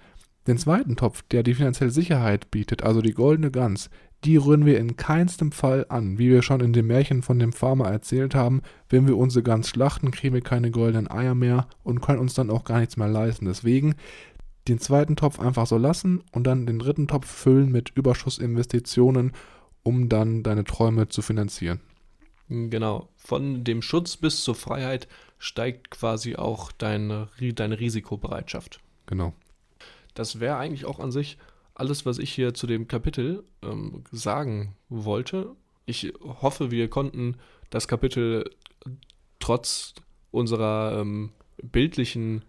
den 0.46 0.58
zweiten 0.58 0.96
Topf, 0.96 1.22
der 1.30 1.42
die 1.42 1.54
finanzielle 1.54 1.92
Sicherheit 1.92 2.50
bietet, 2.50 2.82
also 2.82 3.00
die 3.00 3.12
goldene 3.12 3.50
Gans, 3.50 3.90
die 4.24 4.36
rühren 4.36 4.66
wir 4.66 4.78
in 4.78 4.96
keinstem 4.96 5.50
Fall 5.50 5.86
an. 5.88 6.18
Wie 6.18 6.30
wir 6.30 6.42
schon 6.42 6.60
in 6.60 6.72
dem 6.72 6.86
Märchen 6.86 7.22
von 7.22 7.38
dem 7.38 7.52
Farmer 7.52 7.88
erzählt 7.88 8.34
haben, 8.34 8.62
wenn 8.88 9.06
wir 9.06 9.16
unsere 9.16 9.42
Gans 9.42 9.68
schlachten, 9.68 10.10
kriegen 10.10 10.34
wir 10.34 10.42
keine 10.42 10.70
goldenen 10.70 11.10
Eier 11.10 11.34
mehr 11.34 11.66
und 11.82 12.00
können 12.00 12.20
uns 12.20 12.34
dann 12.34 12.50
auch 12.50 12.64
gar 12.64 12.80
nichts 12.80 12.96
mehr 12.96 13.08
leisten. 13.08 13.46
Deswegen 13.46 13.94
den 14.68 14.78
zweiten 14.78 15.16
Topf 15.16 15.40
einfach 15.40 15.66
so 15.66 15.76
lassen 15.76 16.22
und 16.32 16.44
dann 16.44 16.66
den 16.66 16.78
dritten 16.78 17.08
Topf 17.08 17.26
füllen 17.26 17.70
mit 17.70 17.90
Überschussinvestitionen, 17.90 19.32
um 19.82 20.08
dann 20.08 20.42
deine 20.42 20.64
Träume 20.64 21.08
zu 21.08 21.22
finanzieren. 21.22 21.80
Genau. 22.48 23.08
Von 23.16 23.64
dem 23.64 23.82
Schutz 23.82 24.16
bis 24.16 24.44
zur 24.44 24.54
Freiheit 24.54 25.08
steigt 25.38 25.90
quasi 25.90 26.36
auch 26.36 26.70
deine, 26.70 27.28
deine 27.40 27.80
Risikobereitschaft. 27.80 28.80
Genau. 29.06 29.32
Das 30.14 30.38
wäre 30.38 30.56
eigentlich 30.56 30.84
auch 30.84 31.00
an 31.00 31.10
sich 31.10 31.38
alles, 31.74 32.04
was 32.04 32.18
ich 32.18 32.32
hier 32.32 32.54
zu 32.54 32.66
dem 32.66 32.86
Kapitel 32.86 33.44
ähm, 33.62 34.04
sagen 34.12 34.76
wollte. 34.88 35.56
Ich 35.86 36.12
hoffe, 36.20 36.70
wir 36.70 36.88
konnten 36.88 37.36
das 37.70 37.88
Kapitel 37.88 38.50
trotz 39.40 39.94
unserer 40.30 41.00
ähm, 41.00 41.30
bildlichen 41.62 42.44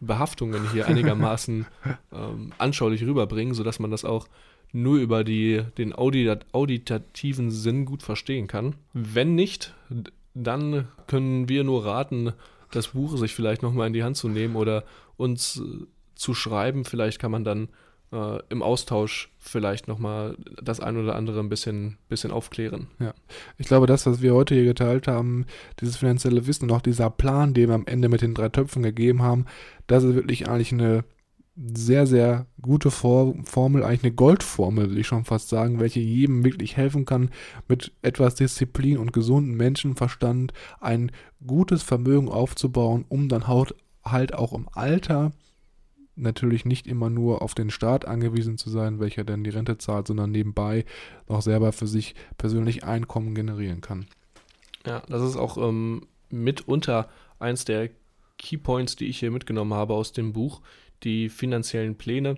Behaftungen 0.00 0.70
hier 0.72 0.86
einigermaßen 0.86 1.66
ähm, 2.12 2.52
anschaulich 2.58 3.02
rüberbringen, 3.02 3.54
sodass 3.54 3.78
man 3.78 3.90
das 3.90 4.04
auch 4.04 4.28
nur 4.72 4.96
über 4.98 5.22
die, 5.22 5.62
den 5.78 5.92
audit 5.92 6.46
auditativen 6.52 7.50
Sinn 7.50 7.84
gut 7.84 8.02
verstehen 8.02 8.48
kann. 8.48 8.74
Wenn 8.92 9.34
nicht, 9.34 9.74
dann 10.34 10.88
können 11.06 11.48
wir 11.48 11.62
nur 11.62 11.84
raten, 11.84 12.32
das 12.72 12.88
Buch 12.88 13.16
sich 13.16 13.34
vielleicht 13.34 13.62
nochmal 13.62 13.86
in 13.86 13.92
die 13.92 14.02
Hand 14.02 14.16
zu 14.16 14.28
nehmen 14.28 14.56
oder 14.56 14.84
uns 15.16 15.60
äh, 15.60 15.86
zu 16.16 16.34
schreiben. 16.34 16.84
Vielleicht 16.84 17.20
kann 17.20 17.30
man 17.30 17.44
dann 17.44 17.68
äh, 18.14 18.38
im 18.48 18.62
Austausch 18.62 19.32
vielleicht 19.38 19.88
nochmal 19.88 20.36
das 20.62 20.80
ein 20.80 20.96
oder 20.96 21.16
andere 21.16 21.40
ein 21.40 21.48
bisschen, 21.48 21.98
bisschen 22.08 22.30
aufklären. 22.30 22.86
Ja, 23.00 23.12
ich 23.58 23.66
glaube, 23.66 23.86
das, 23.86 24.06
was 24.06 24.22
wir 24.22 24.34
heute 24.34 24.54
hier 24.54 24.64
geteilt 24.64 25.08
haben, 25.08 25.46
dieses 25.80 25.96
finanzielle 25.96 26.46
Wissen 26.46 26.64
und 26.64 26.76
auch 26.76 26.80
dieser 26.80 27.10
Plan, 27.10 27.54
den 27.54 27.68
wir 27.68 27.74
am 27.74 27.86
Ende 27.86 28.08
mit 28.08 28.22
den 28.22 28.34
drei 28.34 28.48
Töpfen 28.48 28.82
gegeben 28.82 29.22
haben, 29.22 29.46
das 29.86 30.04
ist 30.04 30.14
wirklich 30.14 30.48
eigentlich 30.48 30.72
eine 30.72 31.04
sehr, 31.56 32.06
sehr 32.06 32.46
gute 32.60 32.90
For 32.90 33.34
Formel, 33.44 33.84
eigentlich 33.84 34.04
eine 34.04 34.14
Goldformel, 34.14 34.88
würde 34.88 35.00
ich 35.00 35.06
schon 35.06 35.24
fast 35.24 35.48
sagen, 35.48 35.78
welche 35.78 36.00
jedem 36.00 36.44
wirklich 36.44 36.76
helfen 36.76 37.04
kann, 37.04 37.30
mit 37.68 37.92
etwas 38.02 38.34
Disziplin 38.34 38.98
und 38.98 39.12
gesunden 39.12 39.54
Menschenverstand 39.54 40.52
ein 40.80 41.12
gutes 41.46 41.82
Vermögen 41.82 42.28
aufzubauen, 42.28 43.04
um 43.08 43.28
dann 43.28 43.46
halt 43.46 44.34
auch 44.34 44.52
im 44.52 44.68
Alter 44.72 45.32
natürlich 46.16 46.64
nicht 46.64 46.86
immer 46.86 47.10
nur 47.10 47.42
auf 47.42 47.54
den 47.54 47.70
Staat 47.70 48.06
angewiesen 48.06 48.58
zu 48.58 48.70
sein, 48.70 49.00
welcher 49.00 49.24
dann 49.24 49.44
die 49.44 49.50
Rente 49.50 49.78
zahlt, 49.78 50.06
sondern 50.06 50.30
nebenbei 50.30 50.84
noch 51.28 51.42
selber 51.42 51.72
für 51.72 51.86
sich 51.86 52.14
persönlich 52.38 52.84
Einkommen 52.84 53.34
generieren 53.34 53.80
kann. 53.80 54.06
Ja, 54.86 55.02
das 55.08 55.22
ist 55.22 55.36
auch 55.36 55.56
ähm, 55.56 56.06
mitunter 56.30 57.08
eins 57.38 57.64
der 57.64 57.90
Keypoints, 58.38 58.96
die 58.96 59.06
ich 59.06 59.18
hier 59.18 59.30
mitgenommen 59.30 59.74
habe 59.74 59.94
aus 59.94 60.12
dem 60.12 60.32
Buch, 60.32 60.60
die 61.02 61.28
finanziellen 61.28 61.96
Pläne 61.96 62.36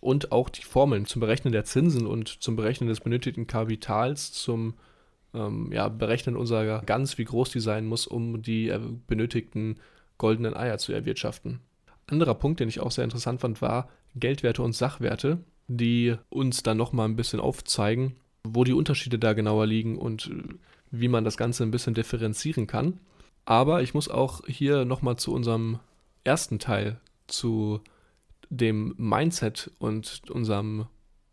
und 0.00 0.30
auch 0.30 0.48
die 0.48 0.62
Formeln 0.62 1.06
zum 1.06 1.20
Berechnen 1.20 1.52
der 1.52 1.64
Zinsen 1.64 2.06
und 2.06 2.28
zum 2.28 2.56
Berechnen 2.56 2.88
des 2.88 3.00
benötigten 3.00 3.46
Kapitals, 3.46 4.32
zum 4.32 4.74
ähm, 5.32 5.70
ja, 5.72 5.88
Berechnen 5.88 6.36
unserer 6.36 6.82
Gans, 6.82 7.18
wie 7.18 7.24
groß 7.24 7.50
die 7.50 7.60
sein 7.60 7.86
muss, 7.86 8.06
um 8.06 8.42
die 8.42 8.68
äh, 8.68 8.80
benötigten 9.06 9.78
goldenen 10.18 10.54
Eier 10.54 10.78
zu 10.78 10.92
erwirtschaften 10.92 11.60
anderer 12.10 12.34
Punkt, 12.34 12.60
den 12.60 12.68
ich 12.68 12.80
auch 12.80 12.90
sehr 12.90 13.04
interessant 13.04 13.40
fand, 13.40 13.62
war 13.62 13.88
Geldwerte 14.16 14.62
und 14.62 14.74
Sachwerte, 14.74 15.38
die 15.68 16.16
uns 16.28 16.62
dann 16.62 16.76
nochmal 16.76 17.08
ein 17.08 17.16
bisschen 17.16 17.40
aufzeigen, 17.40 18.16
wo 18.42 18.64
die 18.64 18.72
Unterschiede 18.72 19.18
da 19.18 19.32
genauer 19.32 19.66
liegen 19.66 19.98
und 19.98 20.28
äh, 20.28 20.54
wie 20.90 21.08
man 21.08 21.24
das 21.24 21.36
Ganze 21.36 21.62
ein 21.62 21.70
bisschen 21.70 21.94
differenzieren 21.94 22.66
kann. 22.66 22.98
Aber 23.44 23.82
ich 23.82 23.94
muss 23.94 24.08
auch 24.08 24.46
hier 24.46 24.84
nochmal 24.84 25.16
zu 25.16 25.32
unserem 25.32 25.78
ersten 26.24 26.58
Teil, 26.58 27.00
zu 27.26 27.80
dem 28.48 28.94
Mindset 28.96 29.70
und 29.78 30.22
unserem 30.28 30.86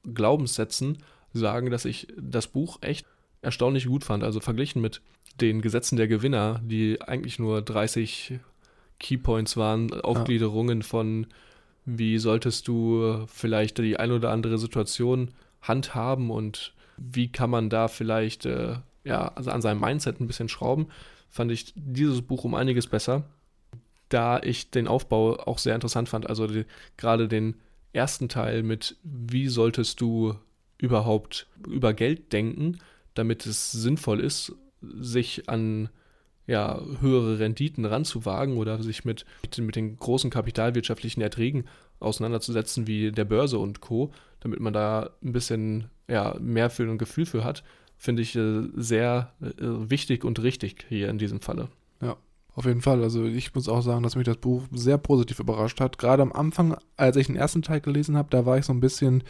Glaubenssätzen 0.03 0.99
sagen, 1.33 1.71
dass 1.71 1.85
ich 1.85 2.07
das 2.17 2.47
Buch 2.47 2.77
echt 2.81 3.05
erstaunlich 3.41 3.87
gut 3.87 4.03
fand. 4.03 4.23
Also 4.23 4.39
verglichen 4.39 4.81
mit 4.81 5.01
den 5.41 5.61
Gesetzen 5.61 5.97
der 5.97 6.07
Gewinner, 6.07 6.61
die 6.63 7.01
eigentlich 7.01 7.39
nur 7.39 7.61
30 7.61 8.39
Keypoints 8.99 9.57
waren, 9.57 9.93
Aufgliederungen 10.01 10.81
von, 10.81 11.27
wie 11.85 12.17
solltest 12.17 12.67
du 12.67 13.25
vielleicht 13.27 13.77
die 13.77 13.97
ein 13.97 14.11
oder 14.11 14.31
andere 14.31 14.57
Situation 14.57 15.31
handhaben 15.61 16.31
und 16.31 16.73
wie 16.97 17.31
kann 17.31 17.49
man 17.49 17.69
da 17.69 17.87
vielleicht 17.87 18.45
äh, 18.45 18.77
ja, 19.07 19.31
also 19.35 19.51
an 19.51 19.61
seinem 19.61 19.79
Mindset 19.79 20.19
ein 20.19 20.27
bisschen 20.27 20.49
schrauben, 20.49 20.87
fand 21.29 21.51
ich 21.51 21.73
dieses 21.75 22.21
Buch 22.21 22.43
um 22.43 22.53
einiges 22.53 22.87
besser, 22.87 23.23
da 24.09 24.39
ich 24.39 24.69
den 24.69 24.87
Aufbau 24.87 25.37
auch 25.39 25.57
sehr 25.57 25.75
interessant 25.75 26.09
fand. 26.09 26.29
Also 26.29 26.47
die, 26.47 26.65
gerade 26.97 27.27
den 27.27 27.55
ersten 27.93 28.29
Teil 28.29 28.63
mit, 28.63 28.97
wie 29.03 29.47
solltest 29.47 30.01
du 30.01 30.35
überhaupt 30.77 31.47
über 31.65 31.93
Geld 31.93 32.33
denken, 32.33 32.79
damit 33.13 33.45
es 33.45 33.71
sinnvoll 33.71 34.19
ist, 34.19 34.53
sich 34.81 35.49
an 35.49 35.89
ja, 36.47 36.81
höhere 37.01 37.39
Renditen 37.39 37.85
ranzuwagen 37.85 38.57
oder 38.57 38.81
sich 38.81 39.05
mit, 39.05 39.25
mit 39.57 39.75
den 39.75 39.97
großen 39.97 40.29
kapitalwirtschaftlichen 40.29 41.21
Erträgen 41.21 41.65
auseinanderzusetzen, 41.99 42.87
wie 42.87 43.11
der 43.11 43.25
Börse 43.25 43.59
und 43.59 43.81
Co., 43.81 44.11
damit 44.39 44.59
man 44.59 44.73
da 44.73 45.11
ein 45.23 45.33
bisschen 45.33 45.89
ja, 46.07 46.35
mehr 46.39 46.69
für 46.69 46.83
ein 46.83 46.97
Gefühl 46.97 47.25
für 47.25 47.43
hat, 47.43 47.63
finde 47.97 48.21
ich 48.21 48.35
äh, 48.35 48.61
sehr 48.75 49.33
äh, 49.41 49.49
wichtig 49.59 50.23
und 50.23 50.41
richtig 50.41 50.85
hier 50.87 51.09
in 51.09 51.17
diesem 51.17 51.41
Falle. 51.41 51.69
Ja, 52.01 52.15
auf 52.55 52.65
jeden 52.65 52.81
Fall. 52.81 53.03
Also 53.03 53.25
ich 53.25 53.53
muss 53.53 53.67
auch 53.67 53.81
sagen, 53.81 54.03
dass 54.03 54.15
mich 54.15 54.25
das 54.25 54.37
Buch 54.37 54.63
sehr 54.71 54.97
positiv 54.97 55.39
überrascht 55.39 55.81
hat. 55.81 55.97
Gerade 55.97 56.21
am 56.21 56.31
Anfang, 56.31 56.77
als 56.95 57.17
ich 57.17 57.27
den 57.27 57.35
ersten 57.35 57.61
Teil 57.63 57.81
gelesen 57.81 58.15
habe, 58.15 58.29
da 58.29 58.45
war 58.45 58.57
ich 58.57 58.65
so 58.65 58.73
ein 58.73 58.79
bisschen 58.79 59.23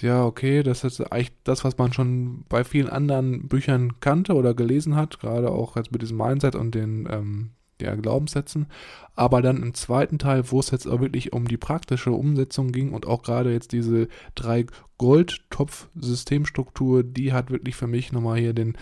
ja, 0.00 0.24
okay, 0.24 0.62
das 0.62 0.84
ist 0.84 1.00
eigentlich 1.00 1.32
das, 1.44 1.64
was 1.64 1.78
man 1.78 1.92
schon 1.92 2.44
bei 2.48 2.64
vielen 2.64 2.88
anderen 2.88 3.48
Büchern 3.48 4.00
kannte 4.00 4.34
oder 4.34 4.54
gelesen 4.54 4.96
hat, 4.96 5.20
gerade 5.20 5.50
auch 5.50 5.76
jetzt 5.76 5.92
mit 5.92 6.02
diesem 6.02 6.18
Mindset 6.18 6.54
und 6.54 6.74
den 6.74 7.08
ähm, 7.10 7.50
ja, 7.80 7.94
Glaubenssätzen. 7.94 8.66
Aber 9.14 9.40
dann 9.42 9.62
im 9.62 9.74
zweiten 9.74 10.18
Teil, 10.18 10.50
wo 10.50 10.58
es 10.60 10.70
jetzt 10.70 10.86
auch 10.86 11.00
wirklich 11.00 11.32
um 11.32 11.48
die 11.48 11.56
praktische 11.56 12.12
Umsetzung 12.12 12.70
ging 12.72 12.92
und 12.92 13.06
auch 13.06 13.22
gerade 13.22 13.50
jetzt 13.52 13.72
diese 13.72 14.08
drei 14.34 14.66
Goldtopf-Systemstruktur, 14.98 17.02
die 17.02 17.32
hat 17.32 17.50
wirklich 17.50 17.76
für 17.76 17.86
mich 17.86 18.12
nochmal 18.12 18.38
hier 18.38 18.52
den, 18.54 18.76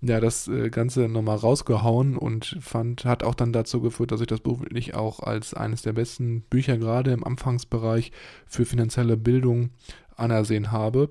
ja, 0.00 0.20
das 0.20 0.48
äh, 0.48 0.70
Ganze 0.70 1.08
nochmal 1.08 1.36
rausgehauen 1.36 2.16
und 2.16 2.56
fand, 2.60 3.04
hat 3.04 3.24
auch 3.24 3.34
dann 3.34 3.52
dazu 3.52 3.80
geführt, 3.80 4.12
dass 4.12 4.20
ich 4.20 4.28
das 4.28 4.40
Buch 4.40 4.60
wirklich 4.60 4.94
auch 4.94 5.20
als 5.20 5.54
eines 5.54 5.82
der 5.82 5.92
besten 5.92 6.42
Bücher 6.42 6.78
gerade 6.78 7.12
im 7.12 7.24
Anfangsbereich 7.24 8.12
für 8.46 8.64
finanzielle 8.64 9.16
Bildung 9.16 9.70
anersehen 10.18 10.72
habe. 10.72 11.10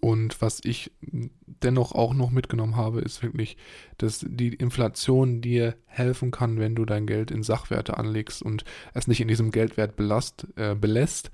Und 0.00 0.40
was 0.42 0.60
ich 0.62 0.92
dennoch 1.00 1.92
auch 1.92 2.12
noch 2.12 2.30
mitgenommen 2.30 2.76
habe, 2.76 3.00
ist 3.00 3.22
wirklich, 3.22 3.56
dass 3.98 4.24
die 4.28 4.52
Inflation 4.52 5.40
dir 5.40 5.74
helfen 5.86 6.30
kann, 6.30 6.58
wenn 6.58 6.74
du 6.74 6.84
dein 6.84 7.06
Geld 7.06 7.30
in 7.30 7.42
Sachwerte 7.42 7.96
anlegst 7.96 8.42
und 8.42 8.64
es 8.94 9.06
nicht 9.06 9.20
in 9.20 9.28
diesem 9.28 9.50
Geldwert 9.50 9.96
belast, 9.96 10.46
äh, 10.56 10.74
belässt, 10.74 11.30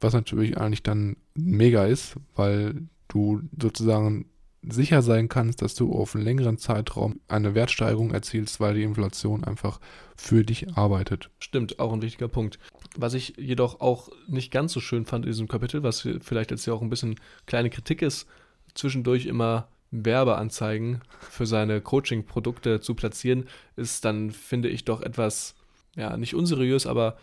was 0.00 0.14
natürlich 0.14 0.56
eigentlich 0.56 0.82
dann 0.82 1.16
mega 1.34 1.84
ist, 1.84 2.16
weil 2.34 2.88
du 3.08 3.42
sozusagen 3.60 4.26
sicher 4.68 5.02
sein 5.02 5.28
kannst, 5.28 5.60
dass 5.60 5.74
du 5.74 5.92
auf 5.92 6.14
einen 6.14 6.24
längeren 6.24 6.56
Zeitraum 6.56 7.20
eine 7.28 7.54
Wertsteigerung 7.54 8.12
erzielst, 8.12 8.60
weil 8.60 8.74
die 8.74 8.84
Inflation 8.84 9.44
einfach 9.44 9.80
für 10.16 10.44
dich 10.44 10.76
arbeitet. 10.76 11.30
Stimmt, 11.40 11.78
auch 11.78 11.92
ein 11.92 12.02
wichtiger 12.02 12.28
Punkt. 12.28 12.58
Was 12.96 13.14
ich 13.14 13.34
jedoch 13.38 13.80
auch 13.80 14.08
nicht 14.26 14.50
ganz 14.50 14.72
so 14.72 14.80
schön 14.80 15.06
fand 15.06 15.24
in 15.24 15.30
diesem 15.30 15.48
Kapitel, 15.48 15.82
was 15.82 16.06
vielleicht 16.20 16.50
jetzt 16.50 16.66
ja 16.66 16.74
auch 16.74 16.82
ein 16.82 16.90
bisschen 16.90 17.16
kleine 17.46 17.70
Kritik 17.70 18.02
ist, 18.02 18.26
zwischendurch 18.74 19.26
immer 19.26 19.68
Werbeanzeigen 19.90 21.00
für 21.20 21.46
seine 21.46 21.80
Coaching-Produkte 21.80 22.80
zu 22.80 22.94
platzieren, 22.94 23.46
ist 23.76 24.04
dann, 24.04 24.30
finde 24.30 24.68
ich, 24.68 24.84
doch 24.84 25.00
etwas, 25.02 25.54
ja, 25.96 26.16
nicht 26.16 26.34
unseriös, 26.34 26.86
aber 26.86 27.16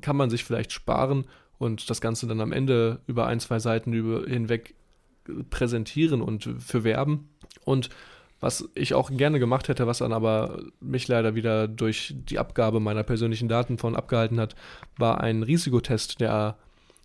kann 0.00 0.16
man 0.16 0.30
sich 0.30 0.44
vielleicht 0.44 0.72
sparen 0.72 1.26
und 1.58 1.90
das 1.90 2.00
Ganze 2.00 2.26
dann 2.26 2.40
am 2.40 2.52
Ende 2.52 3.00
über 3.06 3.26
ein, 3.26 3.40
zwei 3.40 3.58
Seiten 3.58 3.92
über, 3.92 4.26
hinweg 4.26 4.74
präsentieren 5.50 6.22
und 6.22 6.48
für 6.58 6.84
werben. 6.84 7.28
Und 7.64 7.90
was 8.40 8.68
ich 8.74 8.94
auch 8.94 9.10
gerne 9.10 9.38
gemacht 9.40 9.68
hätte, 9.68 9.86
was 9.86 9.98
dann 9.98 10.12
aber 10.12 10.60
mich 10.80 11.08
leider 11.08 11.34
wieder 11.34 11.66
durch 11.66 12.14
die 12.16 12.38
Abgabe 12.38 12.78
meiner 12.78 13.02
persönlichen 13.02 13.48
Daten 13.48 13.78
von 13.78 13.96
abgehalten 13.96 14.38
hat, 14.38 14.54
war 14.96 15.20
ein 15.20 15.42
Risikotest, 15.42 16.20
der 16.20 16.56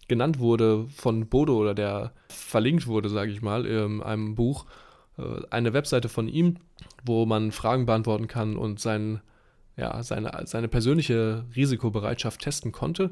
genannt 0.08 0.40
wurde 0.40 0.86
von 0.96 1.28
Bodo 1.28 1.58
oder 1.58 1.74
der 1.74 2.12
verlinkt 2.30 2.88
wurde, 2.88 3.10
sage 3.10 3.32
ich 3.32 3.42
mal, 3.42 3.66
in 3.66 4.04
einem 4.04 4.36
Buch. 4.36 4.66
Äh, 5.18 5.42
eine 5.50 5.74
Webseite 5.74 6.10
von 6.10 6.28
ihm, 6.28 6.58
wo 7.04 7.26
man 7.26 7.52
Fragen 7.52 7.86
beantworten 7.86 8.28
kann 8.28 8.56
und 8.58 8.80
sein, 8.80 9.22
ja, 9.76 10.04
seine, 10.04 10.44
seine 10.46 10.68
persönliche 10.68 11.46
Risikobereitschaft 11.56 12.42
testen 12.42 12.72
konnte. 12.72 13.12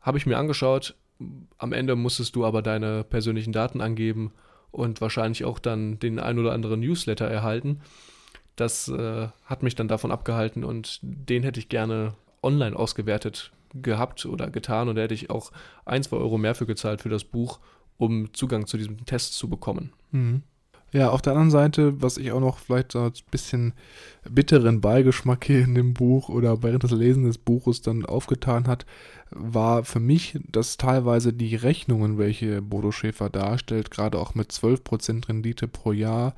Habe 0.00 0.18
ich 0.18 0.26
mir 0.26 0.38
angeschaut. 0.38 0.94
Am 1.56 1.72
Ende 1.72 1.96
musstest 1.96 2.36
du 2.36 2.44
aber 2.44 2.62
deine 2.62 3.02
persönlichen 3.02 3.52
Daten 3.52 3.80
angeben 3.80 4.32
und 4.70 5.00
wahrscheinlich 5.00 5.44
auch 5.44 5.58
dann 5.58 5.98
den 5.98 6.18
ein 6.18 6.38
oder 6.38 6.52
anderen 6.52 6.80
Newsletter 6.80 7.26
erhalten. 7.26 7.80
Das 8.56 8.88
äh, 8.88 9.28
hat 9.44 9.62
mich 9.62 9.74
dann 9.74 9.88
davon 9.88 10.10
abgehalten 10.10 10.64
und 10.64 10.98
den 11.02 11.42
hätte 11.42 11.60
ich 11.60 11.68
gerne 11.68 12.14
online 12.42 12.76
ausgewertet 12.76 13.52
gehabt 13.74 14.26
oder 14.26 14.50
getan 14.50 14.88
und 14.88 14.96
da 14.96 15.02
hätte 15.02 15.14
ich 15.14 15.30
auch 15.30 15.52
ein, 15.84 16.02
zwei 16.02 16.16
Euro 16.16 16.38
mehr 16.38 16.54
für 16.54 16.66
gezahlt 16.66 17.02
für 17.02 17.08
das 17.08 17.24
Buch, 17.24 17.60
um 17.98 18.32
Zugang 18.32 18.66
zu 18.66 18.76
diesem 18.76 19.04
Test 19.04 19.34
zu 19.34 19.48
bekommen. 19.48 19.92
Mhm. 20.10 20.42
Ja, 20.90 21.10
auf 21.10 21.20
der 21.20 21.34
anderen 21.34 21.50
Seite, 21.50 22.00
was 22.00 22.16
ich 22.16 22.32
auch 22.32 22.40
noch 22.40 22.58
vielleicht 22.58 22.92
so 22.92 23.00
ein 23.00 23.12
bisschen 23.30 23.74
bitteren 24.28 24.80
Beigeschmack 24.80 25.44
hier 25.44 25.62
in 25.62 25.74
dem 25.74 25.92
Buch 25.92 26.30
oder 26.30 26.62
während 26.62 26.82
des 26.82 26.92
Lesens 26.92 27.26
des 27.26 27.38
Buches 27.38 27.82
dann 27.82 28.06
aufgetan 28.06 28.66
hat, 28.66 28.86
war 29.30 29.84
für 29.84 30.00
mich, 30.00 30.38
dass 30.50 30.78
teilweise 30.78 31.34
die 31.34 31.56
Rechnungen, 31.56 32.16
welche 32.16 32.62
Bodo 32.62 32.90
Schäfer 32.90 33.28
darstellt, 33.28 33.90
gerade 33.90 34.18
auch 34.18 34.34
mit 34.34 34.50
12% 34.50 35.28
Rendite 35.28 35.68
pro 35.68 35.92
Jahr, 35.92 36.34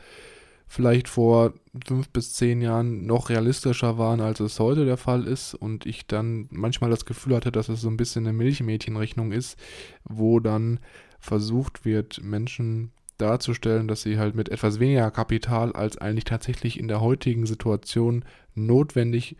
vielleicht 0.66 1.08
vor 1.08 1.52
fünf 1.86 2.08
bis 2.08 2.34
zehn 2.34 2.60
Jahren 2.60 3.06
noch 3.06 3.28
realistischer 3.28 3.98
waren, 3.98 4.20
als 4.20 4.40
es 4.40 4.58
heute 4.58 4.84
der 4.84 4.96
Fall 4.96 5.28
ist. 5.28 5.54
Und 5.54 5.86
ich 5.86 6.08
dann 6.08 6.48
manchmal 6.50 6.90
das 6.90 7.04
Gefühl 7.04 7.36
hatte, 7.36 7.52
dass 7.52 7.68
es 7.68 7.80
so 7.80 7.88
ein 7.88 7.96
bisschen 7.96 8.26
eine 8.26 8.36
Milchmädchenrechnung 8.36 9.30
ist, 9.30 9.56
wo 10.04 10.40
dann 10.40 10.80
versucht 11.20 11.84
wird, 11.84 12.22
Menschen 12.24 12.90
darzustellen, 13.20 13.88
dass 13.88 14.02
sie 14.02 14.18
halt 14.18 14.34
mit 14.34 14.48
etwas 14.48 14.80
weniger 14.80 15.10
Kapital 15.10 15.72
als 15.72 15.98
eigentlich 15.98 16.24
tatsächlich 16.24 16.78
in 16.78 16.88
der 16.88 17.00
heutigen 17.00 17.46
Situation 17.46 18.24
notwendig 18.54 19.36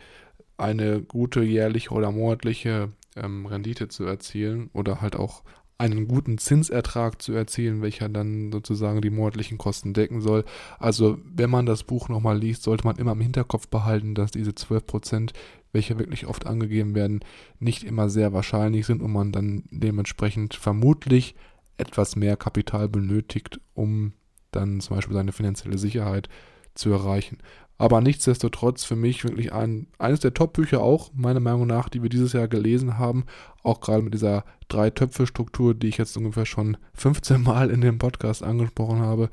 eine 0.57 1.01
gute 1.01 1.43
jährliche 1.43 1.91
oder 1.91 2.13
monatliche 2.13 2.91
ähm, 3.17 3.47
Rendite 3.47 3.89
zu 3.89 4.05
erzielen 4.05 4.71
oder 4.73 5.01
halt 5.01 5.17
auch 5.17 5.43
einen 5.81 6.07
guten 6.07 6.37
Zinsertrag 6.37 7.23
zu 7.23 7.33
erzielen, 7.33 7.81
welcher 7.81 8.11
dann 8.11 8.53
sozusagen 8.53 9.01
die 9.01 9.09
monatlichen 9.09 9.57
Kosten 9.57 9.95
decken 9.95 10.21
soll. 10.21 10.45
Also 10.79 11.19
wenn 11.25 11.49
man 11.49 11.65
das 11.65 11.85
Buch 11.85 12.11
nochmal 12.11 12.39
liest, 12.39 12.65
sollte 12.65 12.85
man 12.85 12.97
immer 12.97 13.13
im 13.13 13.23
Hinterkopf 13.23 13.67
behalten, 13.67 14.15
dass 14.15 14.31
diese 14.31 14.51
12%, 14.51 15.31
welche 15.73 15.99
wirklich 15.99 16.27
oft 16.27 16.47
angegeben 16.47 16.95
werden, 16.95 17.21
nicht 17.61 17.83
immer 17.83 18.11
sehr 18.11 18.35
wahrscheinlich 18.35 18.85
sind 18.85 19.01
und 19.01 19.11
man 19.11 19.33
dann 19.33 19.63
dementsprechend 19.71 20.53
vermutlich 20.55 21.35
etwas 21.81 22.17
mehr 22.17 22.37
Kapital 22.37 22.89
benötigt, 22.89 23.61
um 23.75 24.13
dann 24.51 24.81
zum 24.81 24.97
Beispiel 24.97 25.15
seine 25.15 25.33
finanzielle 25.33 25.79
Sicherheit 25.79 26.29
zu 26.75 26.91
erreichen. 26.91 27.39
Aber 27.81 28.03
nichtsdestotrotz 28.03 28.85
für 28.85 28.95
mich 28.95 29.25
wirklich 29.25 29.55
ein, 29.55 29.87
eines 29.99 30.21
der 30.21 30.35
Top-Bücher 30.35 30.83
auch, 30.83 31.13
meiner 31.15 31.41
Meinung 31.41 31.67
nach, 31.67 31.89
die 31.89 32.03
wir 32.03 32.11
dieses 32.11 32.35
Jahr 32.35 32.47
gelesen 32.47 32.99
haben. 32.99 33.25
Auch 33.63 33.81
gerade 33.81 34.03
mit 34.03 34.13
dieser 34.13 34.45
Drei-Töpfe-Struktur, 34.69 35.75
die 35.75 35.89
ich 35.89 35.97
jetzt 35.97 36.15
ungefähr 36.17 36.45
schon 36.45 36.77
15 36.93 37.43
Mal 37.43 37.71
in 37.71 37.81
dem 37.81 37.97
Podcast 37.97 38.43
angesprochen 38.43 39.01
habe, 39.01 39.31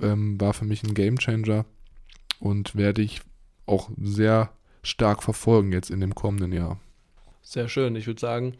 ähm, 0.00 0.40
war 0.40 0.54
für 0.54 0.64
mich 0.64 0.84
ein 0.84 0.94
Gamechanger 0.94 1.64
und 2.38 2.76
werde 2.76 3.02
ich 3.02 3.22
auch 3.66 3.90
sehr 4.00 4.50
stark 4.82 5.24
verfolgen 5.24 5.72
jetzt 5.72 5.90
in 5.90 6.00
dem 6.00 6.14
kommenden 6.14 6.52
Jahr. 6.52 6.78
Sehr 7.42 7.68
schön. 7.68 7.96
Ich 7.96 8.06
würde 8.06 8.20
sagen, 8.20 8.54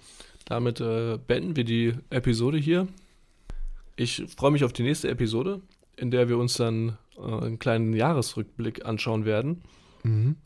damit 0.45 0.81
äh, 0.81 1.19
beenden 1.25 1.55
wir 1.55 1.65
die 1.65 1.95
Episode 2.11 2.59
hier. 2.59 2.89
Ich 4.01 4.25
freue 4.35 4.51
mich 4.51 4.65
auf 4.65 4.73
die 4.73 4.83
nächste 4.83 5.11
Episode, 5.11 5.61
in 5.95 6.11
der 6.11 6.31
wir 6.31 6.39
uns 6.39 6.55
dann 6.55 6.97
äh, 7.19 7.21
einen 7.21 7.59
kleinen 7.59 7.93
Jahresrückblick 7.93 8.87
anschauen 8.87 9.27
werden. 9.27 9.61
Mhm. 10.05 10.37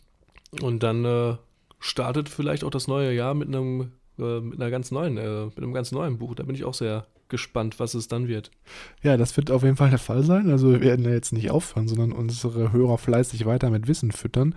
Und 0.60 0.82
dann 0.82 1.04
äh, 1.04 1.36
startet 1.78 2.28
vielleicht 2.28 2.64
auch 2.64 2.70
das 2.70 2.88
neue 2.88 3.14
Jahr 3.14 3.32
mit 3.34 3.46
einem, 3.46 3.92
äh, 4.18 4.40
mit 4.40 4.60
einer 4.60 4.72
ganz 4.72 4.90
neuen, 4.90 5.18
äh, 5.18 5.44
mit 5.44 5.58
einem 5.58 5.72
ganz 5.72 5.92
neuen 5.92 6.18
Buch. 6.18 6.34
Da 6.34 6.42
bin 6.42 6.56
ich 6.56 6.64
auch 6.64 6.74
sehr 6.74 7.06
gespannt, 7.28 7.78
was 7.78 7.94
es 7.94 8.08
dann 8.08 8.26
wird. 8.26 8.50
Ja, 9.04 9.16
das 9.16 9.36
wird 9.36 9.52
auf 9.52 9.62
jeden 9.62 9.76
Fall 9.76 9.90
der 9.90 10.00
Fall 10.00 10.24
sein. 10.24 10.50
Also 10.50 10.72
wir 10.72 10.80
werden 10.80 11.04
ja 11.04 11.12
jetzt 11.12 11.32
nicht 11.32 11.52
aufhören, 11.52 11.86
sondern 11.86 12.10
unsere 12.10 12.72
Hörer 12.72 12.98
fleißig 12.98 13.46
weiter 13.46 13.70
mit 13.70 13.86
Wissen 13.86 14.10
füttern. 14.10 14.56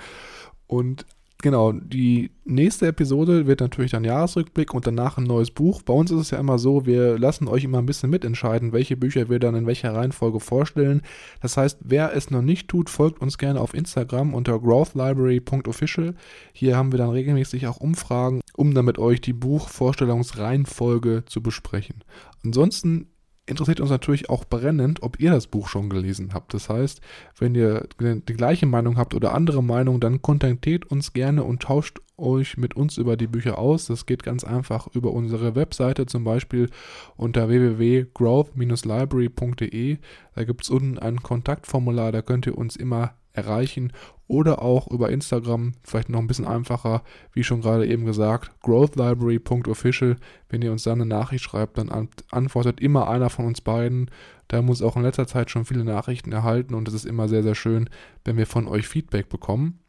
Und 0.66 1.06
Genau, 1.44 1.72
die 1.72 2.32
nächste 2.46 2.88
Episode 2.88 3.46
wird 3.46 3.60
natürlich 3.60 3.92
dann 3.92 4.04
Jahresrückblick 4.04 4.74
und 4.74 4.88
danach 4.88 5.20
ein 5.20 5.24
neues 5.24 5.52
Buch. 5.52 5.84
Bei 5.84 5.94
uns 5.94 6.10
ist 6.10 6.20
es 6.20 6.32
ja 6.32 6.40
immer 6.40 6.58
so, 6.58 6.88
wir 6.88 7.20
lassen 7.20 7.48
euch 7.48 7.64
immer 7.64 7.78
ein 7.78 7.86
bisschen 7.86 8.10
mitentscheiden, 8.10 8.74
welche 8.74 8.98
Bücher 8.98 9.30
wir 9.30 9.38
dann 9.38 9.54
in 9.54 9.68
welcher 9.68 9.94
Reihenfolge 9.94 10.40
vorstellen. 10.40 11.04
Das 11.40 11.56
heißt, 11.56 11.78
wer 11.84 12.16
es 12.16 12.32
noch 12.32 12.42
nicht 12.42 12.70
tut, 12.70 12.90
folgt 12.90 13.22
uns 13.22 13.38
gerne 13.38 13.62
auf 13.62 13.76
Instagram 13.76 14.34
unter 14.34 14.60
growthlibrary.official. 14.60 16.16
Hier 16.54 16.76
haben 16.76 16.92
wir 16.92 16.98
dann 16.98 17.12
regelmäßig 17.12 17.68
auch 17.68 17.78
Umfragen, 17.78 18.42
um 18.56 18.74
dann 18.74 18.86
mit 18.86 18.98
euch 18.98 19.22
die 19.22 19.34
Buchvorstellungsreihenfolge 19.34 21.26
zu 21.28 21.44
besprechen. 21.44 22.04
Ansonsten 22.44 23.10
interessiert 23.48 23.80
uns 23.80 23.90
natürlich 23.90 24.30
auch 24.30 24.46
brennend, 24.46 25.02
ob 25.02 25.20
ihr 25.20 25.32
das 25.32 25.48
Buch 25.48 25.68
schon 25.68 25.90
gelesen 25.90 26.34
habt. 26.34 26.54
Das 26.54 26.70
heißt, 26.70 27.02
wenn 27.40 27.56
ihr 27.56 27.88
die 28.00 28.34
gleiche 28.34 28.66
Meinung 28.66 28.98
habt 28.98 29.16
oder 29.16 29.34
andere 29.34 29.64
Meinung, 29.64 30.00
dann 30.00 30.22
kontaktiert 30.22 30.86
uns 30.86 31.14
gerne 31.14 31.44
und 31.44 31.64
tauscht 31.64 32.00
euch 32.18 32.58
mit 32.58 32.76
uns 32.76 32.98
über 32.98 33.16
die 33.16 33.28
Bücher 33.28 33.58
aus. 33.58 33.86
Das 33.86 34.06
geht 34.06 34.24
ganz 34.24 34.44
einfach 34.44 34.88
über 34.94 35.12
unsere 35.12 35.56
Webseite, 35.56 36.06
zum 36.06 36.24
Beispiel 36.24 36.70
unter 37.16 37.48
www.growth-library.de. 37.48 39.98
Da 40.36 40.44
gibt 40.44 40.64
es 40.64 40.70
unten 40.70 41.00
ein 41.00 41.24
Kontaktformular, 41.24 42.12
da 42.12 42.22
könnt 42.22 42.48
ihr 42.48 42.58
uns 42.58 42.76
immer 42.76 43.14
erreichen 43.38 43.94
oder 44.28 44.62
auch 44.62 44.88
über 44.88 45.10
Instagram, 45.10 45.74
vielleicht 45.84 46.10
noch 46.10 46.20
ein 46.20 46.28
bisschen 46.28 46.48
einfacher, 46.48 47.04
wie 47.32 47.44
schon 47.44 47.62
gerade 47.62 47.88
eben 47.88 48.06
gesagt, 48.06 48.52
growthlibrary.official. 48.62 50.18
Wenn 50.50 50.62
ihr 50.62 50.72
uns 50.72 50.84
da 50.84 50.92
eine 50.92 51.06
Nachricht 51.06 51.44
schreibt, 51.44 51.78
dann 51.78 52.10
antwortet 52.32 52.82
immer 52.82 53.10
einer 53.10 53.30
von 53.30 53.46
uns 53.46 53.62
beiden. 53.62 54.12
Da 54.50 54.62
muss 54.62 54.82
auch 54.82 54.98
in 54.98 55.04
letzter 55.04 55.28
Zeit 55.28 55.50
schon 55.50 55.66
viele 55.66 55.86
Nachrichten 55.86 56.32
erhalten 56.32 56.74
und 56.74 56.88
es 56.88 56.94
ist 56.94 57.06
immer 57.06 57.30
sehr, 57.30 57.44
sehr 57.44 57.56
schön, 57.56 57.90
wenn 58.26 58.38
wir 58.38 58.48
von 58.48 58.68
euch 58.68 58.88
Feedback 58.88 59.30
bekommen. 59.30 59.80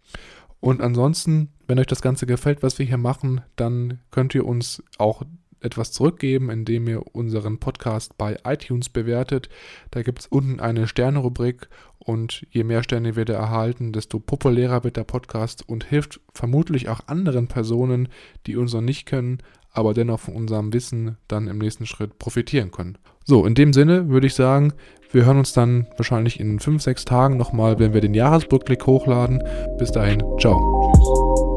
Und 0.60 0.80
ansonsten, 0.80 1.50
wenn 1.66 1.78
euch 1.78 1.86
das 1.86 2.02
Ganze 2.02 2.26
gefällt, 2.26 2.62
was 2.62 2.78
wir 2.78 2.86
hier 2.86 2.96
machen, 2.96 3.42
dann 3.56 4.00
könnt 4.10 4.34
ihr 4.34 4.46
uns 4.46 4.82
auch 4.98 5.22
etwas 5.60 5.92
zurückgeben, 5.92 6.50
indem 6.50 6.88
ihr 6.88 7.02
unseren 7.14 7.58
Podcast 7.58 8.16
bei 8.18 8.36
iTunes 8.44 8.88
bewertet. 8.88 9.48
Da 9.90 10.02
gibt 10.02 10.20
es 10.20 10.26
unten 10.26 10.60
eine 10.60 10.86
Sterne-Rubrik 10.86 11.68
und 11.98 12.46
je 12.50 12.64
mehr 12.64 12.82
Sterne 12.82 13.16
wir 13.16 13.24
da 13.24 13.34
erhalten, 13.34 13.92
desto 13.92 14.18
populärer 14.18 14.84
wird 14.84 14.96
der 14.96 15.04
Podcast 15.04 15.68
und 15.68 15.84
hilft 15.84 16.20
vermutlich 16.32 16.88
auch 16.88 17.00
anderen 17.06 17.48
Personen, 17.48 18.08
die 18.46 18.56
uns 18.56 18.72
noch 18.72 18.80
nicht 18.80 19.06
kennen, 19.06 19.38
aber 19.72 19.94
dennoch 19.94 20.20
von 20.20 20.34
unserem 20.34 20.72
Wissen 20.72 21.16
dann 21.28 21.48
im 21.48 21.58
nächsten 21.58 21.86
Schritt 21.86 22.18
profitieren 22.18 22.70
können. 22.70 22.98
So, 23.24 23.44
in 23.44 23.54
dem 23.54 23.72
Sinne 23.72 24.08
würde 24.08 24.26
ich 24.26 24.34
sagen, 24.34 24.72
wir 25.10 25.24
hören 25.24 25.38
uns 25.38 25.52
dann 25.52 25.86
wahrscheinlich 25.96 26.40
in 26.40 26.58
5, 26.58 26.82
6 26.82 27.04
Tagen 27.04 27.36
nochmal, 27.36 27.78
wenn 27.78 27.94
wir 27.94 28.00
den 28.00 28.14
Jahresrückblick 28.14 28.86
hochladen. 28.86 29.42
Bis 29.78 29.92
dahin, 29.92 30.22
ciao. 30.38 31.47